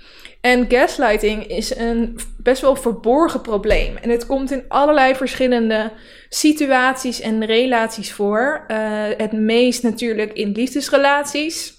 En 0.46 0.66
gaslighting 0.70 1.48
is 1.48 1.76
een 1.76 2.20
best 2.38 2.62
wel 2.62 2.76
verborgen 2.76 3.42
probleem. 3.42 3.98
En 3.98 4.10
het 4.10 4.26
komt 4.26 4.52
in 4.52 4.64
allerlei 4.68 5.16
verschillende 5.16 5.92
situaties 6.30 7.22
en 7.22 7.46
relaties 7.46 8.14
voor. 8.14 8.66
Uh, 8.68 8.78
het 9.18 9.32
meest 9.32 9.84
natuurlijk 9.84 10.34
in 10.34 10.52
liefdesrelaties. 10.52 11.74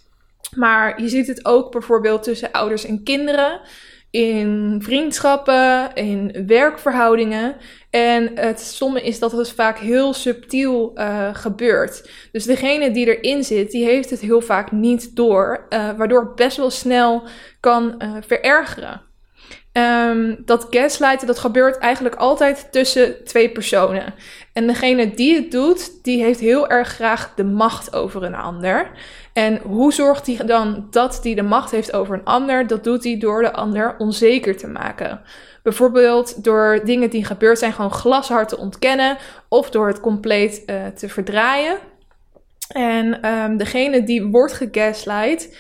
Maar 0.54 1.02
je 1.02 1.08
ziet 1.08 1.26
het 1.26 1.44
ook 1.44 1.72
bijvoorbeeld 1.72 2.22
tussen 2.22 2.52
ouders 2.52 2.86
en 2.86 3.02
kinderen, 3.02 3.60
in 4.10 4.80
vriendschappen, 4.82 5.94
in 5.94 6.44
werkverhoudingen. 6.46 7.56
En 7.96 8.30
het 8.34 8.60
stomme 8.60 9.02
is 9.02 9.18
dat 9.18 9.32
het 9.32 9.52
vaak 9.52 9.78
heel 9.78 10.12
subtiel 10.12 10.92
uh, 10.94 11.34
gebeurt. 11.34 12.10
Dus 12.32 12.44
degene 12.44 12.90
die 12.90 13.16
erin 13.16 13.44
zit, 13.44 13.70
die 13.70 13.84
heeft 13.84 14.10
het 14.10 14.20
heel 14.20 14.40
vaak 14.40 14.72
niet 14.72 15.16
door, 15.16 15.66
uh, 15.70 15.90
waardoor 15.96 16.20
het 16.20 16.34
best 16.34 16.56
wel 16.56 16.70
snel 16.70 17.22
kan 17.60 17.94
uh, 17.98 18.16
verergeren. 18.20 19.00
Um, 19.72 20.42
dat 20.44 20.66
gaslighten, 20.70 21.26
dat 21.26 21.38
gebeurt 21.38 21.78
eigenlijk 21.78 22.14
altijd 22.14 22.68
tussen 22.70 23.24
twee 23.24 23.50
personen. 23.50 24.14
En 24.52 24.66
degene 24.66 25.10
die 25.10 25.34
het 25.34 25.50
doet, 25.50 26.04
die 26.04 26.22
heeft 26.22 26.40
heel 26.40 26.68
erg 26.68 26.88
graag 26.88 27.32
de 27.34 27.44
macht 27.44 27.94
over 27.94 28.22
een 28.22 28.34
ander. 28.34 28.90
En 29.32 29.58
hoe 29.58 29.92
zorgt 29.92 30.26
hij 30.26 30.46
dan 30.46 30.86
dat 30.90 31.20
hij 31.22 31.34
de 31.34 31.42
macht 31.42 31.70
heeft 31.70 31.92
over 31.92 32.14
een 32.14 32.24
ander? 32.24 32.66
Dat 32.66 32.84
doet 32.84 33.04
hij 33.04 33.18
door 33.18 33.42
de 33.42 33.52
ander 33.52 33.94
onzeker 33.98 34.56
te 34.56 34.66
maken. 34.66 35.20
Bijvoorbeeld 35.66 36.44
door 36.44 36.80
dingen 36.84 37.10
die 37.10 37.24
gebeurd 37.24 37.58
zijn 37.58 37.72
gewoon 37.72 37.90
glashard 37.92 38.48
te 38.48 38.58
ontkennen 38.58 39.16
of 39.48 39.70
door 39.70 39.86
het 39.86 40.00
compleet 40.00 40.62
uh, 40.66 40.86
te 40.86 41.08
verdraaien. 41.08 41.78
En 42.68 43.32
um, 43.32 43.56
degene 43.56 44.02
die 44.02 44.24
wordt 44.24 44.52
gegaslight, 44.52 45.56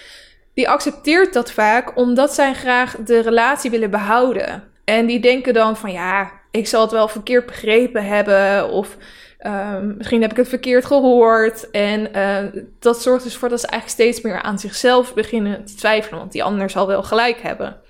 die 0.54 0.68
accepteert 0.68 1.32
dat 1.32 1.50
vaak 1.52 1.96
omdat 1.96 2.34
zij 2.34 2.54
graag 2.54 2.96
de 2.96 3.20
relatie 3.20 3.70
willen 3.70 3.90
behouden. 3.90 4.62
En 4.84 5.06
die 5.06 5.20
denken 5.20 5.54
dan 5.54 5.76
van 5.76 5.92
ja, 5.92 6.30
ik 6.50 6.66
zal 6.66 6.80
het 6.80 6.90
wel 6.90 7.08
verkeerd 7.08 7.46
begrepen 7.46 8.04
hebben 8.04 8.68
of 8.68 8.96
um, 9.46 9.94
misschien 9.96 10.22
heb 10.22 10.30
ik 10.30 10.36
het 10.36 10.48
verkeerd 10.48 10.84
gehoord. 10.84 11.70
En 11.70 12.16
uh, 12.16 12.62
dat 12.78 13.02
zorgt 13.02 13.24
dus 13.24 13.36
voor 13.36 13.48
dat 13.48 13.60
ze 13.60 13.66
eigenlijk 13.66 14.00
steeds 14.00 14.20
meer 14.20 14.42
aan 14.42 14.58
zichzelf 14.58 15.14
beginnen 15.14 15.64
te 15.64 15.74
twijfelen, 15.74 16.18
want 16.18 16.32
die 16.32 16.44
ander 16.44 16.70
zal 16.70 16.86
wel 16.86 17.02
gelijk 17.02 17.40
hebben. 17.40 17.84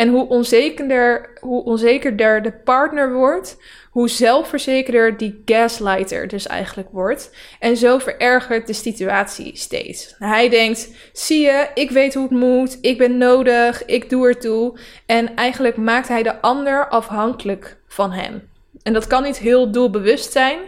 En 0.00 0.08
hoe 0.08 0.28
onzekerder, 0.28 1.30
hoe 1.40 1.64
onzekerder 1.64 2.42
de 2.42 2.52
partner 2.52 3.12
wordt, 3.12 3.56
hoe 3.90 4.08
zelfverzekerder 4.08 5.16
die 5.16 5.42
gaslighter 5.44 6.28
dus 6.28 6.46
eigenlijk 6.46 6.88
wordt. 6.92 7.30
En 7.58 7.76
zo 7.76 7.98
verergert 7.98 8.66
de 8.66 8.72
situatie 8.72 9.56
steeds. 9.56 10.14
Hij 10.18 10.48
denkt: 10.48 10.88
zie 11.12 11.40
je, 11.40 11.68
ik 11.74 11.90
weet 11.90 12.14
hoe 12.14 12.22
het 12.22 12.32
moet, 12.32 12.78
ik 12.80 12.98
ben 12.98 13.18
nodig, 13.18 13.84
ik 13.84 14.10
doe 14.10 14.26
ertoe. 14.26 14.78
En 15.06 15.34
eigenlijk 15.34 15.76
maakt 15.76 16.08
hij 16.08 16.22
de 16.22 16.40
ander 16.40 16.88
afhankelijk 16.88 17.76
van 17.86 18.12
hem. 18.12 18.48
En 18.82 18.92
dat 18.92 19.06
kan 19.06 19.22
niet 19.22 19.38
heel 19.38 19.70
doelbewust 19.70 20.32
zijn, 20.32 20.58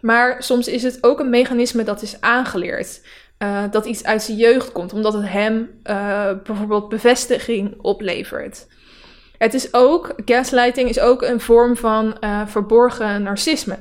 maar 0.00 0.42
soms 0.42 0.68
is 0.68 0.82
het 0.82 0.98
ook 1.00 1.20
een 1.20 1.30
mechanisme 1.30 1.82
dat 1.82 2.02
is 2.02 2.20
aangeleerd. 2.20 3.00
Uh, 3.42 3.64
dat 3.70 3.86
iets 3.86 4.04
uit 4.04 4.22
zijn 4.22 4.36
jeugd 4.36 4.72
komt, 4.72 4.92
omdat 4.92 5.12
het 5.12 5.28
hem 5.28 5.80
uh, 5.84 6.30
bijvoorbeeld 6.44 6.88
bevestiging 6.88 7.80
oplevert. 7.80 8.66
Het 9.38 9.54
is 9.54 9.74
ook, 9.74 10.12
gaslighting 10.24 10.88
is 10.88 11.00
ook 11.00 11.22
een 11.22 11.40
vorm 11.40 11.76
van 11.76 12.16
uh, 12.20 12.46
verborgen 12.46 13.22
narcisme. 13.22 13.78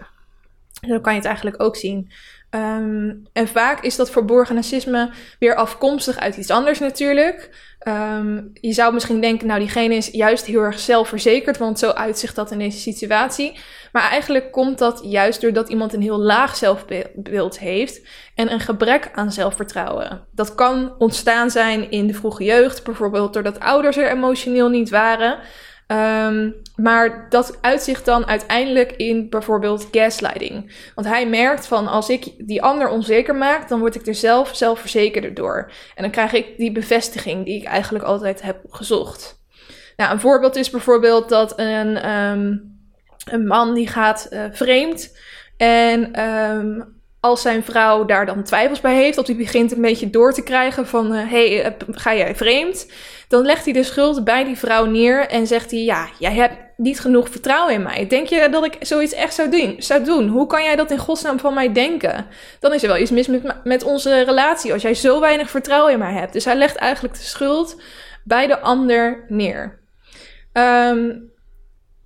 Zo 0.88 1.00
kan 1.00 1.14
je 1.14 1.20
het 1.20 1.28
eigenlijk 1.28 1.64
ook 1.64 1.76
zien. 1.76 2.12
Um, 2.56 3.24
en 3.34 3.48
vaak 3.48 3.84
is 3.84 3.96
dat 3.96 4.12
verborgen 4.12 4.56
narcisme 4.56 5.10
weer 5.40 5.56
afkomstig 5.56 6.18
uit 6.18 6.38
iets 6.38 6.50
anders 6.50 6.80
natuurlijk. 6.80 7.50
Um, 7.88 8.50
je 8.54 8.74
zou 8.74 8.94
misschien 8.94 9.22
denken, 9.22 9.48
nou 9.48 9.60
diegene 9.60 9.96
is 9.96 10.08
juist 10.08 10.46
heel 10.46 10.62
erg 10.62 10.80
zelfverzekerd, 10.80 11.58
want 11.58 11.80
zo 11.80 11.90
uitzicht 11.90 12.36
dat 12.36 12.52
in 12.52 12.58
deze 12.58 12.80
situatie. 12.80 13.60
Maar 13.92 14.10
eigenlijk 14.10 14.52
komt 14.52 14.78
dat 14.78 15.00
juist 15.04 15.42
doordat 15.42 15.70
iemand 15.70 15.94
een 15.94 16.02
heel 16.02 16.20
laag 16.20 16.56
zelfbeeld 16.56 17.60
heeft 17.60 18.08
en 18.36 18.52
een 18.52 18.60
gebrek 18.60 19.10
aan 19.14 19.32
zelfvertrouwen. 19.32 20.28
Dat 20.32 20.56
kan 20.56 20.96
ontstaan 20.98 21.50
zijn 21.50 21.92
in 21.92 22.08
de 22.08 22.14
vroege 22.14 22.44
jeugd, 22.44 22.84
bijvoorbeeld 22.84 23.34
doordat 23.34 23.60
ouders 23.60 23.98
er 23.98 24.12
emotioneel 24.12 24.70
niet 24.70 24.90
waren. 24.90 25.40
Um, 25.92 26.56
maar 26.76 27.26
dat 27.30 27.58
uitzicht 27.62 28.06
dan 28.06 28.28
uiteindelijk 28.28 28.92
in 28.92 29.30
bijvoorbeeld 29.30 29.88
gaslighting. 29.92 30.90
Want 30.96 31.08
hij 31.08 31.28
merkt 31.28 31.68
van 31.68 31.88
als 31.88 32.10
ik 32.10 32.48
die 32.48 32.62
ander 32.62 32.90
onzeker 32.90 33.36
maak, 33.36 33.68
dan 33.68 33.80
word 33.80 33.96
ik 33.96 34.08
er 34.08 34.16
zelf 34.16 34.56
zelfverzekerder 34.56 35.34
door. 35.34 35.72
En 35.96 36.02
dan 36.04 36.12
krijg 36.12 36.34
ik 36.34 36.58
die 36.58 36.72
bevestiging 36.72 37.46
die 37.46 37.62
ik 37.62 37.68
eigenlijk 37.68 38.06
altijd 38.06 38.42
heb 38.42 38.58
gezocht. 38.70 39.44
Nou, 39.98 40.12
een 40.12 40.20
voorbeeld 40.20 40.56
is 40.56 40.70
bijvoorbeeld 40.70 41.30
dat 41.30 41.60
een, 41.60 42.10
um, 42.12 42.80
een 43.32 43.48
man 43.48 43.74
die 43.74 43.88
gaat 43.88 44.28
uh, 44.32 44.44
vreemd. 44.52 45.18
En 45.58 46.30
um, 46.30 46.99
als 47.20 47.42
zijn 47.42 47.64
vrouw 47.64 48.06
daar 48.06 48.26
dan 48.26 48.44
twijfels 48.44 48.82
bij 48.82 48.96
heeft, 48.96 49.18
of 49.18 49.26
die 49.26 49.36
begint 49.36 49.72
een 49.72 49.82
beetje 49.82 50.10
door 50.10 50.34
te 50.34 50.44
krijgen 50.44 50.88
van, 50.88 51.12
hé, 51.12 51.24
uh, 51.24 51.32
hey, 51.32 51.66
uh, 51.66 51.72
ga 51.92 52.16
jij 52.16 52.36
vreemd? 52.36 52.92
Dan 53.28 53.46
legt 53.46 53.64
hij 53.64 53.74
de 53.74 53.84
schuld 53.84 54.24
bij 54.24 54.44
die 54.44 54.58
vrouw 54.58 54.86
neer 54.86 55.28
en 55.28 55.48
zegt 55.48 55.72
hij, 55.72 55.84
ja, 55.84 56.10
jij 56.20 56.34
hebt 56.34 56.56
niet 56.78 57.00
genoeg 57.00 57.30
vertrouwen 57.30 57.74
in 57.74 57.82
mij. 57.82 58.08
Denk 58.08 58.28
je 58.28 58.50
dat 58.52 58.66
ik 58.66 58.76
zoiets 58.80 59.14
echt 59.14 59.34
zou 59.34 59.50
doen? 59.50 59.76
Zou 59.78 60.04
doen? 60.04 60.28
Hoe 60.28 60.48
kan 60.48 60.64
jij 60.64 60.76
dat 60.76 60.92
in 60.92 60.98
godsnaam 60.98 61.40
van 61.40 61.54
mij 61.54 61.74
denken? 61.74 62.26
Dan 62.60 62.74
is 62.74 62.82
er 62.82 62.88
wel 62.88 62.98
iets 62.98 63.12
mis 63.12 63.28
met, 63.28 63.64
met 63.64 63.84
onze 63.84 64.22
relatie 64.22 64.74
als 64.74 64.82
jij 64.82 64.94
zo 64.94 65.20
weinig 65.20 65.50
vertrouwen 65.50 65.92
in 65.92 66.00
mij 66.00 66.14
hebt. 66.14 66.34
Dus 66.34 66.46
hij 66.46 66.56
legt 66.56 66.76
eigenlijk 66.76 67.14
de 67.14 67.24
schuld 67.24 67.82
bij 68.24 68.48
de 68.48 68.60
ander 68.60 69.26
neer. 69.28 69.80
Um, 70.54 71.32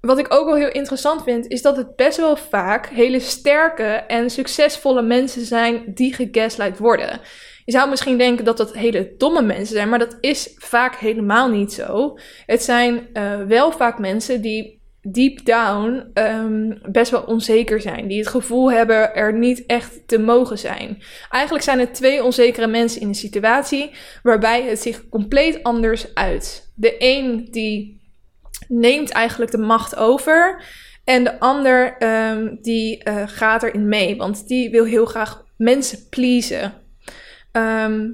wat 0.08 0.20
ik 0.20 0.34
ook 0.34 0.46
wel 0.46 0.56
heel 0.56 0.72
interessant 0.72 1.24
vind, 1.24 1.48
is 1.48 1.62
dat 1.62 1.78
het 1.78 1.96
best 1.96 2.18
wel 2.18 2.36
vaak 2.36 2.88
hele 2.88 3.20
sterke 3.20 3.84
en 3.84 4.30
succesvolle 4.30 5.02
mensen 5.02 5.46
zijn 5.46 5.84
die 5.94 6.14
gegaslight 6.14 6.78
worden. 6.78 7.20
Je 7.66 7.72
zou 7.72 7.90
misschien 7.90 8.18
denken 8.18 8.46
dat 8.46 8.58
dat 8.58 8.74
hele 8.74 9.14
domme 9.18 9.42
mensen 9.42 9.76
zijn, 9.76 9.90
maar 9.90 10.00
dat 10.00 10.18
is 10.20 10.54
vaak 10.56 10.96
helemaal 10.96 11.50
niet 11.50 11.74
zo. 11.74 12.18
Het 12.46 12.64
zijn 12.64 13.08
uh, 13.14 13.42
wel 13.48 13.72
vaak 13.72 14.00
mensen 14.00 14.42
die 14.42 14.82
deep 15.02 15.46
down 15.46 16.12
um, 16.14 16.82
best 16.92 17.12
wel 17.12 17.24
onzeker 17.24 17.82
zijn. 17.82 18.08
Die 18.08 18.20
het 18.20 18.28
gevoel 18.28 18.72
hebben 18.72 19.16
er 19.16 19.38
niet 19.38 19.66
echt 19.66 20.08
te 20.08 20.20
mogen 20.20 20.58
zijn. 20.58 21.04
Eigenlijk 21.30 21.64
zijn 21.64 21.80
het 21.80 21.94
twee 21.94 22.24
onzekere 22.24 22.68
mensen 22.68 23.02
in 23.02 23.08
een 23.08 23.16
situatie 23.16 23.92
waarbij 24.24 24.64
het 24.64 24.80
zich 24.80 25.10
compleet 25.10 25.64
anders 25.64 26.14
uit. 26.14 26.72
De 26.76 26.96
een 26.98 27.48
die 27.52 28.02
neemt 28.74 29.12
eigenlijk 29.12 29.52
de 29.52 29.58
macht 29.58 29.96
over. 29.96 30.64
En 31.04 31.24
de 31.24 31.40
ander 31.40 31.96
um, 32.30 32.58
die 32.62 33.10
uh, 33.10 33.24
gaat 33.26 33.64
erin 33.64 33.88
mee, 33.88 34.18
want 34.18 34.48
die 34.48 34.70
wil 34.70 34.86
heel 34.86 35.06
graag 35.06 35.46
mensen 35.58 36.10
pleasen. 36.10 36.74
Ehm, 37.52 38.10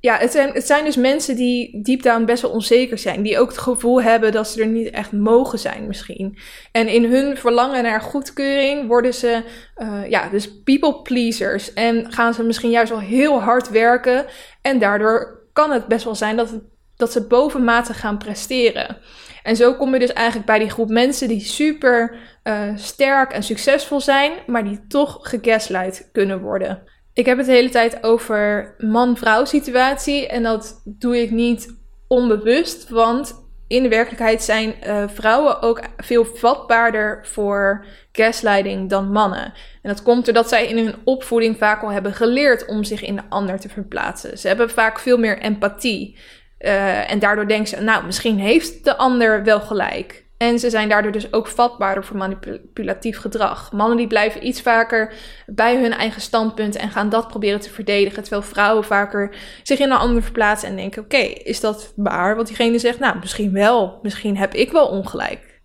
ja, 0.00 0.16
het 0.16 0.32
zijn, 0.32 0.52
het 0.52 0.66
zijn 0.66 0.84
dus 0.84 0.96
mensen 0.96 1.36
die 1.36 1.82
deep 1.82 2.02
down 2.02 2.24
best 2.24 2.42
wel 2.42 2.50
onzeker 2.50 2.98
zijn. 2.98 3.22
Die 3.22 3.38
ook 3.38 3.48
het 3.48 3.58
gevoel 3.58 4.02
hebben 4.02 4.32
dat 4.32 4.48
ze 4.48 4.60
er 4.60 4.66
niet 4.66 4.90
echt 4.90 5.12
mogen 5.12 5.58
zijn 5.58 5.86
misschien. 5.86 6.38
En 6.72 6.88
in 6.88 7.04
hun 7.04 7.36
verlangen 7.36 7.82
naar 7.82 8.00
goedkeuring 8.00 8.86
worden 8.86 9.14
ze, 9.14 9.42
uh, 9.76 10.10
ja, 10.10 10.28
dus 10.28 10.62
people 10.62 11.02
pleasers. 11.02 11.72
En 11.72 12.12
gaan 12.12 12.34
ze 12.34 12.42
misschien 12.42 12.70
juist 12.70 12.90
wel 12.90 13.00
heel 13.00 13.40
hard 13.40 13.70
werken. 13.70 14.26
En 14.62 14.78
daardoor 14.78 15.48
kan 15.52 15.70
het 15.70 15.86
best 15.86 16.04
wel 16.04 16.14
zijn 16.14 16.36
dat, 16.36 16.60
dat 16.96 17.12
ze 17.12 17.26
bovenmatig 17.26 18.00
gaan 18.00 18.18
presteren. 18.18 18.96
En 19.42 19.56
zo 19.56 19.74
kom 19.74 19.92
je 19.92 19.98
dus 19.98 20.12
eigenlijk 20.12 20.46
bij 20.46 20.58
die 20.58 20.70
groep 20.70 20.88
mensen 20.88 21.28
die 21.28 21.40
super 21.40 22.16
uh, 22.44 22.76
sterk 22.76 23.32
en 23.32 23.42
succesvol 23.42 24.00
zijn, 24.00 24.32
maar 24.46 24.64
die 24.64 24.86
toch 24.88 25.18
gegaslight 25.20 26.08
kunnen 26.12 26.40
worden. 26.40 26.82
Ik 27.12 27.26
heb 27.26 27.36
het 27.36 27.46
de 27.46 27.52
hele 27.52 27.68
tijd 27.68 28.04
over 28.04 28.74
man-vrouw 28.78 29.44
situatie 29.44 30.28
en 30.28 30.42
dat 30.42 30.82
doe 30.84 31.22
ik 31.22 31.30
niet 31.30 31.74
onbewust, 32.08 32.88
want 32.88 33.40
in 33.72 33.82
de 33.82 33.88
werkelijkheid 33.88 34.42
zijn 34.42 34.74
uh, 34.86 35.04
vrouwen 35.08 35.62
ook 35.62 35.80
veel 35.96 36.24
vatbaarder 36.24 37.26
voor 37.26 37.86
gaslighting 38.12 38.90
dan 38.90 39.12
mannen. 39.12 39.44
En 39.82 39.90
dat 39.90 40.02
komt 40.02 40.24
doordat 40.24 40.48
zij 40.48 40.66
in 40.66 40.76
hun 40.76 40.94
opvoeding 41.04 41.56
vaak 41.58 41.82
al 41.82 41.92
hebben 41.92 42.14
geleerd 42.14 42.66
om 42.66 42.84
zich 42.84 43.02
in 43.02 43.16
de 43.16 43.22
ander 43.28 43.60
te 43.60 43.68
verplaatsen. 43.68 44.38
Ze 44.38 44.48
hebben 44.48 44.70
vaak 44.70 44.98
veel 44.98 45.18
meer 45.18 45.38
empathie. 45.38 46.18
Uh, 46.62 47.10
en 47.10 47.18
daardoor 47.18 47.48
denken 47.48 47.68
ze, 47.68 47.80
nou, 47.80 48.04
misschien 48.04 48.38
heeft 48.38 48.84
de 48.84 48.96
ander 48.96 49.44
wel 49.44 49.60
gelijk. 49.60 50.22
En 50.36 50.58
ze 50.58 50.70
zijn 50.70 50.88
daardoor 50.88 51.12
dus 51.12 51.32
ook 51.32 51.46
vatbaarder 51.46 52.04
voor 52.04 52.16
manipulatief 52.16 53.18
gedrag. 53.18 53.72
Mannen 53.72 53.96
die 53.96 54.06
blijven 54.06 54.46
iets 54.46 54.62
vaker 54.62 55.12
bij 55.46 55.80
hun 55.80 55.92
eigen 55.92 56.20
standpunt 56.20 56.76
en 56.76 56.90
gaan 56.90 57.08
dat 57.08 57.28
proberen 57.28 57.60
te 57.60 57.70
verdedigen. 57.70 58.22
Terwijl 58.22 58.42
vrouwen 58.42 58.84
vaker 58.84 59.34
zich 59.62 59.78
in 59.78 59.90
een 59.90 59.96
ander 59.96 60.22
verplaatsen 60.22 60.68
en 60.68 60.76
denken: 60.76 61.02
oké, 61.02 61.16
is 61.16 61.60
dat 61.60 61.92
waar? 61.96 62.34
Want 62.34 62.46
diegene 62.46 62.78
zegt: 62.78 62.98
nou, 62.98 63.18
misschien 63.18 63.52
wel. 63.52 63.98
Misschien 64.02 64.36
heb 64.36 64.54
ik 64.54 64.72
wel 64.72 64.86
ongelijk. 64.86 65.60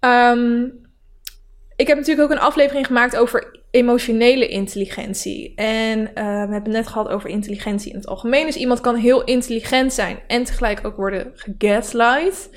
Um, 0.00 0.84
ik 1.76 1.86
heb 1.86 1.96
natuurlijk 1.96 2.30
ook 2.30 2.36
een 2.36 2.44
aflevering 2.44 2.86
gemaakt 2.86 3.16
over 3.16 3.60
emotionele 3.76 4.48
intelligentie. 4.48 5.52
En 5.54 5.98
uh, 6.00 6.06
we 6.14 6.20
hebben 6.20 6.52
het 6.62 6.66
net 6.66 6.86
gehad 6.86 7.08
over 7.08 7.30
intelligentie 7.30 7.90
in 7.90 7.96
het 7.96 8.06
algemeen. 8.06 8.46
Dus 8.46 8.56
iemand 8.56 8.80
kan 8.80 8.94
heel 8.94 9.24
intelligent 9.24 9.92
zijn 9.92 10.18
en 10.26 10.44
tegelijk 10.44 10.80
ook 10.86 10.96
worden 10.96 11.32
gegaslight. 11.34 12.50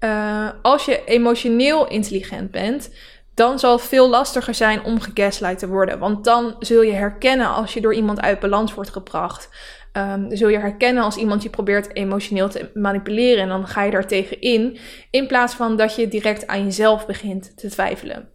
Uh, 0.00 0.50
als 0.62 0.84
je 0.84 1.04
emotioneel 1.04 1.88
intelligent 1.88 2.50
bent, 2.50 2.90
dan 3.34 3.58
zal 3.58 3.72
het 3.72 3.82
veel 3.82 4.08
lastiger 4.08 4.54
zijn 4.54 4.84
om 4.84 5.00
gegaslight 5.00 5.58
te 5.58 5.68
worden. 5.68 5.98
Want 5.98 6.24
dan 6.24 6.56
zul 6.58 6.82
je 6.82 6.92
herkennen 6.92 7.46
als 7.46 7.74
je 7.74 7.80
door 7.80 7.94
iemand 7.94 8.20
uit 8.20 8.40
balans 8.40 8.74
wordt 8.74 8.90
gebracht. 8.90 9.48
Um, 9.96 10.36
zul 10.36 10.48
je 10.48 10.58
herkennen 10.58 11.02
als 11.02 11.16
iemand 11.16 11.42
je 11.42 11.50
probeert 11.50 11.96
emotioneel 11.96 12.48
te 12.48 12.70
manipuleren. 12.74 13.42
En 13.42 13.48
dan 13.48 13.66
ga 13.66 13.82
je 13.82 13.90
daar 13.90 14.06
tegen 14.06 14.40
in. 14.40 14.78
In 15.10 15.26
plaats 15.26 15.54
van 15.54 15.76
dat 15.76 15.96
je 15.96 16.08
direct 16.08 16.46
aan 16.46 16.64
jezelf 16.64 17.06
begint 17.06 17.56
te 17.56 17.70
twijfelen. 17.70 18.33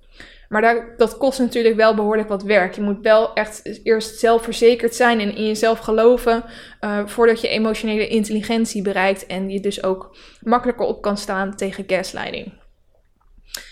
Maar 0.49 0.93
dat, 0.97 1.17
kost 1.17 1.39
natuurlijk 1.39 1.75
wel 1.75 1.95
behoorlijk 1.95 2.27
wat 2.27 2.43
werk. 2.43 2.75
Je 2.75 2.81
moet 2.81 3.01
wel 3.01 3.33
echt 3.33 3.79
eerst 3.83 4.19
zelfverzekerd 4.19 4.95
zijn 4.95 5.19
en 5.19 5.35
in 5.35 5.45
jezelf 5.45 5.79
geloven. 5.79 6.43
Uh, 6.81 7.01
voordat 7.05 7.41
je 7.41 7.47
emotionele 7.47 8.07
intelligentie 8.07 8.81
bereikt. 8.81 9.25
En 9.25 9.49
je 9.49 9.59
dus 9.59 9.83
ook 9.83 10.17
makkelijker 10.41 10.85
op 10.85 11.01
kan 11.01 11.17
staan 11.17 11.55
tegen 11.55 11.83
gaslighting. 11.87 12.53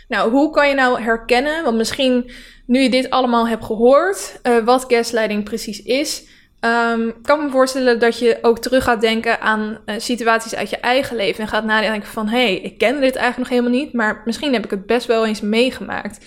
Nou, 0.08 0.32
hoe 0.32 0.52
kan 0.52 0.70
je 0.70 0.76
nou 0.76 1.02
herkennen? 1.02 1.64
Want 1.64 1.78
misschien 1.78 2.32
nu 2.66 2.80
je 2.80 2.90
dit 2.90 3.10
allemaal 3.10 3.48
hebt 3.48 3.66
gehoord, 3.66 4.40
uh, 4.44 4.58
wat 4.58 4.86
gaslighting 4.88 5.44
precies 5.44 5.82
is. 5.82 6.26
Um, 6.62 7.22
kan 7.22 7.44
me 7.44 7.50
voorstellen 7.50 8.00
dat 8.00 8.20
je 8.20 8.38
ook 8.42 8.60
terug 8.60 8.84
gaat 8.84 9.02
denken 9.02 9.42
aan 9.42 9.80
uh, 9.86 9.96
situaties 9.98 10.56
uit 10.56 10.70
je 10.70 10.78
eigen 10.78 11.16
leven. 11.16 11.42
En 11.42 11.48
gaat 11.48 11.64
nadenken 11.64 12.10
van, 12.10 12.28
hé, 12.28 12.44
hey, 12.44 12.56
ik 12.56 12.78
ken 12.78 13.02
dit 13.02 13.16
eigenlijk 13.16 13.38
nog 13.38 13.50
helemaal 13.50 13.80
niet. 13.80 13.94
Maar 13.94 14.22
misschien 14.26 14.54
heb 14.54 14.64
ik 14.64 14.72
het 14.72 14.86
best 14.86 15.08
wel 15.08 15.26
eens 15.26 15.42
meegemaakt. 15.42 16.26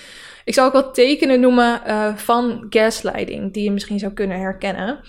Ik 0.50 0.56
zal 0.56 0.66
ook 0.66 0.72
wat 0.72 0.94
tekenen 0.94 1.40
noemen 1.40 1.80
uh, 1.86 2.16
van 2.16 2.66
gaslighting 2.70 3.52
die 3.52 3.64
je 3.64 3.70
misschien 3.70 3.98
zou 3.98 4.12
kunnen 4.12 4.38
herkennen. 4.38 5.00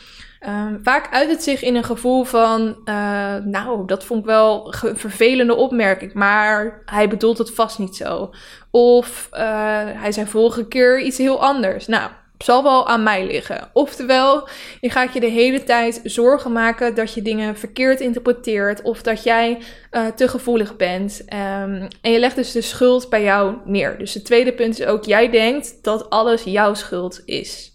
Um, 0.47 0.79
vaak 0.83 1.13
uit 1.13 1.29
het 1.29 1.43
zich 1.43 1.61
in 1.61 1.75
een 1.75 1.83
gevoel 1.83 2.23
van, 2.23 2.75
uh, 2.85 3.35
nou, 3.35 3.85
dat 3.85 4.03
vond 4.03 4.19
ik 4.19 4.25
wel 4.25 4.73
een 4.81 4.97
vervelende 4.97 5.55
opmerking, 5.55 6.13
maar 6.13 6.81
hij 6.85 7.09
bedoelt 7.09 7.37
het 7.37 7.53
vast 7.53 7.79
niet 7.79 7.95
zo. 7.95 8.33
Of 8.71 9.29
uh, 9.33 9.39
hij 9.85 10.11
zei 10.11 10.27
vorige 10.27 10.67
keer 10.67 11.01
iets 11.01 11.17
heel 11.17 11.41
anders. 11.41 11.87
Nou, 11.87 12.11
zal 12.43 12.63
wel 12.63 12.87
aan 12.87 13.03
mij 13.03 13.25
liggen. 13.25 13.69
Oftewel, 13.73 14.47
je 14.79 14.89
gaat 14.89 15.13
je 15.13 15.19
de 15.19 15.27
hele 15.27 15.63
tijd 15.63 15.99
zorgen 16.03 16.51
maken 16.51 16.95
dat 16.95 17.13
je 17.13 17.21
dingen 17.21 17.57
verkeerd 17.57 17.99
interpreteert 17.99 18.81
of 18.81 19.01
dat 19.01 19.23
jij 19.23 19.57
uh, 19.91 20.07
te 20.07 20.27
gevoelig 20.27 20.75
bent. 20.75 21.21
Um, 21.25 21.87
en 22.01 22.11
je 22.11 22.19
legt 22.19 22.35
dus 22.35 22.51
de 22.51 22.61
schuld 22.61 23.09
bij 23.09 23.23
jou 23.23 23.55
neer. 23.65 23.97
Dus 23.97 24.13
het 24.13 24.25
tweede 24.25 24.53
punt 24.53 24.79
is 24.79 24.85
ook, 24.85 25.05
jij 25.05 25.29
denkt 25.29 25.83
dat 25.83 26.09
alles 26.09 26.43
jouw 26.43 26.73
schuld 26.73 27.21
is. 27.25 27.70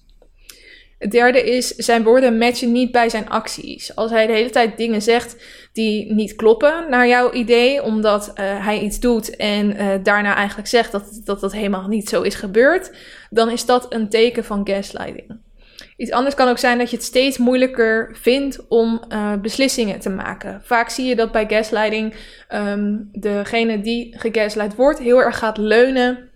Het 0.99 1.11
derde 1.11 1.43
is, 1.43 1.69
zijn 1.69 2.03
woorden 2.03 2.39
matchen 2.39 2.73
niet 2.73 2.91
bij 2.91 3.09
zijn 3.09 3.29
acties. 3.29 3.95
Als 3.95 4.11
hij 4.11 4.27
de 4.27 4.33
hele 4.33 4.51
tijd 4.51 4.77
dingen 4.77 5.03
zegt 5.03 5.37
die 5.73 6.13
niet 6.15 6.35
kloppen 6.35 6.87
naar 6.91 7.09
jouw 7.09 7.33
idee, 7.33 7.83
omdat 7.83 8.29
uh, 8.29 8.35
hij 8.65 8.81
iets 8.81 9.01
doet 9.01 9.37
en 9.37 9.77
uh, 9.77 9.89
daarna 10.03 10.35
eigenlijk 10.35 10.69
zegt 10.69 10.93
dat, 10.93 11.21
dat 11.25 11.41
dat 11.41 11.53
helemaal 11.53 11.89
niet 11.89 12.09
zo 12.09 12.23
is 12.23 12.35
gebeurd, 12.35 12.97
dan 13.31 13.51
is 13.51 13.67
dat 13.67 13.87
een 13.93 14.09
teken 14.09 14.45
van 14.45 14.69
gaslighting. 14.69 15.45
Iets 15.97 16.11
anders 16.11 16.35
kan 16.35 16.49
ook 16.49 16.59
zijn 16.59 16.79
dat 16.79 16.91
je 16.91 16.97
het 16.97 17.05
steeds 17.05 17.39
moeilijker 17.39 18.17
vindt 18.21 18.69
om 18.69 19.03
uh, 19.09 19.33
beslissingen 19.43 20.01
te 20.01 20.11
maken. 20.11 20.61
Vaak 20.65 20.89
zie 20.89 21.07
je 21.07 21.17
dat 21.17 21.33
bij 21.33 21.47
gaslighting 21.49 22.15
um, 22.55 23.09
degene 23.13 23.81
die 23.81 24.15
gegaslight 24.19 24.75
wordt 24.75 24.99
heel 24.99 25.23
erg 25.23 25.39
gaat 25.39 25.59
leunen 25.59 26.31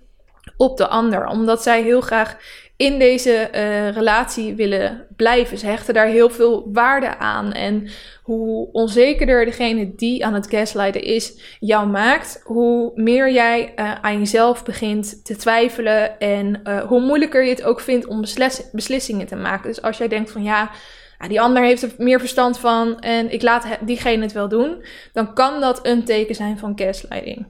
op 0.57 0.77
de 0.77 0.87
ander, 0.87 1.27
omdat 1.27 1.63
zij 1.63 1.83
heel 1.83 2.01
graag 2.01 2.37
in 2.81 2.99
deze 2.99 3.51
uh, 3.55 3.91
relatie 3.91 4.55
willen 4.55 5.07
blijven. 5.17 5.59
Ze 5.59 5.67
hechten 5.67 5.95
daar 5.95 6.07
heel 6.07 6.31
veel 6.31 6.69
waarde 6.73 7.17
aan. 7.19 7.53
En 7.53 7.89
hoe 8.23 8.69
onzekerder 8.73 9.45
degene 9.45 9.95
die 9.95 10.25
aan 10.25 10.35
het 10.35 10.47
gaslighten 10.51 11.03
is 11.03 11.57
jou 11.59 11.87
maakt, 11.87 12.41
hoe 12.45 12.93
meer 12.95 13.33
jij 13.33 13.73
uh, 13.77 13.95
aan 14.01 14.19
jezelf 14.19 14.65
begint 14.65 15.25
te 15.25 15.37
twijfelen 15.37 16.19
en 16.19 16.61
uh, 16.65 16.81
hoe 16.81 17.01
moeilijker 17.01 17.45
je 17.45 17.51
het 17.51 17.63
ook 17.63 17.81
vindt 17.81 18.07
om 18.07 18.21
beslissingen 18.73 19.27
te 19.27 19.37
maken. 19.37 19.69
Dus 19.69 19.83
als 19.83 19.99
jij 19.99 20.09
denkt 20.09 20.31
van 20.31 20.43
ja, 20.43 20.71
die 21.29 21.41
ander 21.41 21.63
heeft 21.63 21.83
er 21.83 21.93
meer 21.99 22.19
verstand 22.19 22.59
van 22.59 22.99
en 22.99 23.33
ik 23.33 23.43
laat 23.43 23.67
diegene 23.81 24.23
het 24.23 24.33
wel 24.33 24.49
doen, 24.49 24.85
dan 25.13 25.35
kan 25.35 25.61
dat 25.61 25.87
een 25.87 26.05
teken 26.05 26.35
zijn 26.35 26.59
van 26.59 26.73
gaslighting. 26.77 27.47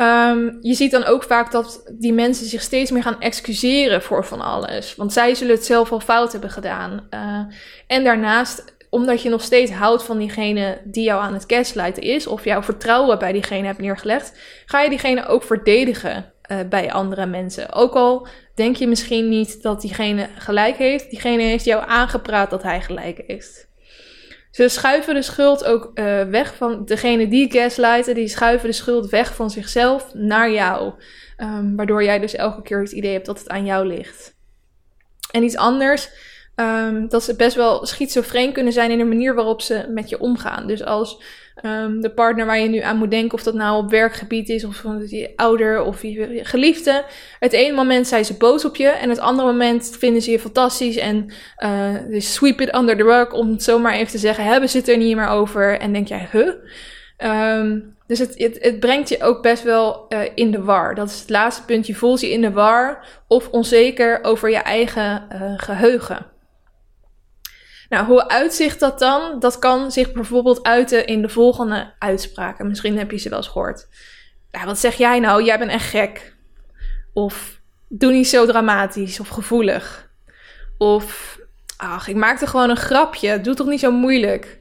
Um, 0.00 0.58
je 0.60 0.74
ziet 0.74 0.90
dan 0.90 1.04
ook 1.04 1.22
vaak 1.22 1.52
dat 1.52 1.90
die 1.98 2.12
mensen 2.12 2.46
zich 2.46 2.62
steeds 2.62 2.90
meer 2.90 3.02
gaan 3.02 3.20
excuseren 3.20 4.02
voor 4.02 4.24
van 4.24 4.40
alles. 4.40 4.96
Want 4.96 5.12
zij 5.12 5.34
zullen 5.34 5.54
het 5.54 5.64
zelf 5.64 5.92
al 5.92 6.00
fout 6.00 6.32
hebben 6.32 6.50
gedaan. 6.50 7.06
Uh, 7.10 7.54
en 7.86 8.04
daarnaast, 8.04 8.76
omdat 8.90 9.22
je 9.22 9.28
nog 9.28 9.42
steeds 9.42 9.70
houdt 9.70 10.02
van 10.02 10.18
diegene 10.18 10.80
die 10.84 11.04
jou 11.04 11.22
aan 11.22 11.32
het 11.32 11.44
gaslighten 11.46 12.02
is, 12.02 12.26
of 12.26 12.44
jouw 12.44 12.62
vertrouwen 12.62 13.18
bij 13.18 13.32
diegene 13.32 13.66
hebt 13.66 13.80
neergelegd, 13.80 14.38
ga 14.66 14.80
je 14.80 14.88
diegene 14.88 15.26
ook 15.26 15.42
verdedigen 15.42 16.32
uh, 16.50 16.58
bij 16.68 16.92
andere 16.92 17.26
mensen. 17.26 17.72
Ook 17.72 17.94
al 17.94 18.26
denk 18.54 18.76
je 18.76 18.86
misschien 18.86 19.28
niet 19.28 19.62
dat 19.62 19.80
diegene 19.80 20.28
gelijk 20.36 20.76
heeft, 20.76 21.10
diegene 21.10 21.42
heeft 21.42 21.64
jou 21.64 21.84
aangepraat 21.86 22.50
dat 22.50 22.62
hij 22.62 22.80
gelijk 22.80 23.22
heeft. 23.26 23.67
Ze 24.58 24.68
schuiven 24.68 25.14
de 25.14 25.22
schuld 25.22 25.64
ook 25.64 25.90
uh, 25.94 26.22
weg 26.22 26.54
van 26.54 26.84
degene 26.84 27.28
die 27.28 27.52
gaslighten, 27.52 28.14
die 28.14 28.28
schuiven 28.28 28.68
de 28.68 28.74
schuld 28.74 29.10
weg 29.10 29.34
van 29.34 29.50
zichzelf 29.50 30.14
naar 30.14 30.50
jou. 30.50 30.92
Um, 31.36 31.76
waardoor 31.76 32.04
jij 32.04 32.18
dus 32.18 32.34
elke 32.34 32.62
keer 32.62 32.80
het 32.80 32.92
idee 32.92 33.12
hebt 33.12 33.26
dat 33.26 33.38
het 33.38 33.48
aan 33.48 33.64
jou 33.64 33.86
ligt. 33.86 34.34
En 35.30 35.42
iets 35.42 35.56
anders, 35.56 36.08
um, 36.56 37.08
dat 37.08 37.22
ze 37.22 37.36
best 37.36 37.56
wel 37.56 37.86
schizofreen 37.86 38.52
kunnen 38.52 38.72
zijn 38.72 38.90
in 38.90 38.98
de 38.98 39.04
manier 39.04 39.34
waarop 39.34 39.60
ze 39.60 39.86
met 39.88 40.08
je 40.08 40.20
omgaan. 40.20 40.66
Dus 40.66 40.84
als 40.84 41.22
Um, 41.64 42.00
de 42.00 42.10
partner 42.10 42.46
waar 42.46 42.58
je 42.58 42.68
nu 42.68 42.80
aan 42.80 42.96
moet 42.96 43.10
denken, 43.10 43.34
of 43.34 43.42
dat 43.42 43.54
nou 43.54 43.82
op 43.82 43.90
werkgebied 43.90 44.48
is, 44.48 44.64
of 44.64 44.82
je 45.06 45.32
ouder 45.36 45.82
of 45.82 46.02
je 46.02 46.40
geliefde. 46.42 47.04
Het 47.38 47.52
ene 47.52 47.74
moment 47.74 48.06
zijn 48.06 48.24
ze 48.24 48.34
boos 48.34 48.64
op 48.64 48.76
je, 48.76 48.88
en 48.88 49.08
het 49.08 49.18
andere 49.18 49.48
moment 49.48 49.96
vinden 49.98 50.22
ze 50.22 50.30
je 50.30 50.38
fantastisch 50.38 50.96
en 50.96 51.32
uh, 51.64 52.20
sweep 52.20 52.60
it 52.60 52.74
under 52.74 52.96
the 52.96 53.02
rug, 53.02 53.32
om 53.32 53.50
het 53.50 53.62
zomaar 53.62 53.92
even 53.92 54.10
te 54.10 54.18
zeggen, 54.18 54.44
hebben 54.44 54.68
ze 54.68 54.76
het 54.76 54.88
er 54.88 54.96
niet 54.96 55.16
meer 55.16 55.28
over. 55.28 55.78
En 55.78 55.92
denk 55.92 56.08
jij, 56.08 56.28
huh? 56.32 56.52
Um, 57.58 57.96
dus 58.06 58.18
het, 58.18 58.34
het, 58.38 58.58
het, 58.60 58.80
brengt 58.80 59.08
je 59.08 59.22
ook 59.22 59.42
best 59.42 59.62
wel 59.62 60.06
uh, 60.08 60.18
in 60.34 60.50
de 60.50 60.62
war. 60.62 60.94
Dat 60.94 61.08
is 61.08 61.20
het 61.20 61.30
laatste 61.30 61.64
punt. 61.64 61.86
Je 61.86 61.94
voelt 61.94 62.20
je 62.20 62.30
in 62.30 62.40
de 62.40 62.50
war 62.50 63.06
of 63.26 63.48
onzeker 63.48 64.18
over 64.22 64.50
je 64.50 64.56
eigen 64.56 65.26
uh, 65.32 65.52
geheugen. 65.56 66.26
Nou, 67.88 68.06
hoe 68.06 68.28
uitzicht 68.28 68.80
dat 68.80 68.98
dan? 68.98 69.38
Dat 69.40 69.58
kan 69.58 69.92
zich 69.92 70.12
bijvoorbeeld 70.12 70.62
uiten 70.62 71.06
in 71.06 71.22
de 71.22 71.28
volgende 71.28 71.92
uitspraken. 71.98 72.66
Misschien 72.66 72.98
heb 72.98 73.10
je 73.10 73.16
ze 73.16 73.28
wel 73.28 73.38
eens 73.38 73.48
gehoord. 73.48 73.88
Nou, 74.50 74.66
wat 74.66 74.78
zeg 74.78 74.94
jij 74.94 75.20
nou? 75.20 75.44
Jij 75.44 75.58
bent 75.58 75.70
echt 75.70 75.88
gek. 75.88 76.36
Of 77.12 77.60
doe 77.88 78.12
niet 78.12 78.28
zo 78.28 78.46
dramatisch 78.46 79.20
of 79.20 79.28
gevoelig. 79.28 80.10
Of 80.78 81.38
ach, 81.76 82.08
ik 82.08 82.16
maakte 82.16 82.46
gewoon 82.46 82.70
een 82.70 82.76
grapje. 82.76 83.40
Doe 83.40 83.54
toch 83.54 83.66
niet 83.66 83.80
zo 83.80 83.90
moeilijk. 83.90 84.60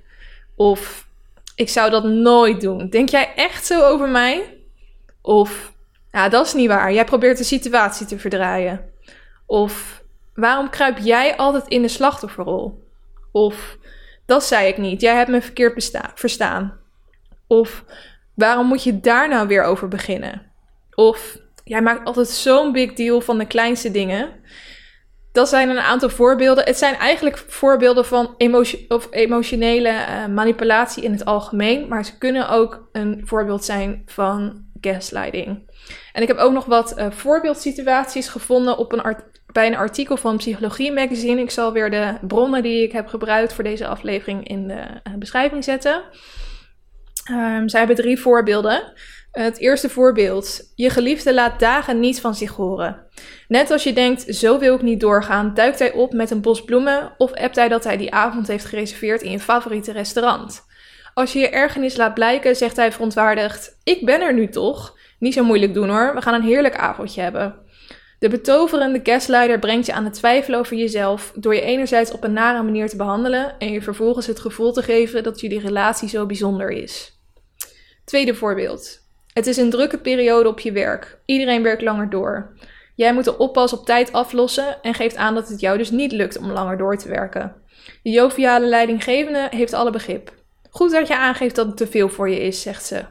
Of 0.55 1.07
ik 1.55 1.69
zou 1.69 1.89
dat 1.89 2.03
nooit 2.03 2.61
doen. 2.61 2.89
Denk 2.89 3.09
jij 3.09 3.33
echt 3.35 3.65
zo 3.65 3.83
over 3.83 4.09
mij? 4.09 4.57
Of 5.21 5.73
ja, 6.11 6.29
dat 6.29 6.45
is 6.45 6.53
niet 6.53 6.67
waar. 6.67 6.93
Jij 6.93 7.05
probeert 7.05 7.37
de 7.37 7.43
situatie 7.43 8.05
te 8.05 8.19
verdraaien. 8.19 8.89
Of 9.45 10.03
waarom 10.33 10.69
kruip 10.69 10.97
jij 10.97 11.37
altijd 11.37 11.67
in 11.67 11.81
de 11.81 11.87
slachtofferrol? 11.87 12.86
Of 13.37 13.77
dat 14.25 14.43
zei 14.43 14.67
ik 14.67 14.77
niet. 14.77 15.01
Jij 15.01 15.15
hebt 15.15 15.29
me 15.29 15.41
verkeerd 15.41 15.91
verstaan. 16.15 16.79
Of 17.47 17.83
waarom 18.35 18.67
moet 18.67 18.83
je 18.83 18.99
daar 18.99 19.29
nou 19.29 19.47
weer 19.47 19.63
over 19.63 19.87
beginnen? 19.87 20.51
Of 20.93 21.37
jij 21.63 21.81
maakt 21.81 22.05
altijd 22.05 22.27
zo'n 22.27 22.71
big 22.71 22.93
deal 22.93 23.21
van 23.21 23.37
de 23.37 23.47
kleinste 23.47 23.91
dingen. 23.91 24.29
Dat 25.31 25.49
zijn 25.49 25.69
een 25.69 25.79
aantal 25.79 26.09
voorbeelden. 26.09 26.63
Het 26.63 26.77
zijn 26.77 26.95
eigenlijk 26.95 27.37
voorbeelden 27.37 28.05
van 28.05 28.35
of 28.87 29.07
emotionele 29.11 29.89
uh, 29.89 30.27
manipulatie 30.27 31.03
in 31.03 31.11
het 31.11 31.25
algemeen. 31.25 31.87
Maar 31.87 32.05
ze 32.05 32.17
kunnen 32.17 32.49
ook 32.49 32.89
een 32.91 33.21
voorbeeld 33.25 33.65
zijn 33.65 34.01
van 34.05 34.65
gaslighting. 34.81 35.71
En 36.13 36.21
ik 36.21 36.27
heb 36.27 36.37
ook 36.37 36.53
nog 36.53 36.65
wat 36.65 36.97
uh, 36.97 37.11
voorbeeldsituaties 37.11 38.27
gevonden 38.27 38.77
op 38.77 38.91
een 38.91 39.01
bij 39.51 39.67
een 39.67 39.75
artikel 39.75 40.17
van 40.17 40.37
Psychologie 40.37 40.91
Magazine. 40.91 41.41
Ik 41.41 41.51
zal 41.51 41.73
weer 41.73 41.89
de 41.89 42.17
bronnen 42.21 42.63
die 42.63 42.83
ik 42.83 42.91
heb 42.91 43.07
gebruikt 43.07 43.53
voor 43.53 43.63
deze 43.63 43.87
aflevering 43.87 44.47
in 44.47 44.67
de 44.67 44.73
uh, 44.73 45.13
beschrijving 45.19 45.63
zetten. 45.63 46.01
Um, 47.31 47.69
zij 47.69 47.79
hebben 47.79 47.97
drie 47.97 48.19
voorbeelden. 48.19 48.93
Het 49.31 49.59
eerste 49.59 49.89
voorbeeld. 49.89 50.71
Je 50.75 50.89
geliefde 50.89 51.33
laat 51.33 51.59
dagen 51.59 51.99
niet 51.99 52.21
van 52.21 52.35
zich 52.35 52.51
horen. 52.51 53.05
Net 53.47 53.71
als 53.71 53.83
je 53.83 53.93
denkt, 53.93 54.35
zo 54.35 54.59
wil 54.59 54.75
ik 54.75 54.81
niet 54.81 54.99
doorgaan, 54.99 55.53
duikt 55.53 55.79
hij 55.79 55.91
op 55.91 56.13
met 56.13 56.31
een 56.31 56.41
bos 56.41 56.63
bloemen 56.63 57.13
of 57.17 57.33
appt 57.33 57.55
hij 57.55 57.67
dat 57.67 57.83
hij 57.83 57.97
die 57.97 58.13
avond 58.13 58.47
heeft 58.47 58.65
gereserveerd 58.65 59.21
in 59.21 59.31
je 59.31 59.39
favoriete 59.39 59.91
restaurant. 59.91 60.65
Als 61.13 61.33
je 61.33 61.39
je 61.39 61.49
ergernis 61.49 61.97
laat 61.97 62.13
blijken, 62.13 62.55
zegt 62.55 62.75
hij 62.75 62.91
verontwaardigd: 62.91 63.79
Ik 63.83 64.05
ben 64.05 64.21
er 64.21 64.33
nu 64.33 64.49
toch? 64.49 64.97
Niet 65.19 65.33
zo 65.33 65.43
moeilijk 65.43 65.73
doen 65.73 65.89
hoor, 65.89 66.15
we 66.15 66.21
gaan 66.21 66.33
een 66.33 66.47
heerlijk 66.47 66.75
avondje 66.75 67.21
hebben. 67.21 67.55
De 68.19 68.29
betoverende 68.29 68.99
gaslighter 69.03 69.59
brengt 69.59 69.85
je 69.85 69.93
aan 69.93 70.03
het 70.03 70.13
twijfelen 70.13 70.59
over 70.59 70.75
jezelf 70.75 71.31
door 71.35 71.55
je 71.55 71.61
enerzijds 71.61 72.11
op 72.11 72.23
een 72.23 72.33
nare 72.33 72.63
manier 72.63 72.89
te 72.89 72.95
behandelen 72.95 73.59
en 73.59 73.71
je 73.71 73.81
vervolgens 73.81 74.27
het 74.27 74.39
gevoel 74.39 74.71
te 74.71 74.83
geven 74.83 75.23
dat 75.23 75.39
jullie 75.39 75.59
relatie 75.59 76.09
zo 76.09 76.25
bijzonder 76.25 76.69
is. 76.69 77.19
Tweede 78.05 78.35
voorbeeld. 78.35 79.05
Het 79.33 79.47
is 79.47 79.57
een 79.57 79.69
drukke 79.69 79.97
periode 79.97 80.49
op 80.49 80.59
je 80.59 80.71
werk. 80.71 81.19
Iedereen 81.25 81.63
werkt 81.63 81.81
langer 81.81 82.09
door. 82.09 82.57
Jij 82.95 83.13
moet 83.13 83.23
de 83.23 83.37
oppas 83.37 83.73
op 83.73 83.85
tijd 83.85 84.11
aflossen 84.11 84.81
en 84.81 84.93
geeft 84.93 85.15
aan 85.15 85.33
dat 85.33 85.49
het 85.49 85.59
jou 85.59 85.77
dus 85.77 85.91
niet 85.91 86.11
lukt 86.11 86.37
om 86.37 86.51
langer 86.51 86.77
door 86.77 86.97
te 86.97 87.09
werken. 87.09 87.55
De 88.03 88.09
joviale 88.09 88.67
leidinggevende 88.67 89.47
heeft 89.49 89.73
alle 89.73 89.91
begrip. 89.91 90.33
Goed 90.69 90.91
dat 90.91 91.07
je 91.07 91.17
aangeeft 91.17 91.55
dat 91.55 91.67
het 91.67 91.77
te 91.77 91.87
veel 91.87 92.09
voor 92.09 92.29
je 92.29 92.39
is, 92.39 92.61
zegt 92.61 92.85
ze. 92.85 93.05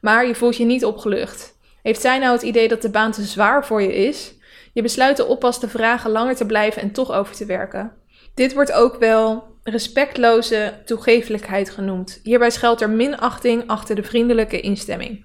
Maar 0.00 0.26
je 0.26 0.34
voelt 0.34 0.56
je 0.56 0.64
niet 0.64 0.84
opgelucht. 0.84 1.51
Heeft 1.82 2.00
zij 2.00 2.18
nou 2.18 2.32
het 2.32 2.42
idee 2.42 2.68
dat 2.68 2.82
de 2.82 2.90
baan 2.90 3.12
te 3.12 3.22
zwaar 3.22 3.66
voor 3.66 3.82
je 3.82 3.94
is? 3.94 4.34
Je 4.72 4.82
besluit 4.82 5.16
de 5.16 5.26
oppas 5.26 5.60
te 5.60 5.68
vragen 5.68 6.10
langer 6.10 6.36
te 6.36 6.46
blijven 6.46 6.82
en 6.82 6.92
toch 6.92 7.12
over 7.12 7.34
te 7.34 7.46
werken. 7.46 7.92
Dit 8.34 8.54
wordt 8.54 8.72
ook 8.72 8.98
wel 8.98 9.44
respectloze 9.62 10.72
toegevelijkheid 10.84 11.70
genoemd. 11.70 12.20
Hierbij 12.22 12.50
schuilt 12.50 12.80
er 12.80 12.90
minachting 12.90 13.66
achter 13.66 13.94
de 13.94 14.02
vriendelijke 14.02 14.60
instemming. 14.60 15.24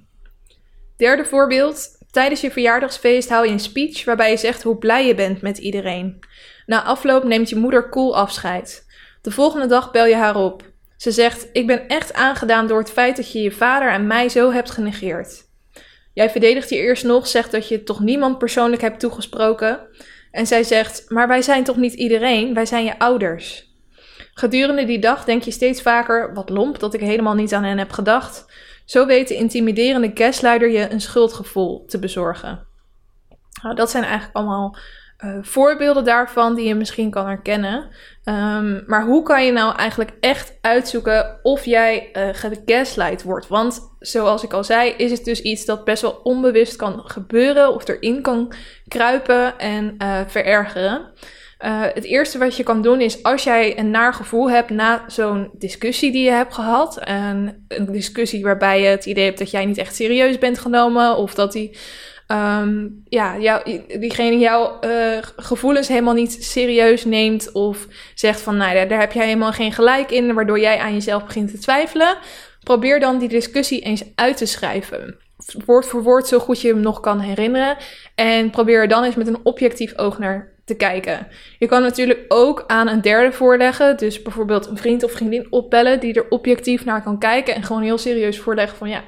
Derde 0.98 1.26
voorbeeld. 1.26 1.96
Tijdens 2.12 2.42
je 2.42 2.52
verjaardagsfeest 2.52 3.30
hou 3.30 3.46
je 3.46 3.52
een 3.52 3.60
speech 3.60 4.06
waarbij 4.06 4.30
je 4.30 4.38
zegt 4.38 4.64
hoe 4.64 4.78
blij 4.78 5.08
je 5.08 5.16
bent 5.16 5.42
met 5.42 5.58
iedereen. 5.58 6.20
Na 6.66 6.84
afloop 6.84 7.24
neemt 7.24 7.50
je 7.50 7.56
moeder 7.56 7.90
cool 7.90 8.18
afscheid. 8.18 8.86
De 9.22 9.32
volgende 9.32 9.68
dag 9.68 9.92
bel 9.92 10.06
je 10.06 10.16
haar 10.16 10.36
op. 10.36 10.64
Ze 10.98 11.12
zegt: 11.12 11.50
Ik 11.54 11.68
ben 11.68 11.88
echt 11.88 12.14
aangedaan 12.14 12.68
door 12.68 12.80
het 12.80 12.92
feit 12.92 13.16
dat 13.16 13.32
je 13.32 13.42
je 13.42 13.52
vader 13.52 13.92
en 13.92 14.08
mij 14.08 14.30
zo 14.30 14.52
hebt 14.52 14.72
genegeerd. 14.72 15.47
Jij 16.18 16.30
verdedigt 16.30 16.70
je 16.70 16.76
eerst 16.76 17.04
nog, 17.04 17.28
zegt 17.28 17.52
dat 17.52 17.68
je 17.68 17.84
toch 17.84 18.00
niemand 18.00 18.38
persoonlijk 18.38 18.82
hebt 18.82 19.00
toegesproken. 19.00 19.80
En 20.32 20.48
zij 20.48 20.64
zegt: 20.64 21.06
Maar 21.10 21.28
wij 21.28 21.42
zijn 21.42 21.64
toch 21.64 21.76
niet 21.78 21.94
iedereen, 21.94 22.54
wij 22.54 22.66
zijn 22.66 22.84
je 22.84 23.00
ouders. 23.00 23.72
Gedurende 24.34 24.86
die 24.86 25.00
dag 25.00 25.26
denk 25.26 25.44
je 25.44 25.52
steeds 25.52 25.82
vaker: 25.82 26.34
Wat 26.34 26.50
lomp 26.50 26.80
dat 26.80 26.94
ik 26.94 27.00
helemaal 27.00 27.34
niet 27.34 27.54
aan 27.54 27.64
hen 27.64 27.78
heb 27.78 27.92
gedacht. 27.92 28.46
Zo 28.86 29.06
weet 29.06 29.28
de 29.28 29.36
intimiderende 29.36 30.12
gasleider 30.14 30.70
je 30.70 30.92
een 30.92 31.02
schuldgevoel 31.02 31.86
te 31.86 32.00
bezorgen. 32.00 32.68
Nou, 33.62 33.76
dat 33.76 33.92
zijn 33.92 34.04
eigenlijk 34.04 34.36
allemaal 34.36 34.78
uh, 35.26 35.38
voorbeelden 35.42 36.04
daarvan 36.04 36.56
die 36.56 36.68
je 36.68 36.76
misschien 36.76 37.10
kan 37.10 37.28
herkennen. 37.28 37.90
Um, 38.26 38.84
maar 38.88 39.06
hoe 39.06 39.24
kan 39.24 39.46
je 39.46 39.52
nou 39.52 39.76
eigenlijk 39.76 40.12
echt 40.20 40.58
uitzoeken 40.62 41.40
of 41.44 41.66
jij 41.66 42.10
uh, 42.14 42.30
gegaslight 42.32 43.24
wordt? 43.24 43.48
Want 43.48 43.96
zoals 44.00 44.44
ik 44.44 44.54
al 44.54 44.64
zei, 44.64 44.90
is 44.98 45.12
het 45.12 45.26
dus 45.26 45.42
iets 45.42 45.66
dat 45.66 45.84
best 45.84 46.02
wel 46.02 46.20
onbewust 46.24 46.76
kan 46.76 47.02
gebeuren 47.06 47.74
of 47.74 47.88
erin 47.88 48.22
kan 48.22 48.54
kruipen 48.88 49.60
en 49.60 49.96
uh, 49.98 50.20
verergeren. 50.28 51.12
Het 51.94 52.04
eerste 52.04 52.38
wat 52.38 52.58
je 52.58 52.64
kan 52.64 52.82
doen 52.82 53.02
is 53.02 53.24
als 53.24 53.44
jij 53.44 53.80
een 53.80 53.92
naar 53.92 54.14
gevoel 54.14 54.50
hebt 54.50 54.70
na 54.70 55.04
zo'n 55.08 55.50
discussie 55.54 56.12
die 56.12 56.24
je 56.24 56.32
hebt 56.32 56.54
gehad. 56.54 56.98
En 57.00 57.66
een 57.68 57.92
discussie 57.92 58.44
waarbij 58.44 58.82
je 58.82 58.88
het 58.88 59.06
idee 59.06 59.26
hebt 59.26 59.40
dat 59.40 59.52
jij 59.52 59.66
niet 59.66 59.78
echt 59.78 59.96
serieus 59.96 60.38
bent 60.38 60.60
genomen. 60.60 61.16
Of 61.16 61.34
dat 61.34 61.52
die 61.52 61.78
um, 62.28 63.04
ja, 63.06 63.38
jou, 63.38 63.82
diegene 64.00 64.38
jouw 64.38 64.78
uh, 64.82 65.18
gevoelens 65.36 65.88
helemaal 65.88 66.14
niet 66.14 66.38
serieus 66.44 67.06
neemt 67.06 67.52
of 67.52 67.88
zegt 68.16 68.42
van, 68.42 68.58
nou, 68.58 68.74
daar, 68.74 68.88
daar 68.88 69.00
heb 69.00 69.12
jij 69.12 69.26
helemaal 69.26 69.52
geen 69.52 69.72
gelijk 69.72 70.12
in, 70.12 70.34
waardoor 70.34 70.60
jij 70.60 70.78
aan 70.78 70.94
jezelf 70.94 71.26
begint 71.26 71.52
te 71.52 71.58
twijfelen. 71.58 72.18
Probeer 72.64 73.00
dan 73.00 73.18
die 73.18 73.30
discussie 73.30 73.82
eens 73.82 74.04
uit 74.16 74.38
te 74.38 74.46
schrijven. 74.46 75.18
Woord 75.66 75.86
voor 75.86 76.04
woord, 76.04 76.28
zo 76.28 76.40
goed 76.40 76.62
je 76.62 76.68
hem 76.68 76.80
nog 76.80 77.00
kan 77.00 77.20
herinneren. 77.20 77.78
En 78.16 78.50
probeer 78.50 78.80
er 78.80 78.88
dan 78.88 79.04
eens 79.04 79.16
met 79.16 79.28
een 79.28 79.40
objectief 79.44 79.98
oog 79.98 80.20
naar 80.20 80.56
te 80.66 80.76
kijken. 80.76 81.28
Je 81.60 81.68
kan 81.68 81.82
natuurlijk 81.82 82.20
ook 82.28 82.64
aan 82.68 82.88
een 82.88 83.02
derde 83.02 83.32
voorleggen. 83.32 83.98
Dus 83.98 84.22
bijvoorbeeld 84.22 84.66
een 84.66 84.78
vriend 84.78 85.04
of 85.04 85.12
vriendin 85.12 85.48
opbellen 85.50 86.00
die 86.00 86.14
er 86.14 86.30
objectief 86.30 86.86
naar 86.86 87.04
kan 87.04 87.20
kijken. 87.20 87.56
En 87.56 87.64
gewoon 87.64 87.82
heel 87.82 87.98
serieus 87.98 88.40
voorleggen 88.40 88.78
van 88.78 88.90
ja, 88.90 89.04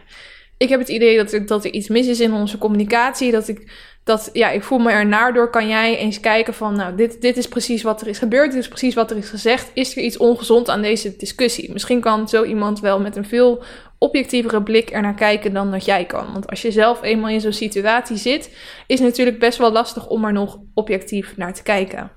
ik 0.60 0.70
heb 0.70 0.80
het 0.80 0.90
idee 0.90 1.18
dat 1.18 1.32
er, 1.32 1.46
dat 1.46 1.66
er 1.66 1.72
iets 1.72 1.88
mis 1.88 2.08
is 2.08 2.20
in 2.20 2.34
onze 2.34 2.58
communicatie. 2.58 3.32
Dat 3.32 3.48
ik, 3.48 3.72
dat, 4.04 4.30
ja, 4.34 4.50
ik 4.50 4.64
voel 4.64 4.80
me 4.80 4.92
er 4.92 5.06
naar 5.06 5.34
door. 5.34 5.50
Kan 5.50 5.68
jij 5.68 5.98
eens 5.98 6.20
kijken 6.20 6.54
van, 6.54 6.76
nou, 6.76 6.96
dit, 6.96 7.22
dit 7.22 7.38
is 7.38 7.48
precies 7.48 7.82
wat 7.82 8.02
er 8.02 8.08
is 8.08 8.18
gebeurd. 8.18 8.52
Dit 8.52 8.60
is 8.60 8.68
precies 8.68 8.94
wat 8.94 9.12
er 9.12 9.18
is 9.18 9.30
gezegd. 9.30 9.72
Is 9.74 9.96
er 9.96 10.04
iets 10.04 10.18
ongezond 10.18 10.70
aan 10.70 10.82
deze 10.82 11.16
discussie? 11.18 11.72
Misschien 11.74 12.02
kan 12.02 12.30
zo 12.30 12.44
iemand 12.44 12.80
wel 12.80 13.00
met 13.00 13.16
een 13.16 13.26
veel 13.26 13.64
objectievere 13.98 14.64
blik 14.64 14.94
er 14.94 15.02
naar 15.02 15.16
kijken 15.16 15.54
dan 15.54 15.72
dat 15.72 15.86
jij 15.86 16.06
kan. 16.06 16.34
Want 16.34 16.50
als 16.50 16.62
je 16.62 16.72
zelf 16.72 17.02
eenmaal 17.04 17.30
in 17.30 17.42
zo'n 17.42 17.54
situatie 17.54 18.18
zit, 18.18 18.56
is 18.88 19.00
het 19.00 19.08
natuurlijk 19.08 19.40
best 19.40 19.58
wel 19.58 19.72
lastig 19.72 20.08
om 20.08 20.26
er 20.26 20.34
nog 20.34 20.60
objectief 20.74 21.38
naar 21.38 21.54
te 21.54 21.64
kijken. 21.64 22.12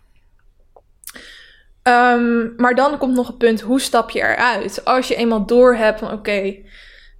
Um, 1.82 2.54
maar 2.56 2.74
dan 2.74 2.98
komt 2.98 3.14
nog 3.14 3.28
een 3.28 3.36
punt, 3.36 3.60
hoe 3.60 3.80
stap 3.80 4.10
je 4.10 4.20
eruit? 4.20 4.84
Als 4.84 5.08
je 5.08 5.14
eenmaal 5.14 5.46
door 5.46 5.74
hebt 5.74 5.98
van 5.98 6.12
oké, 6.12 6.56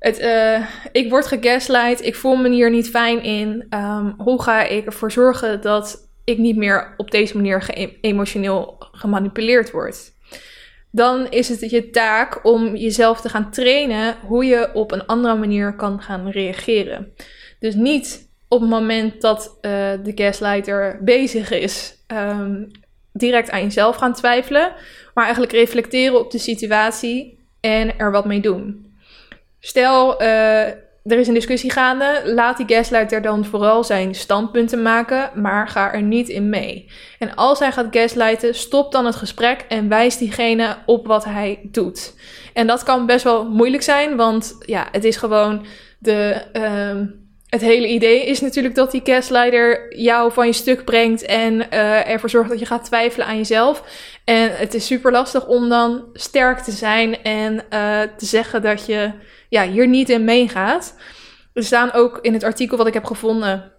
het, 0.03 0.21
uh, 0.21 0.67
ik 0.93 1.11
word 1.11 1.27
gegaslight, 1.27 2.05
ik 2.05 2.15
voel 2.15 2.37
me 2.37 2.49
hier 2.49 2.71
niet 2.71 2.91
fijn 2.91 3.23
in. 3.23 3.67
Um, 3.71 4.15
hoe 4.19 4.43
ga 4.43 4.63
ik 4.63 4.87
ervoor 4.87 5.13
zorgen 5.13 5.61
dat 5.61 6.09
ik 6.25 6.39
niet 6.39 6.57
meer 6.57 6.95
op 6.97 7.11
deze 7.11 7.37
manier 7.37 7.71
emotioneel 8.01 8.77
gemanipuleerd 8.93 9.71
word? 9.71 10.13
Dan 10.91 11.31
is 11.31 11.49
het 11.49 11.71
je 11.71 11.91
taak 11.91 12.47
om 12.47 12.77
jezelf 12.77 13.21
te 13.21 13.29
gaan 13.29 13.51
trainen 13.51 14.17
hoe 14.27 14.45
je 14.45 14.71
op 14.75 14.93
een 14.93 15.07
andere 15.07 15.37
manier 15.37 15.77
kan 15.77 16.03
gaan 16.03 16.29
reageren. 16.29 17.13
Dus 17.59 17.75
niet 17.75 18.29
op 18.49 18.61
het 18.61 18.71
moment 18.71 19.21
dat 19.21 19.49
uh, 19.49 19.71
de 20.03 20.13
gaslighter 20.15 20.99
bezig 21.05 21.51
is, 21.51 22.05
um, 22.07 22.71
direct 23.13 23.51
aan 23.51 23.63
jezelf 23.63 23.97
gaan 23.97 24.15
twijfelen, 24.15 24.73
maar 25.15 25.25
eigenlijk 25.25 25.53
reflecteren 25.53 26.19
op 26.19 26.31
de 26.31 26.39
situatie 26.39 27.39
en 27.61 27.99
er 27.99 28.11
wat 28.11 28.25
mee 28.25 28.41
doen. 28.41 28.92
Stel, 29.65 30.23
uh, 30.23 30.67
er 31.03 31.19
is 31.19 31.29
een 31.29 31.35
discussie 31.35 31.71
gaande. 31.71 32.23
Laat 32.25 32.57
die 32.57 32.77
gaslighter 32.77 33.23
dan 33.23 33.45
vooral 33.45 33.85
zijn 33.85 34.15
standpunten 34.15 34.83
maken, 34.83 35.31
maar 35.35 35.69
ga 35.69 35.93
er 35.93 36.03
niet 36.03 36.29
in 36.29 36.49
mee. 36.49 36.91
En 37.19 37.35
als 37.35 37.59
hij 37.59 37.73
gaat 37.73 37.87
gaslighten, 37.91 38.55
stop 38.55 38.93
dan 38.93 39.07
het 39.07 39.17
gesprek 39.17 39.65
en 39.69 39.89
wijs 39.89 40.17
diegene 40.17 40.77
op 40.87 41.07
wat 41.07 41.25
hij 41.25 41.59
doet. 41.63 42.15
En 42.53 42.67
dat 42.67 42.83
kan 42.83 43.07
best 43.07 43.25
wel 43.25 43.49
moeilijk 43.49 43.83
zijn, 43.83 44.17
want 44.17 44.57
ja, 44.61 44.89
het 44.93 45.05
is 45.05 45.17
gewoon 45.17 45.67
de. 45.99 46.43
Uh, 46.53 47.22
het 47.53 47.61
hele 47.61 47.89
idee 47.89 48.27
is 48.27 48.41
natuurlijk 48.41 48.75
dat 48.75 48.91
die 48.91 49.01
gaslighter 49.05 49.97
jou 49.97 50.33
van 50.33 50.47
je 50.47 50.53
stuk 50.53 50.85
brengt 50.85 51.25
en 51.25 51.55
uh, 51.55 52.09
ervoor 52.09 52.31
zorgt 52.31 52.51
dat 52.51 52.59
je 52.59 52.67
gaat 52.67 52.85
twijfelen 52.85 53.27
aan 53.27 53.37
jezelf. 53.37 53.85
En 54.25 54.57
het 54.57 54.75
is 54.75 54.87
super 54.87 55.13
lastig 55.13 55.47
om 55.47 55.69
dan 55.69 56.05
sterk 56.13 56.59
te 56.59 56.71
zijn 56.71 57.23
en 57.23 57.55
uh, 57.55 58.01
te 58.17 58.27
zeggen 58.27 58.63
dat 58.63 58.87
je 58.87 59.13
ja, 59.49 59.69
hier 59.69 59.89
niet 59.89 60.09
in 60.09 60.25
meegaat. 60.25 60.97
Er 61.53 61.65
staan 61.65 61.93
ook 61.93 62.19
in 62.23 62.33
het 62.33 62.43
artikel 62.43 62.77
wat 62.77 62.87
ik 62.87 62.95
heb 62.95 63.05
gevonden, 63.05 63.73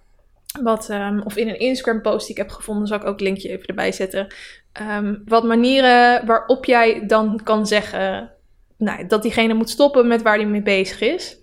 wat, 0.61 0.89
um, 0.89 1.21
of 1.21 1.35
in 1.35 1.47
een 1.49 1.59
Instagram 1.59 2.01
post 2.01 2.27
die 2.27 2.35
ik 2.35 2.41
heb 2.41 2.51
gevonden, 2.51 2.87
zal 2.87 2.97
ik 2.97 3.05
ook 3.05 3.19
een 3.19 3.25
linkje 3.25 3.49
even 3.49 3.65
erbij 3.65 3.91
zetten. 3.91 4.27
ehm, 4.71 5.15
wat 5.25 5.43
manieren 5.43 6.25
waarop 6.25 6.65
jij 6.65 7.05
dan 7.05 7.39
kan 7.43 7.67
zeggen 7.67 8.31
nou, 8.77 9.07
dat 9.07 9.21
diegene 9.21 9.53
moet 9.53 9.69
stoppen 9.69 10.07
met 10.07 10.21
waar 10.21 10.35
hij 10.35 10.45
mee 10.45 10.61
bezig 10.61 11.01
is. 11.01 11.37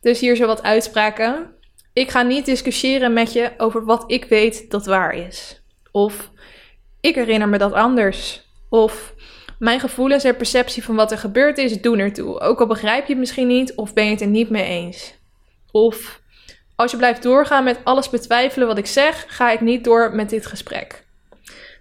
Dus 0.00 0.20
hier 0.20 0.36
zo 0.36 0.46
wat 0.46 0.62
uitspraken. 0.62 1.60
Ik 1.92 2.10
ga 2.10 2.22
niet 2.22 2.44
discussiëren 2.44 3.12
met 3.12 3.32
je 3.32 3.52
over 3.56 3.84
wat 3.84 4.04
ik 4.06 4.24
weet 4.24 4.70
dat 4.70 4.86
waar 4.86 5.14
is. 5.14 5.62
Of 5.90 6.30
ik 7.00 7.14
herinner 7.14 7.48
me 7.48 7.58
dat 7.58 7.72
anders. 7.72 8.46
Of 8.68 9.14
mijn 9.58 9.80
gevoelens 9.80 10.24
en 10.24 10.36
perceptie 10.36 10.84
van 10.84 10.94
wat 10.94 11.10
er 11.10 11.18
gebeurd 11.18 11.58
is 11.58 11.80
doen 11.80 11.98
ertoe. 11.98 12.40
Ook 12.40 12.60
al 12.60 12.66
begrijp 12.66 13.06
je 13.06 13.12
het 13.12 13.18
misschien 13.18 13.46
niet 13.46 13.74
of 13.74 13.92
ben 13.92 14.04
je 14.04 14.10
het 14.10 14.20
er 14.20 14.26
niet 14.26 14.50
mee 14.50 14.64
eens. 14.64 15.14
Of 15.70 16.20
als 16.76 16.90
je 16.90 16.96
blijft 16.96 17.22
doorgaan 17.22 17.64
met 17.64 17.80
alles 17.84 18.10
betwijfelen 18.10 18.66
wat 18.66 18.78
ik 18.78 18.86
zeg, 18.86 19.24
ga 19.28 19.50
ik 19.50 19.60
niet 19.60 19.84
door 19.84 20.14
met 20.14 20.30
dit 20.30 20.46
gesprek. 20.46 21.01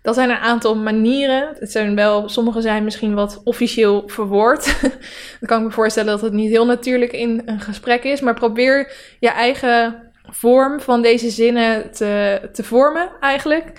Dat 0.02 0.16
zijn 0.16 0.30
een 0.30 0.38
aantal 0.38 0.76
manieren. 0.76 1.54
Het 1.60 1.72
zijn 1.72 1.96
wel, 1.96 2.30
sommige 2.30 2.62
zijn 2.62 2.84
misschien 2.84 3.14
wat 3.14 3.42
officieel 3.44 4.04
verwoord. 4.08 4.82
Dan 5.40 5.48
kan 5.48 5.60
ik 5.60 5.66
me 5.66 5.72
voorstellen 5.72 6.12
dat 6.12 6.22
het 6.22 6.34
niet 6.34 6.50
heel 6.50 6.66
natuurlijk 6.66 7.12
in 7.12 7.42
een 7.46 7.60
gesprek 7.60 8.04
is. 8.04 8.22
Maar 8.22 8.34
probeer 8.34 8.92
je 9.20 9.30
eigen 9.30 10.12
vorm 10.30 10.80
van 10.80 11.02
deze 11.02 11.30
zinnen 11.30 11.92
te, 11.92 12.42
te 12.54 12.64
vormen, 12.64 13.10
eigenlijk. 13.20 13.72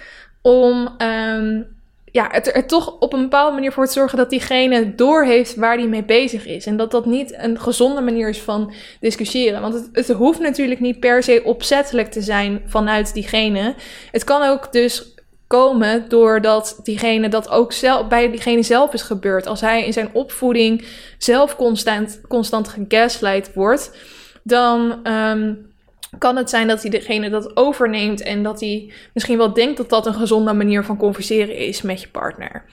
Om 0.43 0.97
um, 0.99 1.67
ja, 2.13 2.29
het 2.31 2.55
er 2.55 2.67
toch 2.67 2.99
op 2.99 3.13
een 3.13 3.23
bepaalde 3.23 3.55
manier 3.55 3.73
voor 3.73 3.87
te 3.87 3.93
zorgen 3.93 4.19
dat 4.19 4.31
diegene 4.31 4.95
doorheeft 4.95 5.55
waar 5.55 5.77
die 5.77 5.89
mee 5.89 6.05
bezig 6.05 6.47
is. 6.47 6.67
En 6.67 6.77
dat 6.77 6.91
dat 6.91 7.07
niet 7.07 7.35
een 7.37 7.61
gezonde 7.61 8.01
manier 8.01 8.29
is 8.29 8.41
van 8.41 8.73
discussiëren. 9.01 9.61
Want 9.61 9.75
het, 9.75 9.89
het 9.93 10.09
hoeft 10.09 10.41
natuurlijk 10.41 10.81
niet 10.81 11.01
per 11.01 11.23
se 11.23 11.43
opzettelijk 11.45 12.11
te 12.11 12.21
zijn 12.21 12.63
vanuit 12.67 13.15
diegene. 13.15 13.75
Het 14.11 14.25
kan 14.25 14.43
ook 14.43 14.73
dus 14.73 15.12
komen 15.59 16.09
doordat 16.09 16.81
diegene 16.83 17.29
dat 17.29 17.49
ook 17.49 17.73
zelf, 17.73 18.09
bij 18.09 18.31
diegene 18.31 18.63
zelf 18.63 18.93
is 18.93 19.03
gebeurd. 19.03 19.47
Als 19.47 19.61
hij 19.61 19.85
in 19.87 19.93
zijn 19.93 20.09
opvoeding 20.13 20.85
zelf 21.19 21.57
constant, 21.57 22.21
constant 22.29 22.69
gegaslight 22.69 23.55
wordt, 23.55 23.97
dan 24.43 25.07
um, 25.07 25.73
kan 26.19 26.37
het 26.37 26.51
zijn 26.51 26.69
dat 26.69 26.83
hij 26.83 26.91
degene 26.91 27.31
dat 27.31 27.57
overneemt 27.57 28.23
en 28.23 28.43
dat 28.43 28.61
hij 28.61 28.93
misschien 29.15 29.39
wel 29.39 29.53
denkt 29.53 29.77
dat 29.77 29.89
dat 29.89 30.07
een 30.07 30.15
gezonde 30.15 30.53
manier 30.53 30.85
van 30.85 30.97
converseren 30.97 31.57
is 31.57 31.83
met 31.83 32.01
je 32.01 32.09
partner. 32.09 32.65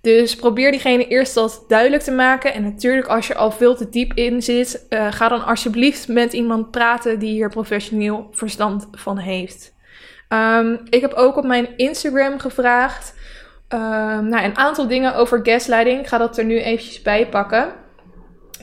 Dus 0.00 0.36
probeer 0.36 0.70
diegene 0.70 1.08
eerst 1.08 1.34
dat 1.34 1.64
duidelijk 1.68 2.02
te 2.02 2.10
maken. 2.10 2.54
En 2.54 2.62
natuurlijk, 2.62 3.06
als 3.06 3.26
je 3.26 3.34
al 3.34 3.50
veel 3.50 3.76
te 3.76 3.88
diep 3.88 4.12
in 4.12 4.42
zit, 4.42 4.86
uh, 4.90 5.12
ga 5.12 5.28
dan 5.28 5.44
alsjeblieft 5.44 6.08
met 6.08 6.32
iemand 6.32 6.70
praten 6.70 7.18
die 7.18 7.30
hier 7.30 7.48
professioneel 7.48 8.28
verstand 8.30 8.88
van 8.92 9.18
heeft. 9.18 9.76
Um, 10.28 10.80
ik 10.90 11.00
heb 11.00 11.12
ook 11.12 11.36
op 11.36 11.44
mijn 11.44 11.76
Instagram 11.76 12.38
gevraagd 12.38 13.14
um, 13.68 14.28
nou, 14.28 14.44
een 14.44 14.56
aantal 14.56 14.88
dingen 14.88 15.14
over 15.14 15.40
gaslighting. 15.42 16.00
Ik 16.00 16.06
ga 16.06 16.18
dat 16.18 16.38
er 16.38 16.44
nu 16.44 16.60
eventjes 16.60 17.02
bij 17.02 17.28
pakken. 17.28 17.72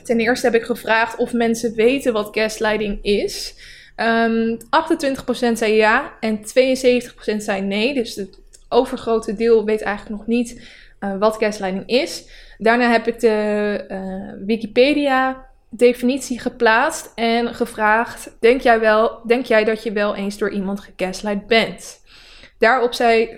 Ten 0.02 0.20
eerste 0.20 0.46
heb 0.46 0.54
ik 0.54 0.64
gevraagd 0.64 1.16
of 1.16 1.32
mensen 1.32 1.74
weten 1.74 2.12
wat 2.12 2.28
gaslighting 2.32 2.98
is. 3.02 3.54
Um, 3.96 4.58
ehm, 4.70 5.50
28% 5.50 5.58
zei 5.58 5.72
ja 5.72 6.12
en 6.20 6.40
72% 6.44 7.42
zei 7.42 7.60
nee. 7.60 7.94
Dus 7.94 8.14
het 8.14 8.38
overgrote 8.68 9.34
deel 9.34 9.64
weet 9.64 9.82
eigenlijk 9.82 10.18
nog 10.18 10.26
niet 10.26 10.68
uh, 11.00 11.18
wat 11.18 11.36
gaslighting 11.36 11.88
is. 11.88 12.24
Daarna 12.58 12.90
heb 12.90 13.06
ik 13.06 13.20
de 13.20 13.84
uh, 13.88 14.46
Wikipedia 14.46 15.46
definitie 15.76 16.40
geplaatst 16.40 17.12
en 17.14 17.54
gevraagd: 17.54 18.36
denk 18.40 18.60
jij, 18.60 18.80
wel, 18.80 19.20
denk 19.26 19.46
jij 19.46 19.64
dat 19.64 19.82
je 19.82 19.92
wel 19.92 20.14
eens 20.14 20.38
door 20.38 20.50
iemand 20.50 20.80
gegaslight 20.80 21.46
bent? 21.46 22.04
Daarop 22.58 22.94
zei 22.94 23.36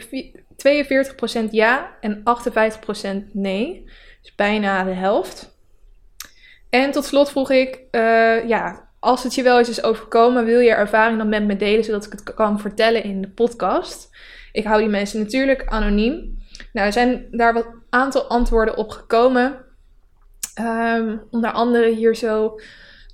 42% 1.47 1.51
ja 1.51 1.97
en 2.01 2.22
58% 2.22 3.32
nee. 3.32 3.84
Dus 4.22 4.34
bijna 4.34 4.84
de 4.84 4.91
helft. 4.91 5.57
En 6.70 6.91
tot 6.91 7.05
slot 7.05 7.30
vroeg 7.30 7.51
ik: 7.51 7.80
uh, 7.91 8.49
ja, 8.49 8.89
als 8.99 9.22
het 9.22 9.34
je 9.34 9.43
wel 9.43 9.59
eens 9.59 9.68
is 9.68 9.82
overkomen, 9.82 10.45
wil 10.45 10.61
je 10.61 10.70
ervaring 10.70 11.18
dan 11.18 11.28
met 11.28 11.45
me 11.45 11.57
delen, 11.57 11.84
zodat 11.84 12.05
ik 12.05 12.12
het 12.12 12.34
kan 12.34 12.61
vertellen 12.61 13.05
in 13.05 13.20
de 13.20 13.28
podcast. 13.28 14.16
Ik 14.53 14.64
hou 14.64 14.80
die 14.80 14.89
mensen 14.89 15.20
natuurlijk 15.20 15.66
anoniem. 15.66 16.39
Nou, 16.72 16.86
er 16.86 16.93
zijn 16.93 17.26
daar 17.30 17.53
wat 17.55 17.66
aantal 17.91 18.22
antwoorden 18.22 18.76
op 18.76 18.91
gekomen. 18.91 19.64
Um, 20.61 21.23
onder 21.31 21.51
andere 21.51 21.89
hier 21.89 22.15
zo. 22.15 22.61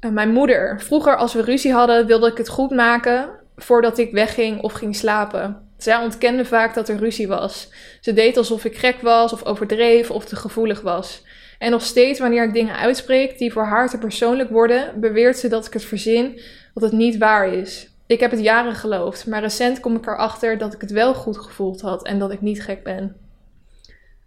Uh, 0.01 0.11
mijn 0.11 0.33
moeder. 0.33 0.81
Vroeger, 0.81 1.17
als 1.17 1.35
we 1.35 1.43
ruzie 1.43 1.73
hadden, 1.73 2.07
wilde 2.07 2.31
ik 2.31 2.37
het 2.37 2.49
goed 2.49 2.71
maken 2.71 3.31
voordat 3.57 3.99
ik 3.99 4.13
wegging 4.13 4.63
of 4.63 4.73
ging 4.73 4.97
slapen. 4.97 5.69
Zij 5.77 5.97
ontkende 5.97 6.45
vaak 6.45 6.75
dat 6.75 6.89
er 6.89 6.97
ruzie 6.97 7.29
was. 7.29 7.73
Ze 8.01 8.13
deed 8.13 8.37
alsof 8.37 8.65
ik 8.65 8.79
gek 8.79 9.01
was 9.01 9.33
of 9.33 9.45
overdreef 9.45 10.11
of 10.11 10.25
te 10.25 10.37
gevoelig 10.37 10.81
was. 10.81 11.23
En 11.59 11.71
nog 11.71 11.83
steeds 11.83 12.19
wanneer 12.19 12.45
ik 12.45 12.53
dingen 12.53 12.77
uitspreek 12.77 13.39
die 13.39 13.53
voor 13.53 13.65
haar 13.65 13.89
te 13.89 13.99
persoonlijk 13.99 14.51
worden, 14.51 15.01
beweert 15.01 15.39
ze 15.39 15.49
dat 15.49 15.67
ik 15.67 15.73
het 15.73 15.85
verzin, 15.85 16.41
dat 16.75 16.83
het 16.83 16.93
niet 16.93 17.19
waar 17.19 17.49
is. 17.49 17.89
Ik 18.07 18.21
heb 18.21 18.31
het 18.31 18.41
jaren 18.41 18.75
geloofd, 18.75 19.27
maar 19.27 19.41
recent 19.41 19.81
kom 19.81 19.97
ik 19.97 20.07
erachter 20.07 20.59
dat 20.59 20.75
ik 20.75 20.81
het 20.81 20.91
wel 20.91 21.15
goed 21.15 21.39
gevoeld 21.39 21.81
had 21.81 22.07
en 22.07 22.19
dat 22.19 22.31
ik 22.31 22.41
niet 22.41 22.63
gek 22.63 22.83
ben. 22.83 23.17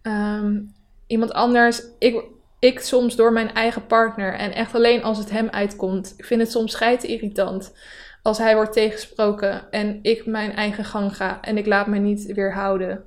Um, 0.02 0.74
iemand 1.06 1.32
anders, 1.32 1.82
ik, 1.98 2.24
ik 2.58 2.80
soms 2.80 3.16
door 3.16 3.32
mijn 3.32 3.54
eigen 3.54 3.86
partner 3.86 4.34
en 4.34 4.54
echt 4.54 4.74
alleen 4.74 5.02
als 5.02 5.18
het 5.18 5.30
hem 5.30 5.48
uitkomt. 5.48 6.14
Ik 6.16 6.24
vind 6.24 6.40
het 6.40 6.50
soms 6.50 6.72
schijt 6.72 7.04
irritant 7.04 7.72
als 8.22 8.38
hij 8.38 8.54
wordt 8.54 8.72
tegensproken 8.72 9.70
en 9.70 9.98
ik 10.02 10.26
mijn 10.26 10.52
eigen 10.52 10.84
gang 10.84 11.16
ga 11.16 11.40
en 11.42 11.56
ik 11.56 11.66
laat 11.66 11.86
me 11.86 11.98
niet 11.98 12.32
weerhouden. 12.32 13.04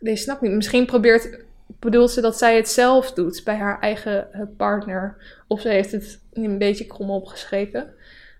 Nee, 0.00 0.16
snap 0.16 0.40
niet. 0.40 0.52
Misschien 0.52 0.86
probeert 0.86 1.44
bedoelt 1.78 2.10
ze 2.10 2.20
dat 2.20 2.38
zij 2.38 2.56
het 2.56 2.68
zelf 2.68 3.12
doet 3.12 3.44
bij 3.44 3.56
haar 3.56 3.80
eigen 3.80 4.32
eh, 4.32 4.40
partner. 4.56 5.16
Of 5.46 5.60
ze 5.60 5.68
heeft 5.68 5.92
het 5.92 6.20
een 6.32 6.58
beetje 6.58 6.86
krom 6.86 7.10
opgeschreven. 7.10 7.94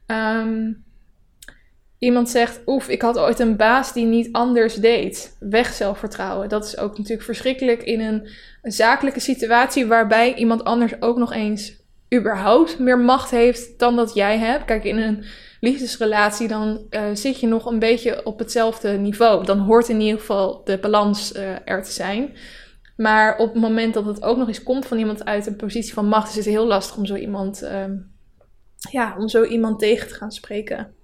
Um, 0.07 0.85
iemand 1.99 2.29
zegt, 2.29 2.61
oef, 2.67 2.89
ik 2.89 3.03
had 3.03 3.19
ooit 3.19 3.39
een 3.39 3.57
baas 3.57 3.93
die 3.93 4.05
niet 4.05 4.29
anders 4.33 4.75
deed. 4.75 5.37
Weg 5.41 5.73
zelfvertrouwen. 5.73 6.49
Dat 6.49 6.65
is 6.65 6.79
ook 6.79 6.99
natuurlijk 6.99 7.25
verschrikkelijk 7.25 7.83
in 7.83 8.01
een, 8.01 8.29
zakelijke 8.63 9.21
situatie 9.21 9.87
waarbij 9.87 10.35
iemand 10.35 10.65
anders 10.65 10.93
ook 11.01 11.17
nog 11.17 11.33
eens 11.33 11.85
überhaupt 12.15 12.79
meer 12.79 12.99
macht 12.99 13.31
heeft 13.31 13.79
dan 13.79 13.97
dat 13.97 14.15
jij 14.15 14.39
hebt. 14.39 14.65
Kijk, 14.65 14.85
in 14.85 14.97
een 14.99 15.25
liefdesrelatie 15.61 16.49
dan 16.49 16.87
uh, 16.91 17.01
zit 17.13 17.41
je 17.41 17.47
nog 17.47 17.67
een 17.67 17.79
beetje 17.79 18.27
op 18.27 18.39
hetzelfde 18.39 18.89
niveau. 18.91 19.45
Dan 19.45 19.59
hoort 19.59 19.89
in 19.89 20.01
ieder 20.01 20.21
geval 20.21 20.65
de 20.65 20.79
balans 20.79 21.33
uh, 21.33 21.43
er 21.65 21.83
te 21.83 21.93
zijn. 21.93 22.37
Maar 22.97 23.39
op 23.39 23.53
het 23.53 23.63
moment 23.63 23.95
dat 23.95 24.07
het 24.07 24.23
ook 24.23 24.37
nog 24.37 24.49
eens 24.49 24.63
komt 24.63 24.87
van 24.87 24.99
iemand 24.99 25.25
uit 25.25 25.47
een 25.47 25.57
positie 25.57 25.93
van 25.93 26.09
macht, 26.09 26.29
is 26.29 26.37
het 26.37 26.45
heel 26.45 26.67
lastig 26.67 26.97
om 26.97 27.07
zo 27.07 27.15
iemand, 27.15 27.63
um, 27.63 28.13
ja, 28.91 29.17
om 29.19 29.29
zo 29.29 29.45
iemand 29.45 29.79
tegen 29.79 30.09
te 30.09 30.15
gaan 30.15 30.33
spreken. 30.33 30.95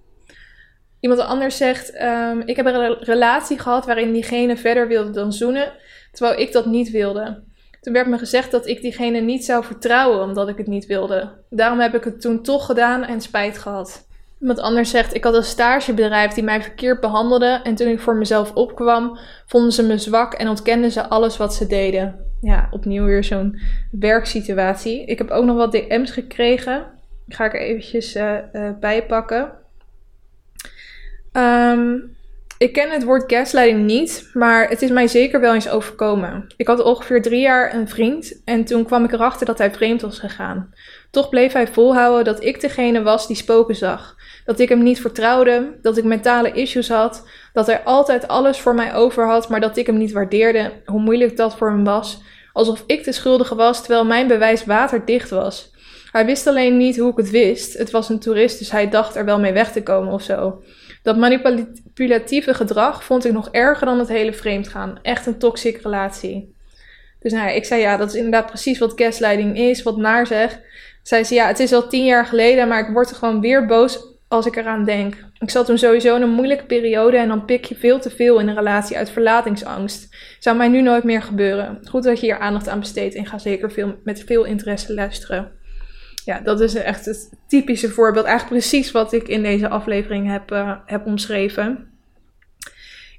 Iemand 1.03 1.21
anders 1.21 1.57
zegt: 1.57 2.01
um, 2.01 2.41
Ik 2.45 2.55
heb 2.55 2.65
een 2.65 2.97
relatie 2.99 3.59
gehad 3.59 3.85
waarin 3.85 4.11
diegene 4.11 4.57
verder 4.57 4.87
wilde 4.87 5.11
dan 5.11 5.33
zoenen, 5.33 5.71
terwijl 6.11 6.39
ik 6.39 6.51
dat 6.51 6.65
niet 6.65 6.91
wilde. 6.91 7.43
Toen 7.81 7.93
werd 7.93 8.07
me 8.07 8.17
gezegd 8.17 8.51
dat 8.51 8.67
ik 8.67 8.81
diegene 8.81 9.19
niet 9.19 9.45
zou 9.45 9.63
vertrouwen 9.63 10.23
omdat 10.23 10.47
ik 10.49 10.57
het 10.57 10.67
niet 10.67 10.85
wilde. 10.85 11.29
Daarom 11.49 11.79
heb 11.79 11.95
ik 11.95 12.03
het 12.03 12.21
toen 12.21 12.43
toch 12.43 12.65
gedaan 12.65 13.03
en 13.03 13.21
spijt 13.21 13.57
gehad. 13.57 14.07
Iemand 14.39 14.59
anders 14.59 14.89
zegt: 14.89 15.13
Ik 15.13 15.23
had 15.23 15.35
een 15.35 15.43
stagebedrijf 15.43 16.33
die 16.33 16.43
mij 16.43 16.61
verkeerd 16.61 16.99
behandelde. 16.99 17.59
En 17.63 17.75
toen 17.75 17.87
ik 17.87 17.99
voor 17.99 18.15
mezelf 18.15 18.53
opkwam, 18.53 19.17
vonden 19.45 19.71
ze 19.71 19.83
me 19.83 19.97
zwak 19.97 20.33
en 20.33 20.49
ontkenden 20.49 20.91
ze 20.91 21.07
alles 21.07 21.37
wat 21.37 21.53
ze 21.53 21.67
deden. 21.67 22.15
Ja, 22.41 22.67
opnieuw 22.71 23.05
weer 23.05 23.23
zo'n 23.23 23.59
werksituatie. 23.91 25.05
Ik 25.05 25.17
heb 25.17 25.29
ook 25.29 25.45
nog 25.45 25.57
wat 25.57 25.71
DM's 25.71 26.11
gekregen. 26.11 26.85
Die 27.25 27.35
ga 27.35 27.45
ik 27.45 27.53
er 27.53 27.61
eventjes 27.61 28.15
uh, 28.15 28.39
bij 28.79 29.05
pakken. 29.05 29.61
Um, 31.33 32.15
ik 32.57 32.73
ken 32.73 32.89
het 32.89 33.03
woord 33.03 33.33
gaslighting 33.33 33.85
niet, 33.85 34.29
maar 34.33 34.69
het 34.69 34.81
is 34.81 34.89
mij 34.89 35.07
zeker 35.07 35.39
wel 35.39 35.53
eens 35.53 35.69
overkomen. 35.69 36.47
Ik 36.57 36.67
had 36.67 36.83
ongeveer 36.83 37.21
drie 37.21 37.41
jaar 37.41 37.73
een 37.73 37.87
vriend 37.87 38.41
en 38.45 38.65
toen 38.65 38.85
kwam 38.85 39.03
ik 39.03 39.11
erachter 39.11 39.45
dat 39.45 39.57
hij 39.57 39.71
vreemd 39.71 40.01
was 40.01 40.19
gegaan. 40.19 40.73
Toch 41.11 41.29
bleef 41.29 41.53
hij 41.53 41.67
volhouden 41.67 42.23
dat 42.23 42.43
ik 42.43 42.61
degene 42.61 43.01
was 43.01 43.27
die 43.27 43.35
spoken 43.35 43.75
zag. 43.75 44.15
Dat 44.45 44.59
ik 44.59 44.69
hem 44.69 44.83
niet 44.83 45.01
vertrouwde, 45.01 45.77
dat 45.81 45.97
ik 45.97 46.03
mentale 46.03 46.51
issues 46.51 46.89
had, 46.89 47.27
dat 47.53 47.67
hij 47.67 47.83
altijd 47.83 48.27
alles 48.27 48.59
voor 48.59 48.75
mij 48.75 48.93
over 48.93 49.27
had, 49.27 49.49
maar 49.49 49.61
dat 49.61 49.77
ik 49.77 49.85
hem 49.85 49.97
niet 49.97 50.11
waardeerde, 50.11 50.71
hoe 50.85 51.01
moeilijk 51.01 51.37
dat 51.37 51.55
voor 51.55 51.69
hem 51.69 51.83
was. 51.83 52.21
Alsof 52.53 52.83
ik 52.87 53.03
de 53.03 53.11
schuldige 53.11 53.55
was, 53.55 53.79
terwijl 53.79 54.05
mijn 54.05 54.27
bewijs 54.27 54.65
waterdicht 54.65 55.29
was. 55.29 55.71
Hij 56.11 56.25
wist 56.25 56.47
alleen 56.47 56.77
niet 56.77 56.97
hoe 56.97 57.11
ik 57.11 57.17
het 57.17 57.29
wist. 57.29 57.77
Het 57.77 57.91
was 57.91 58.09
een 58.09 58.19
toerist, 58.19 58.59
dus 58.59 58.71
hij 58.71 58.89
dacht 58.89 59.15
er 59.15 59.25
wel 59.25 59.39
mee 59.39 59.53
weg 59.53 59.71
te 59.71 59.83
komen 59.83 60.13
of 60.13 60.21
zo. 60.21 60.63
Dat 61.03 61.17
manipulatieve 61.17 62.53
gedrag 62.53 63.03
vond 63.03 63.25
ik 63.25 63.31
nog 63.31 63.49
erger 63.51 63.85
dan 63.85 63.99
het 63.99 64.07
hele 64.07 64.33
vreemdgaan. 64.33 64.99
Echt 65.01 65.25
een 65.25 65.37
toxic 65.37 65.81
relatie. 65.81 66.55
Dus 67.19 67.31
nou, 67.31 67.51
ik 67.51 67.65
zei 67.65 67.81
ja, 67.81 67.97
dat 67.97 68.09
is 68.09 68.15
inderdaad 68.15 68.45
precies 68.45 68.79
wat 68.79 68.93
gaslighting 68.95 69.57
is, 69.57 69.83
wat 69.83 69.97
naar 69.97 70.27
zegt. 70.27 70.59
Zei 71.03 71.23
ze 71.23 71.33
ja, 71.33 71.47
het 71.47 71.59
is 71.59 71.73
al 71.73 71.87
tien 71.87 72.05
jaar 72.05 72.25
geleden, 72.25 72.67
maar 72.67 72.87
ik 72.87 72.93
word 72.93 73.09
er 73.09 73.15
gewoon 73.15 73.41
weer 73.41 73.65
boos 73.65 74.05
als 74.27 74.45
ik 74.45 74.55
eraan 74.55 74.83
denk. 74.85 75.15
Ik 75.39 75.49
zat 75.49 75.65
toen 75.65 75.77
sowieso 75.77 76.15
in 76.15 76.21
een 76.21 76.29
moeilijke 76.29 76.65
periode 76.65 77.17
en 77.17 77.27
dan 77.27 77.45
pik 77.45 77.65
je 77.65 77.75
veel 77.75 77.99
te 77.99 78.09
veel 78.09 78.39
in 78.39 78.47
een 78.47 78.55
relatie 78.55 78.97
uit 78.97 79.09
verlatingsangst. 79.09 80.15
Zou 80.39 80.57
mij 80.57 80.67
nu 80.67 80.81
nooit 80.81 81.03
meer 81.03 81.21
gebeuren. 81.21 81.79
Goed 81.89 82.03
dat 82.03 82.19
je 82.19 82.25
hier 82.25 82.39
aandacht 82.39 82.67
aan 82.67 82.79
besteedt 82.79 83.15
en 83.15 83.25
ga 83.25 83.37
zeker 83.37 83.71
veel, 83.71 83.95
met 84.03 84.23
veel 84.25 84.43
interesse 84.43 84.93
luisteren. 84.93 85.51
Ja, 86.25 86.39
dat 86.39 86.61
is 86.61 86.75
echt 86.75 87.05
het 87.05 87.29
typische 87.47 87.89
voorbeeld. 87.89 88.25
Eigenlijk 88.25 88.59
precies 88.59 88.91
wat 88.91 89.13
ik 89.13 89.27
in 89.27 89.43
deze 89.43 89.69
aflevering 89.69 90.31
heb, 90.31 90.51
uh, 90.51 90.75
heb 90.85 91.05
omschreven. 91.05 91.91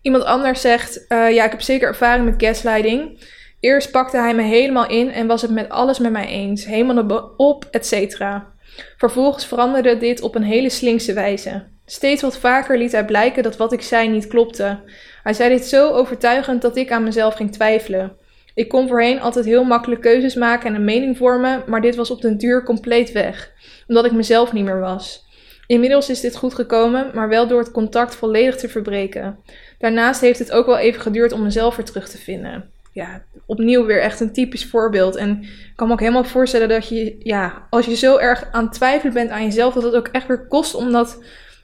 Iemand 0.02 0.24
anders 0.24 0.60
zegt: 0.60 1.04
uh, 1.08 1.30
Ja, 1.30 1.44
ik 1.44 1.50
heb 1.50 1.60
zeker 1.60 1.88
ervaring 1.88 2.24
met 2.24 2.42
gaslighting. 2.42 3.18
Eerst 3.60 3.90
pakte 3.90 4.16
hij 4.16 4.34
me 4.34 4.42
helemaal 4.42 4.88
in 4.88 5.10
en 5.10 5.26
was 5.26 5.42
het 5.42 5.50
met 5.50 5.68
alles 5.68 5.98
met 5.98 6.12
mij 6.12 6.26
eens. 6.26 6.64
Helemaal 6.64 7.34
op, 7.36 7.68
et 7.70 7.86
cetera. 7.86 8.52
Vervolgens 8.96 9.46
veranderde 9.46 9.96
dit 9.96 10.20
op 10.20 10.34
een 10.34 10.42
hele 10.42 10.70
slinkse 10.70 11.12
wijze. 11.12 11.66
Steeds 11.86 12.22
wat 12.22 12.38
vaker 12.38 12.78
liet 12.78 12.92
hij 12.92 13.04
blijken 13.04 13.42
dat 13.42 13.56
wat 13.56 13.72
ik 13.72 13.82
zei 13.82 14.08
niet 14.08 14.26
klopte. 14.26 14.78
Hij 15.22 15.32
zei 15.32 15.48
dit 15.48 15.64
zo 15.64 15.90
overtuigend 15.90 16.62
dat 16.62 16.76
ik 16.76 16.92
aan 16.92 17.02
mezelf 17.02 17.34
ging 17.34 17.52
twijfelen. 17.52 18.16
Ik 18.54 18.68
kon 18.68 18.88
voorheen 18.88 19.20
altijd 19.20 19.44
heel 19.44 19.64
makkelijk 19.64 20.00
keuzes 20.00 20.34
maken 20.34 20.68
en 20.68 20.74
een 20.74 20.84
mening 20.84 21.16
vormen, 21.16 21.62
maar 21.66 21.80
dit 21.80 21.96
was 21.96 22.10
op 22.10 22.20
den 22.20 22.36
duur 22.36 22.64
compleet 22.64 23.12
weg, 23.12 23.52
omdat 23.86 24.04
ik 24.04 24.12
mezelf 24.12 24.52
niet 24.52 24.64
meer 24.64 24.80
was. 24.80 25.24
Inmiddels 25.66 26.10
is 26.10 26.20
dit 26.20 26.36
goed 26.36 26.54
gekomen, 26.54 27.10
maar 27.14 27.28
wel 27.28 27.46
door 27.46 27.58
het 27.58 27.70
contact 27.70 28.14
volledig 28.14 28.56
te 28.56 28.68
verbreken. 28.68 29.38
Daarnaast 29.78 30.20
heeft 30.20 30.38
het 30.38 30.52
ook 30.52 30.66
wel 30.66 30.78
even 30.78 31.00
geduurd 31.00 31.32
om 31.32 31.42
mezelf 31.42 31.76
weer 31.76 31.86
terug 31.86 32.08
te 32.08 32.18
vinden 32.18 32.72
ja, 32.94 33.22
opnieuw 33.46 33.84
weer 33.84 34.00
echt 34.00 34.20
een 34.20 34.32
typisch 34.32 34.66
voorbeeld. 34.66 35.16
En 35.16 35.42
ik 35.42 35.72
kan 35.76 35.86
me 35.86 35.92
ook 35.92 36.00
helemaal 36.00 36.24
voorstellen 36.24 36.68
dat 36.68 36.88
je, 36.88 37.16
ja, 37.18 37.66
als 37.70 37.86
je 37.86 37.96
zo 37.96 38.16
erg 38.16 38.48
aan 38.52 38.64
het 38.64 38.72
twijfelen 38.72 39.14
bent 39.14 39.30
aan 39.30 39.44
jezelf, 39.44 39.74
dat 39.74 39.82
het 39.82 39.94
ook 39.94 40.08
echt 40.08 40.26
weer 40.26 40.46
kost 40.46 40.74
om 40.74 40.92
dat, 40.92 41.22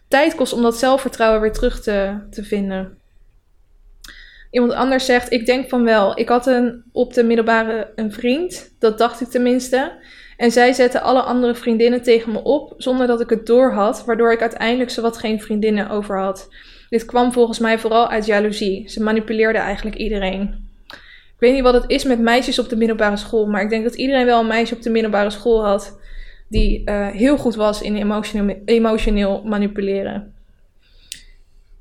tijd 0.09 0.34
kost 0.34 0.53
om 0.53 0.62
dat 0.62 0.78
zelfvertrouwen 0.78 1.41
weer 1.41 1.53
terug 1.53 1.80
te, 1.80 2.18
te 2.30 2.45
vinden. 2.45 2.99
Iemand 4.51 4.72
anders 4.72 5.05
zegt, 5.05 5.32
ik 5.32 5.46
denk 5.46 5.68
van 5.68 5.84
wel. 5.84 6.18
Ik 6.18 6.28
had 6.28 6.46
een, 6.46 6.82
op 6.92 7.14
de 7.14 7.24
middelbare 7.24 7.92
een 7.94 8.12
vriend, 8.12 8.74
dat 8.78 8.98
dacht 8.98 9.20
ik 9.20 9.28
tenminste. 9.28 9.92
En 10.36 10.51
zij 10.51 10.72
zette 10.72 11.01
alle 11.01 11.20
andere 11.20 11.55
vriendinnen 11.55 12.03
tegen 12.03 12.32
me 12.32 12.42
op, 12.42 12.74
zonder 12.76 13.07
dat 13.07 13.20
ik 13.20 13.30
het 13.30 13.46
door 13.46 13.72
had, 13.72 14.05
waardoor 14.05 14.32
ik 14.32 14.40
uiteindelijk 14.40 14.90
zowat 14.90 15.18
geen 15.18 15.40
vriendinnen 15.40 15.90
over 15.90 16.18
had. 16.18 16.48
Dit 16.88 17.05
kwam 17.05 17.32
volgens 17.32 17.59
mij 17.59 17.78
vooral 17.78 18.09
uit 18.09 18.26
jaloezie. 18.26 18.88
Ze 18.88 19.03
manipuleerde 19.03 19.59
eigenlijk 19.59 19.96
iedereen. 19.96 20.68
Ik 21.40 21.46
weet 21.46 21.53
niet 21.53 21.62
wat 21.62 21.74
het 21.82 21.90
is 21.90 22.05
met 22.05 22.20
meisjes 22.20 22.59
op 22.59 22.68
de 22.68 22.76
middelbare 22.76 23.16
school, 23.16 23.46
maar 23.46 23.62
ik 23.62 23.70
denk 23.70 23.84
dat 23.84 23.94
iedereen 23.94 24.26
wel 24.26 24.40
een 24.40 24.46
meisje 24.46 24.74
op 24.74 24.82
de 24.82 24.90
middelbare 24.90 25.30
school 25.30 25.64
had 25.64 25.98
die 26.51 26.82
uh, 26.84 27.07
heel 27.07 27.36
goed 27.36 27.55
was 27.55 27.82
in 27.82 27.96
emotioneel 28.64 29.42
manipuleren. 29.44 30.34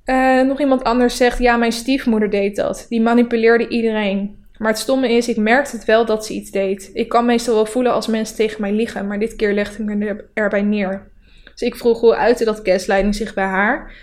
Uh, 0.09 0.41
nog 0.41 0.59
iemand 0.59 0.83
anders 0.83 1.17
zegt: 1.17 1.39
Ja, 1.39 1.57
mijn 1.57 1.71
stiefmoeder 1.71 2.29
deed 2.29 2.55
dat. 2.55 2.85
Die 2.89 3.01
manipuleerde 3.01 3.67
iedereen. 3.67 4.37
Maar 4.57 4.71
het 4.71 4.79
stomme 4.79 5.11
is, 5.11 5.27
ik 5.27 5.37
merkte 5.37 5.75
het 5.75 5.85
wel 5.85 6.05
dat 6.05 6.25
ze 6.25 6.33
iets 6.33 6.51
deed. 6.51 6.89
Ik 6.93 7.09
kan 7.09 7.25
meestal 7.25 7.53
wel 7.53 7.65
voelen 7.65 7.93
als 7.93 8.07
mensen 8.07 8.35
tegen 8.35 8.61
mij 8.61 8.71
liegen, 8.71 9.07
maar 9.07 9.19
dit 9.19 9.35
keer 9.35 9.53
legde 9.53 9.83
ik 9.83 9.95
me 9.95 10.25
erbij 10.33 10.61
neer. 10.61 11.11
Dus 11.43 11.61
ik 11.61 11.75
vroeg 11.75 11.99
hoe 11.99 12.15
uitte 12.15 12.45
dat 12.45 12.59
gaslighting 12.63 13.15
zich 13.15 13.33
bij 13.33 13.45
haar. 13.45 13.93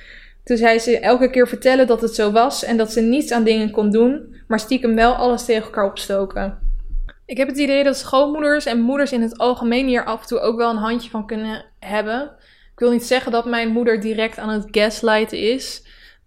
Toen 0.44 0.57
zei 0.57 0.78
ze 0.78 0.98
elke 0.98 1.30
keer 1.30 1.48
vertellen 1.48 1.86
dat 1.86 2.00
het 2.00 2.14
zo 2.14 2.32
was 2.32 2.64
en 2.64 2.76
dat 2.76 2.92
ze 2.92 3.00
niets 3.00 3.32
aan 3.32 3.44
dingen 3.44 3.70
kon 3.70 3.90
doen, 3.90 4.36
maar 4.48 4.61
stiekem 4.61 4.94
wel 4.94 5.14
alles 5.14 5.44
tegen 5.44 5.64
elkaar 5.64 5.84
opstoken. 5.84 6.59
Ik 7.24 7.36
heb 7.36 7.48
het 7.48 7.59
idee 7.59 7.84
dat 7.84 7.96
schoonmoeders 7.96 8.66
en 8.66 8.80
moeders 8.80 9.12
in 9.12 9.22
het 9.22 9.38
algemeen 9.38 9.86
hier 9.86 10.04
af 10.04 10.20
en 10.20 10.26
toe 10.26 10.40
ook 10.40 10.57
wel 10.57 10.70
een 10.70 10.76
handje 10.76 11.11
van 11.11 11.26
kunnen 11.26 11.64
hebben. 11.78 12.30
Ik 12.76 12.82
wil 12.82 12.90
niet 12.90 13.06
zeggen 13.06 13.32
dat 13.32 13.44
mijn 13.44 13.68
moeder 13.68 14.00
direct 14.00 14.38
aan 14.38 14.48
het 14.48 14.66
gaslighten 14.70 15.38
is, 15.38 15.82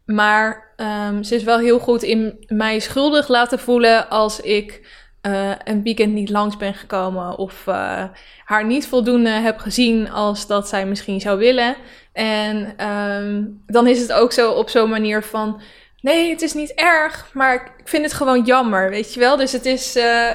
maar 0.06 0.74
um, 0.78 1.24
ze 1.24 1.36
is 1.36 1.44
wel 1.44 1.60
heel 1.60 1.80
goed 1.80 2.04
in 2.04 2.46
mij 2.48 2.80
schuldig 2.80 3.28
laten 3.28 3.60
voelen 3.60 4.10
als 4.10 4.40
ik 4.40 4.88
uh, 5.22 5.52
een 5.64 5.84
weekend 5.84 6.14
niet 6.14 6.30
langs 6.30 6.58
ben 6.58 6.74
gekomen 6.74 7.38
of 7.38 7.66
uh, 7.68 8.04
haar 8.44 8.66
niet 8.66 8.88
voldoende 8.88 9.30
heb 9.30 9.58
gezien 9.58 10.12
als 10.12 10.48
dat 10.48 10.68
zij 10.68 10.86
misschien 10.86 11.22
zou 11.22 11.38
willen. 11.38 11.76
En 12.14 12.86
um, 12.88 13.64
dan 13.68 13.88
is 13.88 14.00
het 14.00 14.14
ook 14.14 14.32
zo 14.32 14.52
op 14.52 14.70
zo'n 14.70 14.90
manier 14.90 15.24
van: 15.24 15.62
nee, 16.02 16.30
het 16.30 16.42
is 16.42 16.54
niet 16.54 16.74
erg, 16.74 17.30
maar 17.34 17.54
ik 17.54 17.72
vind 17.84 18.04
het 18.04 18.14
gewoon 18.14 18.44
jammer, 18.44 18.90
weet 18.90 19.14
je 19.14 19.20
wel. 19.20 19.38
Dus 19.38 19.52
het 19.52 19.66
is 19.66 19.96
uh, 19.96 20.30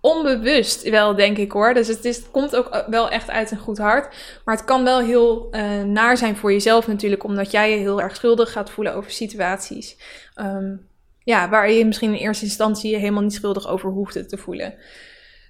onbewust 0.00 0.88
wel, 0.88 1.14
denk 1.14 1.38
ik 1.38 1.52
hoor. 1.52 1.74
Dus 1.74 1.88
het, 1.88 2.04
is, 2.04 2.30
komt 2.30 2.56
ook 2.56 2.84
wel 2.86 3.10
echt 3.10 3.30
uit 3.30 3.50
een 3.50 3.58
goed 3.58 3.78
hart. 3.78 4.14
Maar 4.44 4.56
het 4.56 4.64
kan 4.64 4.84
wel 4.84 5.00
heel 5.00 5.48
uh, 5.50 5.82
naar 5.82 6.16
zijn 6.16 6.36
voor 6.36 6.52
jezelf 6.52 6.86
natuurlijk, 6.86 7.24
omdat 7.24 7.50
jij 7.50 7.70
je 7.70 7.76
heel 7.76 8.00
erg 8.00 8.16
schuldig 8.16 8.52
gaat 8.52 8.70
voelen 8.70 8.94
over 8.94 9.10
situaties. 9.10 9.96
Um, 10.36 10.86
ja, 11.28 11.48
waar 11.48 11.70
je 11.70 11.86
misschien 11.86 12.14
in 12.14 12.20
eerste 12.20 12.44
instantie 12.44 12.90
je 12.90 12.96
helemaal 12.96 13.22
niet 13.22 13.34
schuldig 13.34 13.68
over 13.68 13.90
hoefde 13.90 14.26
te 14.26 14.36
voelen. 14.36 14.74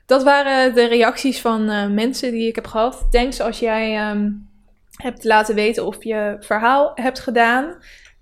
Dat 0.07 0.23
waren 0.23 0.75
de 0.75 0.87
reacties 0.87 1.41
van 1.41 1.71
uh, 1.71 1.87
mensen 1.87 2.31
die 2.31 2.49
ik 2.49 2.55
heb 2.55 2.67
gehad. 2.67 3.07
Thanks 3.11 3.41
als 3.41 3.59
jij 3.59 4.11
um, 4.11 4.49
hebt 4.97 5.25
laten 5.25 5.55
weten 5.55 5.87
of 5.87 6.05
je 6.05 6.37
verhaal 6.41 6.93
hebt 6.95 7.19
gedaan. 7.19 7.77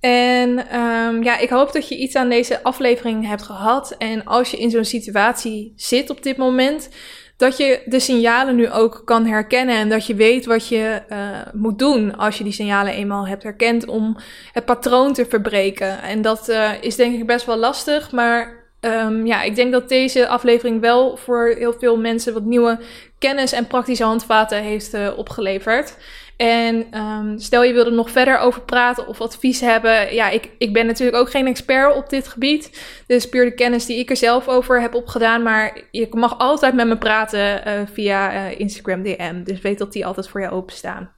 En 0.06 0.78
um, 0.80 1.22
ja, 1.22 1.38
ik 1.38 1.48
hoop 1.48 1.72
dat 1.72 1.88
je 1.88 1.96
iets 1.96 2.14
aan 2.14 2.28
deze 2.28 2.62
aflevering 2.62 3.26
hebt 3.26 3.42
gehad. 3.42 3.94
En 3.98 4.24
als 4.24 4.50
je 4.50 4.56
in 4.56 4.70
zo'n 4.70 4.84
situatie 4.84 5.72
zit 5.76 6.10
op 6.10 6.22
dit 6.22 6.36
moment, 6.36 6.88
dat 7.36 7.56
je 7.56 7.82
de 7.84 8.00
signalen 8.00 8.56
nu 8.56 8.70
ook 8.70 9.02
kan 9.04 9.26
herkennen 9.26 9.76
en 9.76 9.88
dat 9.88 10.06
je 10.06 10.14
weet 10.14 10.46
wat 10.46 10.68
je 10.68 11.02
uh, 11.08 11.18
moet 11.52 11.78
doen 11.78 12.16
als 12.16 12.38
je 12.38 12.44
die 12.44 12.52
signalen 12.52 12.92
eenmaal 12.92 13.26
hebt 13.26 13.42
herkend 13.42 13.86
om 13.86 14.16
het 14.52 14.64
patroon 14.64 15.12
te 15.12 15.26
verbreken. 15.26 16.02
En 16.02 16.22
dat 16.22 16.48
uh, 16.48 16.70
is 16.80 16.96
denk 16.96 17.14
ik 17.14 17.26
best 17.26 17.46
wel 17.46 17.56
lastig, 17.56 18.12
maar 18.12 18.64
um, 18.80 19.26
ja, 19.26 19.42
ik 19.42 19.54
denk 19.54 19.72
dat 19.72 19.88
deze 19.88 20.28
aflevering 20.28 20.80
wel 20.80 21.16
voor 21.16 21.54
heel 21.58 21.74
veel 21.78 21.98
mensen 21.98 22.32
wat 22.32 22.44
nieuwe 22.44 22.78
kennis 23.18 23.52
en 23.52 23.66
praktische 23.66 24.04
handvaten 24.04 24.62
heeft 24.62 24.94
uh, 24.94 25.18
opgeleverd. 25.18 25.96
En 26.36 27.00
um, 27.00 27.38
stel 27.38 27.62
je 27.62 27.72
wilde 27.72 27.90
nog 27.90 28.10
verder 28.10 28.38
over 28.38 28.62
praten 28.62 29.06
of 29.06 29.20
advies 29.20 29.60
hebben. 29.60 30.14
Ja, 30.14 30.28
ik, 30.28 30.50
ik 30.58 30.72
ben 30.72 30.86
natuurlijk 30.86 31.16
ook 31.16 31.30
geen 31.30 31.46
expert 31.46 31.94
op 31.94 32.10
dit 32.10 32.28
gebied. 32.28 32.84
Dus 33.06 33.28
puur 33.28 33.44
de 33.44 33.54
kennis 33.54 33.86
die 33.86 33.98
ik 33.98 34.10
er 34.10 34.16
zelf 34.16 34.48
over 34.48 34.80
heb 34.80 34.94
opgedaan. 34.94 35.42
Maar 35.42 35.80
je 35.90 36.06
mag 36.10 36.38
altijd 36.38 36.74
met 36.74 36.86
me 36.86 36.98
praten 36.98 37.68
uh, 37.68 37.80
via 37.92 38.34
uh, 38.34 38.60
Instagram 38.60 39.02
DM. 39.02 39.42
Dus 39.44 39.60
weet 39.60 39.78
dat 39.78 39.92
die 39.92 40.06
altijd 40.06 40.28
voor 40.28 40.40
jou 40.40 40.52
openstaan. 40.52 41.14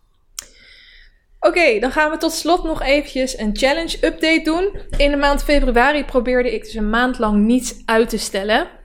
Oké, 1.40 1.78
dan 1.78 1.92
gaan 1.92 2.10
we 2.10 2.16
tot 2.16 2.32
slot 2.32 2.64
nog 2.64 2.82
eventjes 2.82 3.38
een 3.38 3.56
challenge 3.56 4.06
update 4.06 4.42
doen. 4.42 4.80
In 4.96 5.10
de 5.10 5.16
maand 5.16 5.44
februari 5.44 6.04
probeerde 6.04 6.54
ik 6.54 6.62
dus 6.62 6.74
een 6.74 6.90
maand 6.90 7.18
lang 7.18 7.44
niets 7.44 7.82
uit 7.84 8.08
te 8.08 8.18
stellen. 8.18 8.77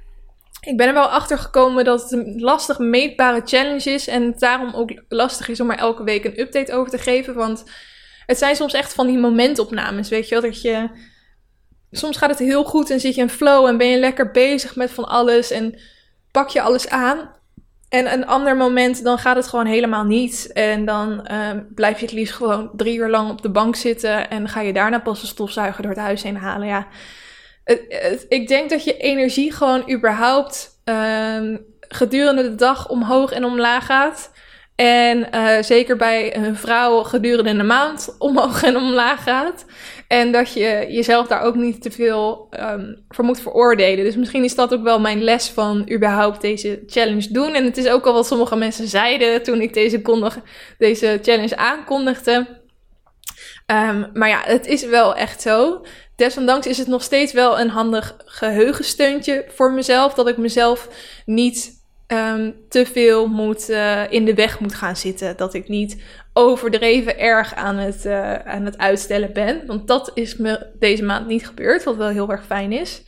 Ik 0.63 0.77
ben 0.77 0.87
er 0.87 0.93
wel 0.93 1.09
achter 1.09 1.37
gekomen 1.37 1.85
dat 1.85 2.01
het 2.01 2.11
een 2.11 2.41
lastig 2.41 2.79
meetbare 2.79 3.41
challenge 3.45 3.89
is. 3.89 4.07
En 4.07 4.23
het 4.23 4.39
daarom 4.39 4.73
ook 4.73 4.91
lastig 5.07 5.47
is 5.47 5.59
om 5.59 5.71
er 5.71 5.77
elke 5.77 6.03
week 6.03 6.23
een 6.23 6.39
update 6.39 6.73
over 6.73 6.91
te 6.91 6.97
geven. 6.97 7.33
Want 7.33 7.63
het 8.25 8.37
zijn 8.37 8.55
soms 8.55 8.73
echt 8.73 8.93
van 8.93 9.07
die 9.07 9.17
momentopnames. 9.17 10.09
Weet 10.09 10.29
je 10.29 10.35
wel, 10.35 10.49
dat 10.49 10.61
je. 10.61 10.89
Soms 11.91 12.17
gaat 12.17 12.29
het 12.29 12.39
heel 12.39 12.63
goed 12.63 12.89
en 12.89 12.99
zit 12.99 13.15
je 13.15 13.21
in 13.21 13.29
flow 13.29 13.65
en 13.65 13.77
ben 13.77 13.87
je 13.87 13.99
lekker 13.99 14.31
bezig 14.31 14.75
met 14.75 14.91
van 14.91 15.05
alles. 15.05 15.51
En 15.51 15.79
pak 16.31 16.49
je 16.49 16.61
alles 16.61 16.89
aan. 16.89 17.31
En 17.89 18.13
een 18.13 18.25
ander 18.25 18.57
moment, 18.57 19.03
dan 19.03 19.17
gaat 19.17 19.35
het 19.35 19.47
gewoon 19.47 19.65
helemaal 19.65 20.03
niet. 20.03 20.51
En 20.53 20.85
dan 20.85 21.27
uh, 21.31 21.49
blijf 21.75 21.99
je 21.99 22.05
het 22.05 22.13
liefst 22.13 22.33
gewoon 22.33 22.71
drie 22.75 22.97
uur 22.97 23.09
lang 23.09 23.29
op 23.29 23.41
de 23.41 23.49
bank 23.49 23.75
zitten. 23.75 24.29
En 24.29 24.49
ga 24.49 24.61
je 24.61 24.73
daarna 24.73 24.99
pas 24.99 25.21
een 25.21 25.27
stofzuiger 25.27 25.81
door 25.81 25.91
het 25.91 26.01
huis 26.01 26.23
heen 26.23 26.37
halen. 26.37 26.67
Ja 26.67 26.87
ik 28.27 28.47
denk 28.47 28.69
dat 28.69 28.83
je 28.83 28.97
energie 28.97 29.51
gewoon 29.51 29.91
überhaupt 29.91 30.81
uh, 30.85 31.57
gedurende 31.79 32.41
de 32.41 32.55
dag 32.55 32.89
omhoog 32.89 33.31
en 33.31 33.45
omlaag 33.45 33.85
gaat. 33.85 34.31
En 34.75 35.27
uh, 35.35 35.61
zeker 35.61 35.95
bij 35.97 36.35
een 36.35 36.55
vrouw 36.55 37.03
gedurende 37.03 37.55
de 37.55 37.63
maand 37.63 38.15
omhoog 38.19 38.63
en 38.63 38.75
omlaag 38.75 39.23
gaat. 39.23 39.65
En 40.07 40.31
dat 40.31 40.53
je 40.53 40.85
jezelf 40.89 41.27
daar 41.27 41.41
ook 41.41 41.55
niet 41.55 41.81
te 41.81 41.91
veel 41.91 42.47
um, 42.59 43.05
voor 43.09 43.25
moet 43.25 43.41
veroordelen. 43.41 44.05
Dus 44.05 44.15
misschien 44.15 44.43
is 44.43 44.55
dat 44.55 44.73
ook 44.73 44.83
wel 44.83 44.99
mijn 44.99 45.23
les 45.23 45.49
van 45.49 45.91
überhaupt 45.91 46.41
deze 46.41 46.83
challenge 46.87 47.31
doen. 47.31 47.53
En 47.53 47.65
het 47.65 47.77
is 47.77 47.87
ook 47.87 48.05
al 48.05 48.13
wat 48.13 48.27
sommige 48.27 48.55
mensen 48.55 48.87
zeiden 48.87 49.43
toen 49.43 49.61
ik 49.61 49.73
deze, 49.73 50.01
kondig, 50.01 50.39
deze 50.77 51.19
challenge 51.21 51.57
aankondigde. 51.57 52.61
Um, 53.67 54.09
maar 54.13 54.29
ja, 54.29 54.41
het 54.45 54.65
is 54.65 54.85
wel 54.85 55.15
echt 55.15 55.41
zo. 55.41 55.85
Desondanks 56.15 56.67
is 56.67 56.77
het 56.77 56.87
nog 56.87 57.03
steeds 57.03 57.33
wel 57.33 57.59
een 57.59 57.69
handig 57.69 58.15
geheugensteuntje 58.25 59.45
voor 59.47 59.71
mezelf. 59.71 60.13
Dat 60.13 60.27
ik 60.27 60.37
mezelf 60.37 60.89
niet 61.25 61.81
um, 62.07 62.55
te 62.69 62.85
veel 62.85 63.27
moet, 63.27 63.69
uh, 63.69 64.11
in 64.11 64.25
de 64.25 64.33
weg 64.33 64.59
moet 64.59 64.75
gaan 64.75 64.95
zitten. 64.95 65.37
Dat 65.37 65.53
ik 65.53 65.67
niet 65.67 66.03
overdreven 66.33 67.19
erg 67.19 67.55
aan 67.55 67.77
het, 67.77 68.05
uh, 68.05 68.33
aan 68.33 68.65
het 68.65 68.77
uitstellen 68.77 69.33
ben. 69.33 69.65
Want 69.65 69.87
dat 69.87 70.11
is 70.13 70.37
me 70.37 70.67
deze 70.79 71.03
maand 71.03 71.27
niet 71.27 71.47
gebeurd, 71.47 71.83
wat 71.83 71.95
wel 71.95 72.07
heel 72.07 72.29
erg 72.29 72.45
fijn 72.45 72.71
is. 72.71 73.03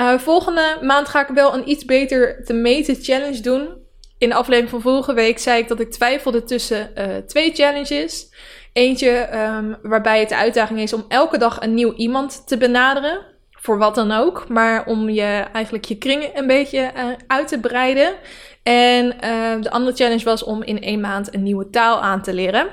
Uh, 0.00 0.18
volgende 0.18 0.78
maand 0.80 1.08
ga 1.08 1.28
ik 1.28 1.34
wel 1.34 1.54
een 1.54 1.68
iets 1.68 1.84
beter 1.84 2.44
te 2.44 2.52
meten 2.52 2.96
challenge 3.02 3.40
doen. 3.40 3.82
In 4.18 4.28
de 4.28 4.34
aflevering 4.34 4.70
van 4.70 4.80
vorige 4.80 5.14
week 5.14 5.38
zei 5.38 5.60
ik 5.60 5.68
dat 5.68 5.80
ik 5.80 5.90
twijfelde 5.90 6.44
tussen 6.44 6.90
twee 7.26 7.52
challenges. 7.52 8.28
Eentje 8.74 9.28
um, 9.34 9.76
waarbij 9.82 10.20
het 10.20 10.28
de 10.28 10.36
uitdaging 10.36 10.80
is 10.80 10.92
om 10.92 11.04
elke 11.08 11.38
dag 11.38 11.60
een 11.60 11.74
nieuw 11.74 11.94
iemand 11.94 12.46
te 12.46 12.56
benaderen. 12.56 13.20
Voor 13.50 13.78
wat 13.78 13.94
dan 13.94 14.12
ook, 14.12 14.48
maar 14.48 14.86
om 14.86 15.08
je 15.08 15.44
eigenlijk 15.52 15.84
je 15.84 15.98
kringen 15.98 16.38
een 16.38 16.46
beetje 16.46 16.90
uh, 16.96 17.04
uit 17.26 17.48
te 17.48 17.60
breiden. 17.60 18.14
En 18.62 19.06
uh, 19.06 19.62
de 19.62 19.70
andere 19.70 19.96
challenge 19.96 20.24
was 20.24 20.44
om 20.44 20.62
in 20.62 20.82
één 20.82 21.00
maand 21.00 21.34
een 21.34 21.42
nieuwe 21.42 21.70
taal 21.70 22.00
aan 22.00 22.22
te 22.22 22.34
leren. 22.34 22.68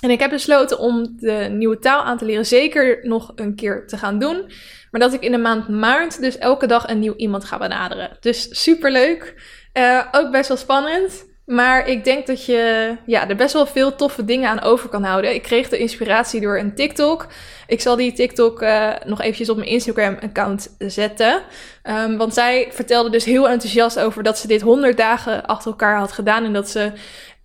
En 0.00 0.10
ik 0.10 0.20
heb 0.20 0.30
besloten 0.30 0.78
om 0.78 1.16
de 1.16 1.48
nieuwe 1.50 1.78
taal 1.78 2.02
aan 2.02 2.18
te 2.18 2.24
leren 2.24 2.46
zeker 2.46 2.98
nog 3.02 3.32
een 3.34 3.54
keer 3.54 3.86
te 3.86 3.96
gaan 3.96 4.18
doen. 4.18 4.50
Maar 4.90 5.00
dat 5.00 5.12
ik 5.12 5.22
in 5.22 5.32
de 5.32 5.38
maand 5.38 5.68
maart 5.68 6.20
dus 6.20 6.38
elke 6.38 6.66
dag 6.66 6.88
een 6.88 6.98
nieuw 6.98 7.14
iemand 7.16 7.44
ga 7.44 7.58
benaderen. 7.58 8.16
Dus 8.20 8.62
super 8.62 8.92
leuk. 8.92 9.34
Uh, 9.74 10.06
ook 10.12 10.30
best 10.30 10.48
wel 10.48 10.56
spannend. 10.56 11.35
Maar 11.46 11.88
ik 11.88 12.04
denk 12.04 12.26
dat 12.26 12.44
je 12.44 12.96
ja, 13.06 13.28
er 13.28 13.36
best 13.36 13.52
wel 13.52 13.66
veel 13.66 13.94
toffe 13.94 14.24
dingen 14.24 14.50
aan 14.50 14.60
over 14.60 14.88
kan 14.88 15.02
houden. 15.02 15.34
Ik 15.34 15.42
kreeg 15.42 15.68
de 15.68 15.78
inspiratie 15.78 16.40
door 16.40 16.58
een 16.58 16.74
TikTok. 16.74 17.26
Ik 17.66 17.80
zal 17.80 17.96
die 17.96 18.12
TikTok 18.12 18.62
uh, 18.62 18.92
nog 19.04 19.20
eventjes 19.20 19.50
op 19.50 19.56
mijn 19.56 19.68
Instagram-account 19.68 20.74
zetten. 20.78 21.42
Um, 21.84 22.16
want 22.16 22.34
zij 22.34 22.68
vertelde 22.70 23.10
dus 23.10 23.24
heel 23.24 23.48
enthousiast 23.48 23.98
over 23.98 24.22
dat 24.22 24.38
ze 24.38 24.46
dit 24.46 24.60
100 24.60 24.96
dagen 24.96 25.46
achter 25.46 25.70
elkaar 25.70 25.98
had 25.98 26.12
gedaan. 26.12 26.44
En 26.44 26.52
dat 26.52 26.68
ze 26.68 26.92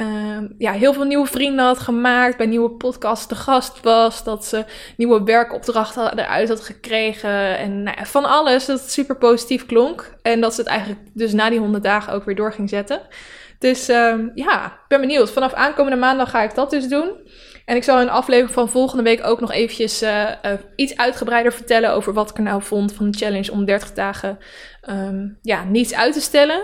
uh, 0.01 0.37
ja, 0.57 0.71
heel 0.71 0.93
veel 0.93 1.03
nieuwe 1.03 1.27
vrienden 1.27 1.65
had 1.65 1.79
gemaakt. 1.79 2.37
Bij 2.37 2.45
nieuwe 2.45 2.69
podcasts 2.69 3.25
te 3.25 3.35
gast 3.35 3.81
was. 3.81 4.23
Dat 4.23 4.45
ze 4.45 4.65
nieuwe 4.97 5.23
werkopdrachten 5.23 6.19
eruit 6.19 6.49
had 6.49 6.61
gekregen. 6.61 7.57
En 7.57 7.83
nou 7.83 7.97
ja, 7.97 8.05
van 8.05 8.25
alles. 8.25 8.65
Dat 8.65 8.79
het 8.79 8.91
super 8.91 9.15
positief 9.15 9.65
klonk. 9.65 10.13
En 10.21 10.41
dat 10.41 10.53
ze 10.53 10.61
het 10.61 10.69
eigenlijk 10.69 11.01
dus 11.13 11.33
na 11.33 11.49
die 11.49 11.59
100 11.59 11.83
dagen 11.83 12.13
ook 12.13 12.25
weer 12.25 12.35
door 12.35 12.53
ging 12.53 12.69
zetten. 12.69 13.01
Dus 13.61 13.89
uh, 13.89 14.15
ja, 14.35 14.65
ik 14.65 14.87
ben 14.87 15.01
benieuwd. 15.01 15.31
Vanaf 15.31 15.53
aankomende 15.53 15.97
maandag 15.97 16.29
ga 16.29 16.41
ik 16.41 16.55
dat 16.55 16.69
dus 16.69 16.87
doen. 16.87 17.11
En 17.65 17.75
ik 17.75 17.83
zal 17.83 17.95
in 17.95 18.01
een 18.01 18.13
aflevering 18.13 18.53
van 18.53 18.69
volgende 18.69 19.03
week 19.03 19.25
ook 19.25 19.39
nog 19.39 19.51
eventjes 19.51 20.03
uh, 20.03 20.29
uh, 20.45 20.51
iets 20.75 20.97
uitgebreider 20.97 21.53
vertellen 21.53 21.93
over 21.93 22.13
wat 22.13 22.29
ik 22.29 22.37
er 22.37 22.43
nou 22.43 22.61
vond 22.61 22.93
van 22.93 23.11
de 23.11 23.17
challenge 23.17 23.51
om 23.51 23.65
30 23.65 23.93
dagen 23.93 24.37
um, 24.89 25.37
ja, 25.41 25.63
niets 25.63 25.93
uit 25.93 26.13
te 26.13 26.21
stellen. 26.21 26.63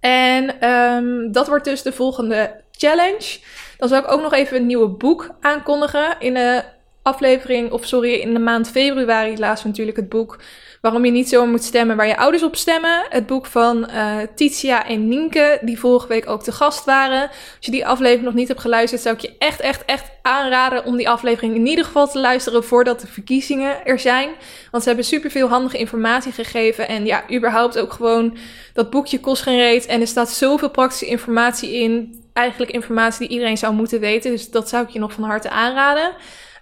En 0.00 0.68
um, 0.68 1.32
dat 1.32 1.48
wordt 1.48 1.64
dus 1.64 1.82
de 1.82 1.92
volgende 1.92 2.62
challenge. 2.70 3.38
Dan 3.78 3.88
zal 3.88 3.98
ik 3.98 4.12
ook 4.12 4.22
nog 4.22 4.32
even 4.32 4.56
een 4.56 4.66
nieuwe 4.66 4.88
boek 4.88 5.30
aankondigen 5.40 6.16
in 6.18 6.34
de 6.34 6.64
aflevering, 7.02 7.72
of 7.72 7.86
sorry, 7.86 8.12
in 8.14 8.32
de 8.32 8.40
maand 8.40 8.70
februari 8.70 9.38
laatst 9.38 9.64
natuurlijk 9.64 9.96
het 9.96 10.08
boek 10.08 10.38
Waarom 10.80 11.04
je 11.04 11.10
niet 11.10 11.28
zo 11.28 11.46
moet 11.46 11.64
stemmen 11.64 11.96
waar 11.96 12.06
je 12.06 12.16
ouders 12.16 12.42
op 12.42 12.56
stemmen. 12.56 13.06
Het 13.08 13.26
boek 13.26 13.46
van 13.46 13.90
uh, 13.90 14.16
Titia 14.34 14.86
en 14.86 15.08
Nienke, 15.08 15.58
die 15.62 15.78
vorige 15.78 16.06
week 16.06 16.28
ook 16.28 16.42
te 16.42 16.52
gast 16.52 16.84
waren. 16.84 17.22
Als 17.22 17.66
je 17.66 17.70
die 17.70 17.86
aflevering 17.86 18.24
nog 18.24 18.34
niet 18.34 18.48
hebt 18.48 18.60
geluisterd, 18.60 19.00
zou 19.00 19.14
ik 19.14 19.20
je 19.20 19.34
echt, 19.38 19.60
echt, 19.60 19.84
echt 19.84 20.10
aanraden 20.22 20.84
om 20.84 20.96
die 20.96 21.08
aflevering 21.08 21.54
in 21.54 21.66
ieder 21.66 21.84
geval 21.84 22.08
te 22.08 22.18
luisteren 22.20 22.64
voordat 22.64 23.00
de 23.00 23.06
verkiezingen 23.06 23.86
er 23.86 23.98
zijn. 23.98 24.30
Want 24.70 24.82
ze 24.82 24.88
hebben 24.88 25.06
superveel 25.06 25.48
handige 25.48 25.78
informatie 25.78 26.32
gegeven. 26.32 26.88
En 26.88 27.06
ja, 27.06 27.24
überhaupt 27.32 27.78
ook 27.78 27.92
gewoon 27.92 28.36
dat 28.72 28.90
boekje 28.90 29.20
kost 29.20 29.42
geen 29.42 29.58
reet. 29.58 29.86
En 29.86 30.00
er 30.00 30.06
staat 30.06 30.30
zoveel 30.30 30.70
praktische 30.70 31.06
informatie 31.06 31.74
in. 31.74 32.22
Eigenlijk 32.32 32.72
informatie 32.72 33.18
die 33.18 33.28
iedereen 33.28 33.58
zou 33.58 33.74
moeten 33.74 34.00
weten. 34.00 34.30
Dus 34.30 34.50
dat 34.50 34.68
zou 34.68 34.84
ik 34.84 34.90
je 34.90 34.98
nog 34.98 35.12
van 35.12 35.24
harte 35.24 35.50
aanraden. 35.50 36.12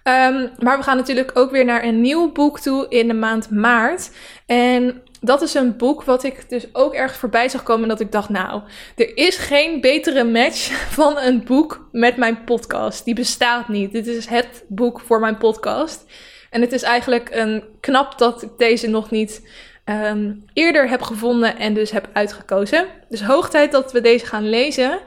Um, 0.09 0.49
maar 0.59 0.77
we 0.77 0.83
gaan 0.83 0.97
natuurlijk 0.97 1.31
ook 1.33 1.51
weer 1.51 1.65
naar 1.65 1.83
een 1.83 2.01
nieuw 2.01 2.31
boek 2.31 2.59
toe 2.59 2.85
in 2.89 3.07
de 3.07 3.13
maand 3.13 3.49
maart. 3.49 4.11
En 4.45 5.01
dat 5.21 5.41
is 5.41 5.53
een 5.53 5.77
boek 5.77 6.03
wat 6.03 6.23
ik 6.23 6.49
dus 6.49 6.65
ook 6.73 6.93
ergens 6.93 7.19
voorbij 7.19 7.49
zag 7.49 7.63
komen. 7.63 7.83
En 7.83 7.89
dat 7.89 7.99
ik 7.99 8.11
dacht, 8.11 8.29
nou, 8.29 8.61
er 8.95 9.17
is 9.17 9.37
geen 9.37 9.81
betere 9.81 10.23
match 10.23 10.71
van 10.99 11.17
een 11.17 11.43
boek 11.43 11.87
met 11.91 12.17
mijn 12.17 12.43
podcast. 12.43 13.05
Die 13.05 13.15
bestaat 13.15 13.67
niet. 13.67 13.91
Dit 13.91 14.07
is 14.07 14.25
het 14.25 14.63
boek 14.67 14.99
voor 14.99 15.19
mijn 15.19 15.37
podcast. 15.37 16.05
En 16.49 16.61
het 16.61 16.71
is 16.71 16.81
eigenlijk 16.81 17.29
een 17.31 17.63
knap 17.79 18.17
dat 18.17 18.41
ik 18.41 18.49
deze 18.57 18.87
nog 18.87 19.09
niet 19.09 19.41
um, 19.85 20.45
eerder 20.53 20.89
heb 20.89 21.01
gevonden 21.01 21.57
en 21.57 21.73
dus 21.73 21.91
heb 21.91 22.09
uitgekozen. 22.13 22.85
Dus 23.09 23.21
hoog 23.21 23.49
tijd 23.49 23.71
dat 23.71 23.91
we 23.91 24.01
deze 24.01 24.25
gaan 24.25 24.49
lezen. 24.49 24.99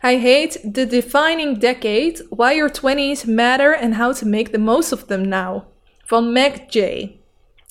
Hij 0.00 0.18
heet 0.18 0.60
The 0.72 0.86
Defining 0.86 1.58
Decade: 1.58 2.26
Why 2.30 2.54
Your 2.54 2.70
20s 2.70 3.28
Matter 3.28 3.78
and 3.80 3.94
How 3.94 4.14
to 4.14 4.26
Make 4.26 4.50
the 4.50 4.58
Most 4.58 4.92
of 4.92 5.04
Them 5.04 5.28
Now. 5.28 5.62
Van 6.04 6.32
Mac 6.32 6.52
J. 6.68 6.78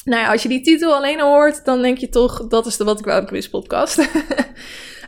Nou 0.03 0.21
ja, 0.21 0.32
als 0.32 0.43
je 0.43 0.49
die 0.49 0.61
titel 0.61 0.93
alleen 0.93 1.21
al 1.21 1.34
hoort, 1.34 1.65
dan 1.65 1.82
denk 1.82 1.97
je 1.97 2.09
toch, 2.09 2.47
dat 2.47 2.65
is 2.65 2.77
de 2.77 2.84
Wat 2.84 2.99
ik 2.99 3.05
wou 3.05 3.25
quiz 3.25 3.47
podcast. 3.47 3.97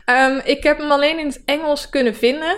um, 0.06 0.40
ik 0.54 0.62
heb 0.62 0.78
hem 0.78 0.90
alleen 0.90 1.18
in 1.18 1.26
het 1.26 1.42
Engels 1.44 1.88
kunnen 1.88 2.14
vinden. 2.14 2.56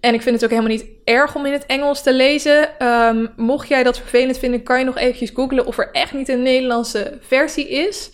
En 0.00 0.14
ik 0.14 0.22
vind 0.22 0.34
het 0.34 0.44
ook 0.44 0.50
helemaal 0.50 0.76
niet 0.76 0.86
erg 1.04 1.34
om 1.34 1.46
in 1.46 1.52
het 1.52 1.66
Engels 1.66 2.02
te 2.02 2.12
lezen. 2.12 2.86
Um, 2.86 3.32
mocht 3.36 3.68
jij 3.68 3.82
dat 3.82 3.98
vervelend 3.98 4.38
vinden, 4.38 4.62
kan 4.62 4.78
je 4.78 4.84
nog 4.84 4.98
eventjes 4.98 5.30
googlen 5.34 5.66
of 5.66 5.78
er 5.78 5.90
echt 5.92 6.12
niet 6.12 6.28
een 6.28 6.42
Nederlandse 6.42 7.18
versie 7.20 7.68
is. 7.68 8.10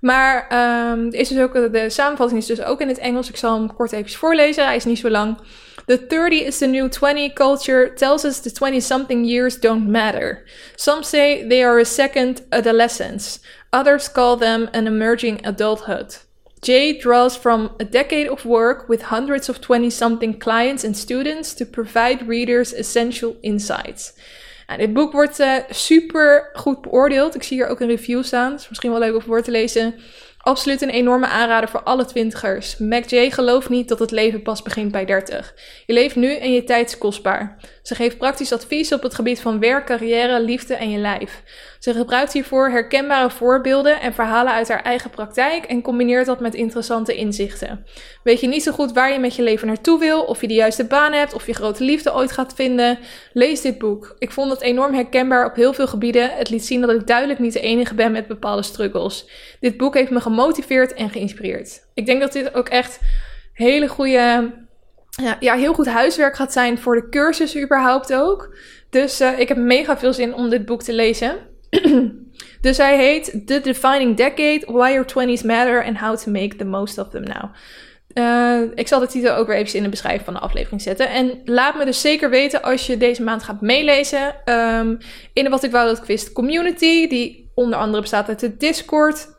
Maar 0.00 0.46
um, 0.92 1.12
is 1.12 1.28
dus 1.28 1.38
ook, 1.38 1.72
de 1.72 1.90
samenvatting 1.90 2.40
is 2.40 2.46
dus 2.46 2.62
ook 2.62 2.80
in 2.80 2.88
het 2.88 2.98
Engels. 2.98 3.28
Ik 3.28 3.36
zal 3.36 3.54
hem 3.54 3.74
kort 3.74 3.92
even 3.92 4.10
voorlezen. 4.10 4.64
Hij 4.64 4.76
is 4.76 4.84
niet 4.84 4.98
zo 4.98 5.10
lang. 5.10 5.38
The 5.86 6.06
30 6.06 6.42
is 6.42 6.58
the 6.58 6.66
new 6.66 6.88
20 6.88 7.32
culture 7.32 7.92
tells 7.94 8.24
us 8.24 8.40
the 8.40 8.52
20 8.52 8.80
something 8.80 9.26
years 9.26 9.60
don't 9.60 9.88
matter. 9.88 10.42
Some 10.74 11.02
say 11.02 11.46
they 11.48 11.64
are 11.64 11.80
a 11.80 11.84
second 11.84 12.42
adolescence. 12.50 13.40
Others 13.70 14.12
call 14.12 14.36
them 14.36 14.68
an 14.72 14.86
emerging 14.86 15.46
adulthood. 15.46 16.26
Jay 16.60 16.98
draws 16.98 17.36
from 17.36 17.70
a 17.80 17.84
decade 17.84 18.28
of 18.28 18.44
work 18.44 18.88
with 18.88 19.02
hundreds 19.02 19.48
of 19.48 19.60
20 19.60 19.90
something 19.90 20.38
clients 20.38 20.84
and 20.84 20.96
students 20.96 21.54
to 21.54 21.64
provide 21.64 22.28
readers 22.28 22.72
essential 22.72 23.36
insights. 23.42 24.12
Nou, 24.68 24.80
dit 24.80 24.92
boek 24.92 25.12
wordt 25.12 25.40
uh, 25.40 25.54
super 25.70 26.50
goed 26.52 26.80
beoordeeld. 26.80 27.34
Ik 27.34 27.42
zie 27.42 27.56
hier 27.56 27.68
ook 27.68 27.80
een 27.80 27.88
review 27.88 28.24
staan. 28.24 28.54
Is 28.54 28.68
misschien 28.68 28.90
wel 28.90 29.00
leuk 29.00 29.14
om 29.14 29.22
voor 29.22 29.42
te 29.42 29.50
lezen. 29.50 29.94
Absoluut 30.38 30.82
een 30.82 30.90
enorme 30.90 31.26
aanrader 31.26 31.68
voor 31.68 31.82
alle 31.82 32.04
twintigers. 32.04 32.78
Mac 32.78 33.04
gelooft 33.08 33.68
niet 33.68 33.88
dat 33.88 33.98
het 33.98 34.10
leven 34.10 34.42
pas 34.42 34.62
begint 34.62 34.92
bij 34.92 35.04
30. 35.04 35.54
Je 35.86 35.92
leeft 35.92 36.16
nu 36.16 36.34
en 36.34 36.52
je 36.52 36.64
tijd 36.64 36.88
is 36.88 36.98
kostbaar. 36.98 37.56
Ze 37.88 37.94
geeft 37.94 38.18
praktisch 38.18 38.52
advies 38.52 38.92
op 38.92 39.02
het 39.02 39.14
gebied 39.14 39.40
van 39.40 39.60
werk, 39.60 39.86
carrière, 39.86 40.40
liefde 40.42 40.74
en 40.74 40.90
je 40.90 40.98
lijf. 40.98 41.42
Ze 41.78 41.94
gebruikt 41.94 42.32
hiervoor 42.32 42.70
herkenbare 42.70 43.30
voorbeelden 43.30 44.00
en 44.00 44.14
verhalen 44.14 44.52
uit 44.52 44.68
haar 44.68 44.82
eigen 44.82 45.10
praktijk 45.10 45.64
en 45.64 45.82
combineert 45.82 46.26
dat 46.26 46.40
met 46.40 46.54
interessante 46.54 47.14
inzichten. 47.14 47.86
Weet 48.22 48.40
je 48.40 48.46
niet 48.48 48.62
zo 48.62 48.72
goed 48.72 48.92
waar 48.92 49.12
je 49.12 49.18
met 49.18 49.36
je 49.36 49.42
leven 49.42 49.66
naartoe 49.66 49.98
wil, 49.98 50.22
of 50.22 50.40
je 50.40 50.48
de 50.48 50.54
juiste 50.54 50.84
baan 50.84 51.12
hebt, 51.12 51.34
of 51.34 51.46
je 51.46 51.52
grote 51.52 51.84
liefde 51.84 52.14
ooit 52.14 52.32
gaat 52.32 52.54
vinden? 52.54 52.98
Lees 53.32 53.60
dit 53.60 53.78
boek. 53.78 54.14
Ik 54.18 54.30
vond 54.30 54.50
het 54.50 54.60
enorm 54.60 54.94
herkenbaar 54.94 55.46
op 55.46 55.54
heel 55.54 55.72
veel 55.72 55.86
gebieden. 55.86 56.30
Het 56.30 56.50
liet 56.50 56.64
zien 56.64 56.80
dat 56.80 56.90
ik 56.90 57.06
duidelijk 57.06 57.38
niet 57.38 57.52
de 57.52 57.60
enige 57.60 57.94
ben 57.94 58.12
met 58.12 58.26
bepaalde 58.26 58.62
struggles. 58.62 59.28
Dit 59.60 59.76
boek 59.76 59.94
heeft 59.94 60.10
me 60.10 60.20
gemotiveerd 60.20 60.94
en 60.94 61.10
geïnspireerd. 61.10 61.86
Ik 61.94 62.06
denk 62.06 62.20
dat 62.20 62.32
dit 62.32 62.54
ook 62.54 62.68
echt 62.68 63.00
hele 63.52 63.88
goede 63.88 64.52
ja, 65.40 65.54
heel 65.54 65.74
goed 65.74 65.86
huiswerk 65.86 66.36
gaat 66.36 66.52
zijn 66.52 66.78
voor 66.78 66.94
de 66.94 67.08
cursus 67.08 67.58
überhaupt 67.58 68.14
ook. 68.14 68.56
Dus 68.90 69.20
uh, 69.20 69.38
ik 69.38 69.48
heb 69.48 69.56
mega 69.56 69.98
veel 69.98 70.12
zin 70.12 70.34
om 70.34 70.50
dit 70.50 70.66
boek 70.66 70.82
te 70.82 70.92
lezen. 70.92 71.36
dus 72.60 72.76
hij 72.76 72.96
heet 72.96 73.42
The 73.46 73.60
Defining 73.60 74.16
Decade: 74.16 74.62
Why 74.66 74.90
Your 74.90 75.06
20s 75.06 75.44
Matter 75.44 75.84
and 75.84 75.98
How 75.98 76.16
to 76.16 76.30
Make 76.30 76.56
the 76.56 76.64
Most 76.64 76.98
of 76.98 77.08
Them 77.08 77.22
Now. 77.22 77.44
Uh, 78.14 78.70
ik 78.74 78.88
zal 78.88 79.00
de 79.00 79.06
titel 79.06 79.34
ook 79.34 79.46
weer 79.46 79.56
even 79.56 79.76
in 79.76 79.82
de 79.82 79.88
beschrijving 79.88 80.24
van 80.24 80.34
de 80.34 80.40
aflevering 80.40 80.82
zetten. 80.82 81.10
En 81.10 81.40
laat 81.44 81.76
me 81.76 81.84
dus 81.84 82.00
zeker 82.00 82.30
weten 82.30 82.62
als 82.62 82.86
je 82.86 82.96
deze 82.96 83.22
maand 83.22 83.42
gaat 83.42 83.60
meelezen. 83.60 84.34
Um, 84.44 84.98
in 85.32 85.44
de 85.44 85.50
Wat 85.50 85.62
ik 85.62 85.70
wou 85.70 85.86
dat 85.86 85.98
ik 85.98 86.04
wist 86.04 86.32
community, 86.32 87.08
die 87.08 87.50
onder 87.54 87.78
andere 87.78 88.00
bestaat 88.00 88.28
uit 88.28 88.40
de 88.40 88.56
Discord 88.56 89.37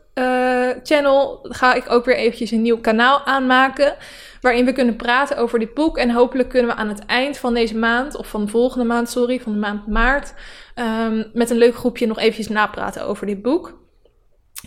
channel, 0.82 1.38
ga 1.42 1.74
ik 1.74 1.90
ook 1.90 2.04
weer 2.04 2.16
eventjes 2.16 2.50
een 2.50 2.62
nieuw 2.62 2.80
kanaal 2.80 3.24
aanmaken 3.24 3.96
waarin 4.40 4.64
we 4.64 4.72
kunnen 4.72 4.96
praten 4.96 5.36
over 5.36 5.58
dit 5.58 5.74
boek. 5.74 5.98
En 5.98 6.10
hopelijk 6.10 6.48
kunnen 6.48 6.70
we 6.70 6.76
aan 6.76 6.88
het 6.88 7.06
eind 7.06 7.38
van 7.38 7.54
deze 7.54 7.76
maand, 7.76 8.16
of 8.16 8.28
van 8.28 8.44
de 8.44 8.50
volgende 8.50 8.84
maand, 8.84 9.10
sorry, 9.10 9.40
van 9.40 9.52
de 9.52 9.58
maand 9.58 9.86
maart, 9.86 10.34
um, 10.74 11.30
met 11.32 11.50
een 11.50 11.58
leuk 11.58 11.74
groepje 11.74 12.06
nog 12.06 12.18
eventjes 12.18 12.48
napraten 12.48 13.04
over 13.04 13.26
dit 13.26 13.42
boek. 13.42 13.78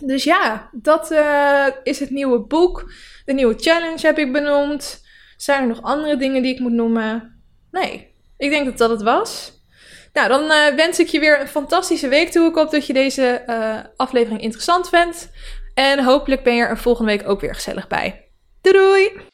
Dus 0.02 0.24
ja, 0.24 0.70
dat 0.72 1.10
uh, 1.10 1.66
is 1.82 2.00
het 2.00 2.10
nieuwe 2.10 2.40
boek. 2.40 2.92
De 3.24 3.32
nieuwe 3.32 3.54
challenge 3.56 4.06
heb 4.06 4.18
ik 4.18 4.32
benoemd. 4.32 5.02
Zijn 5.36 5.62
er 5.62 5.68
nog 5.68 5.82
andere 5.82 6.16
dingen 6.16 6.42
die 6.42 6.54
ik 6.54 6.60
moet 6.60 6.72
noemen? 6.72 7.42
Nee, 7.70 8.14
ik 8.36 8.50
denk 8.50 8.64
dat 8.64 8.78
dat 8.78 8.90
het 8.90 9.02
was. 9.02 9.53
Nou, 10.14 10.28
dan 10.28 10.42
uh, 10.42 10.74
wens 10.76 10.98
ik 10.98 11.08
je 11.08 11.20
weer 11.20 11.40
een 11.40 11.48
fantastische 11.48 12.08
week 12.08 12.30
toe. 12.30 12.48
Ik 12.48 12.54
hoop 12.54 12.70
dat 12.70 12.86
je 12.86 12.92
deze 12.92 13.42
uh, 13.46 13.76
aflevering 13.96 14.40
interessant 14.40 14.88
vindt. 14.88 15.30
En 15.74 16.04
hopelijk 16.04 16.42
ben 16.42 16.54
je 16.54 16.64
er 16.64 16.78
volgende 16.78 17.10
week 17.10 17.28
ook 17.28 17.40
weer 17.40 17.54
gezellig 17.54 17.86
bij. 17.86 18.28
Doei 18.60 18.76
doei! 18.76 19.32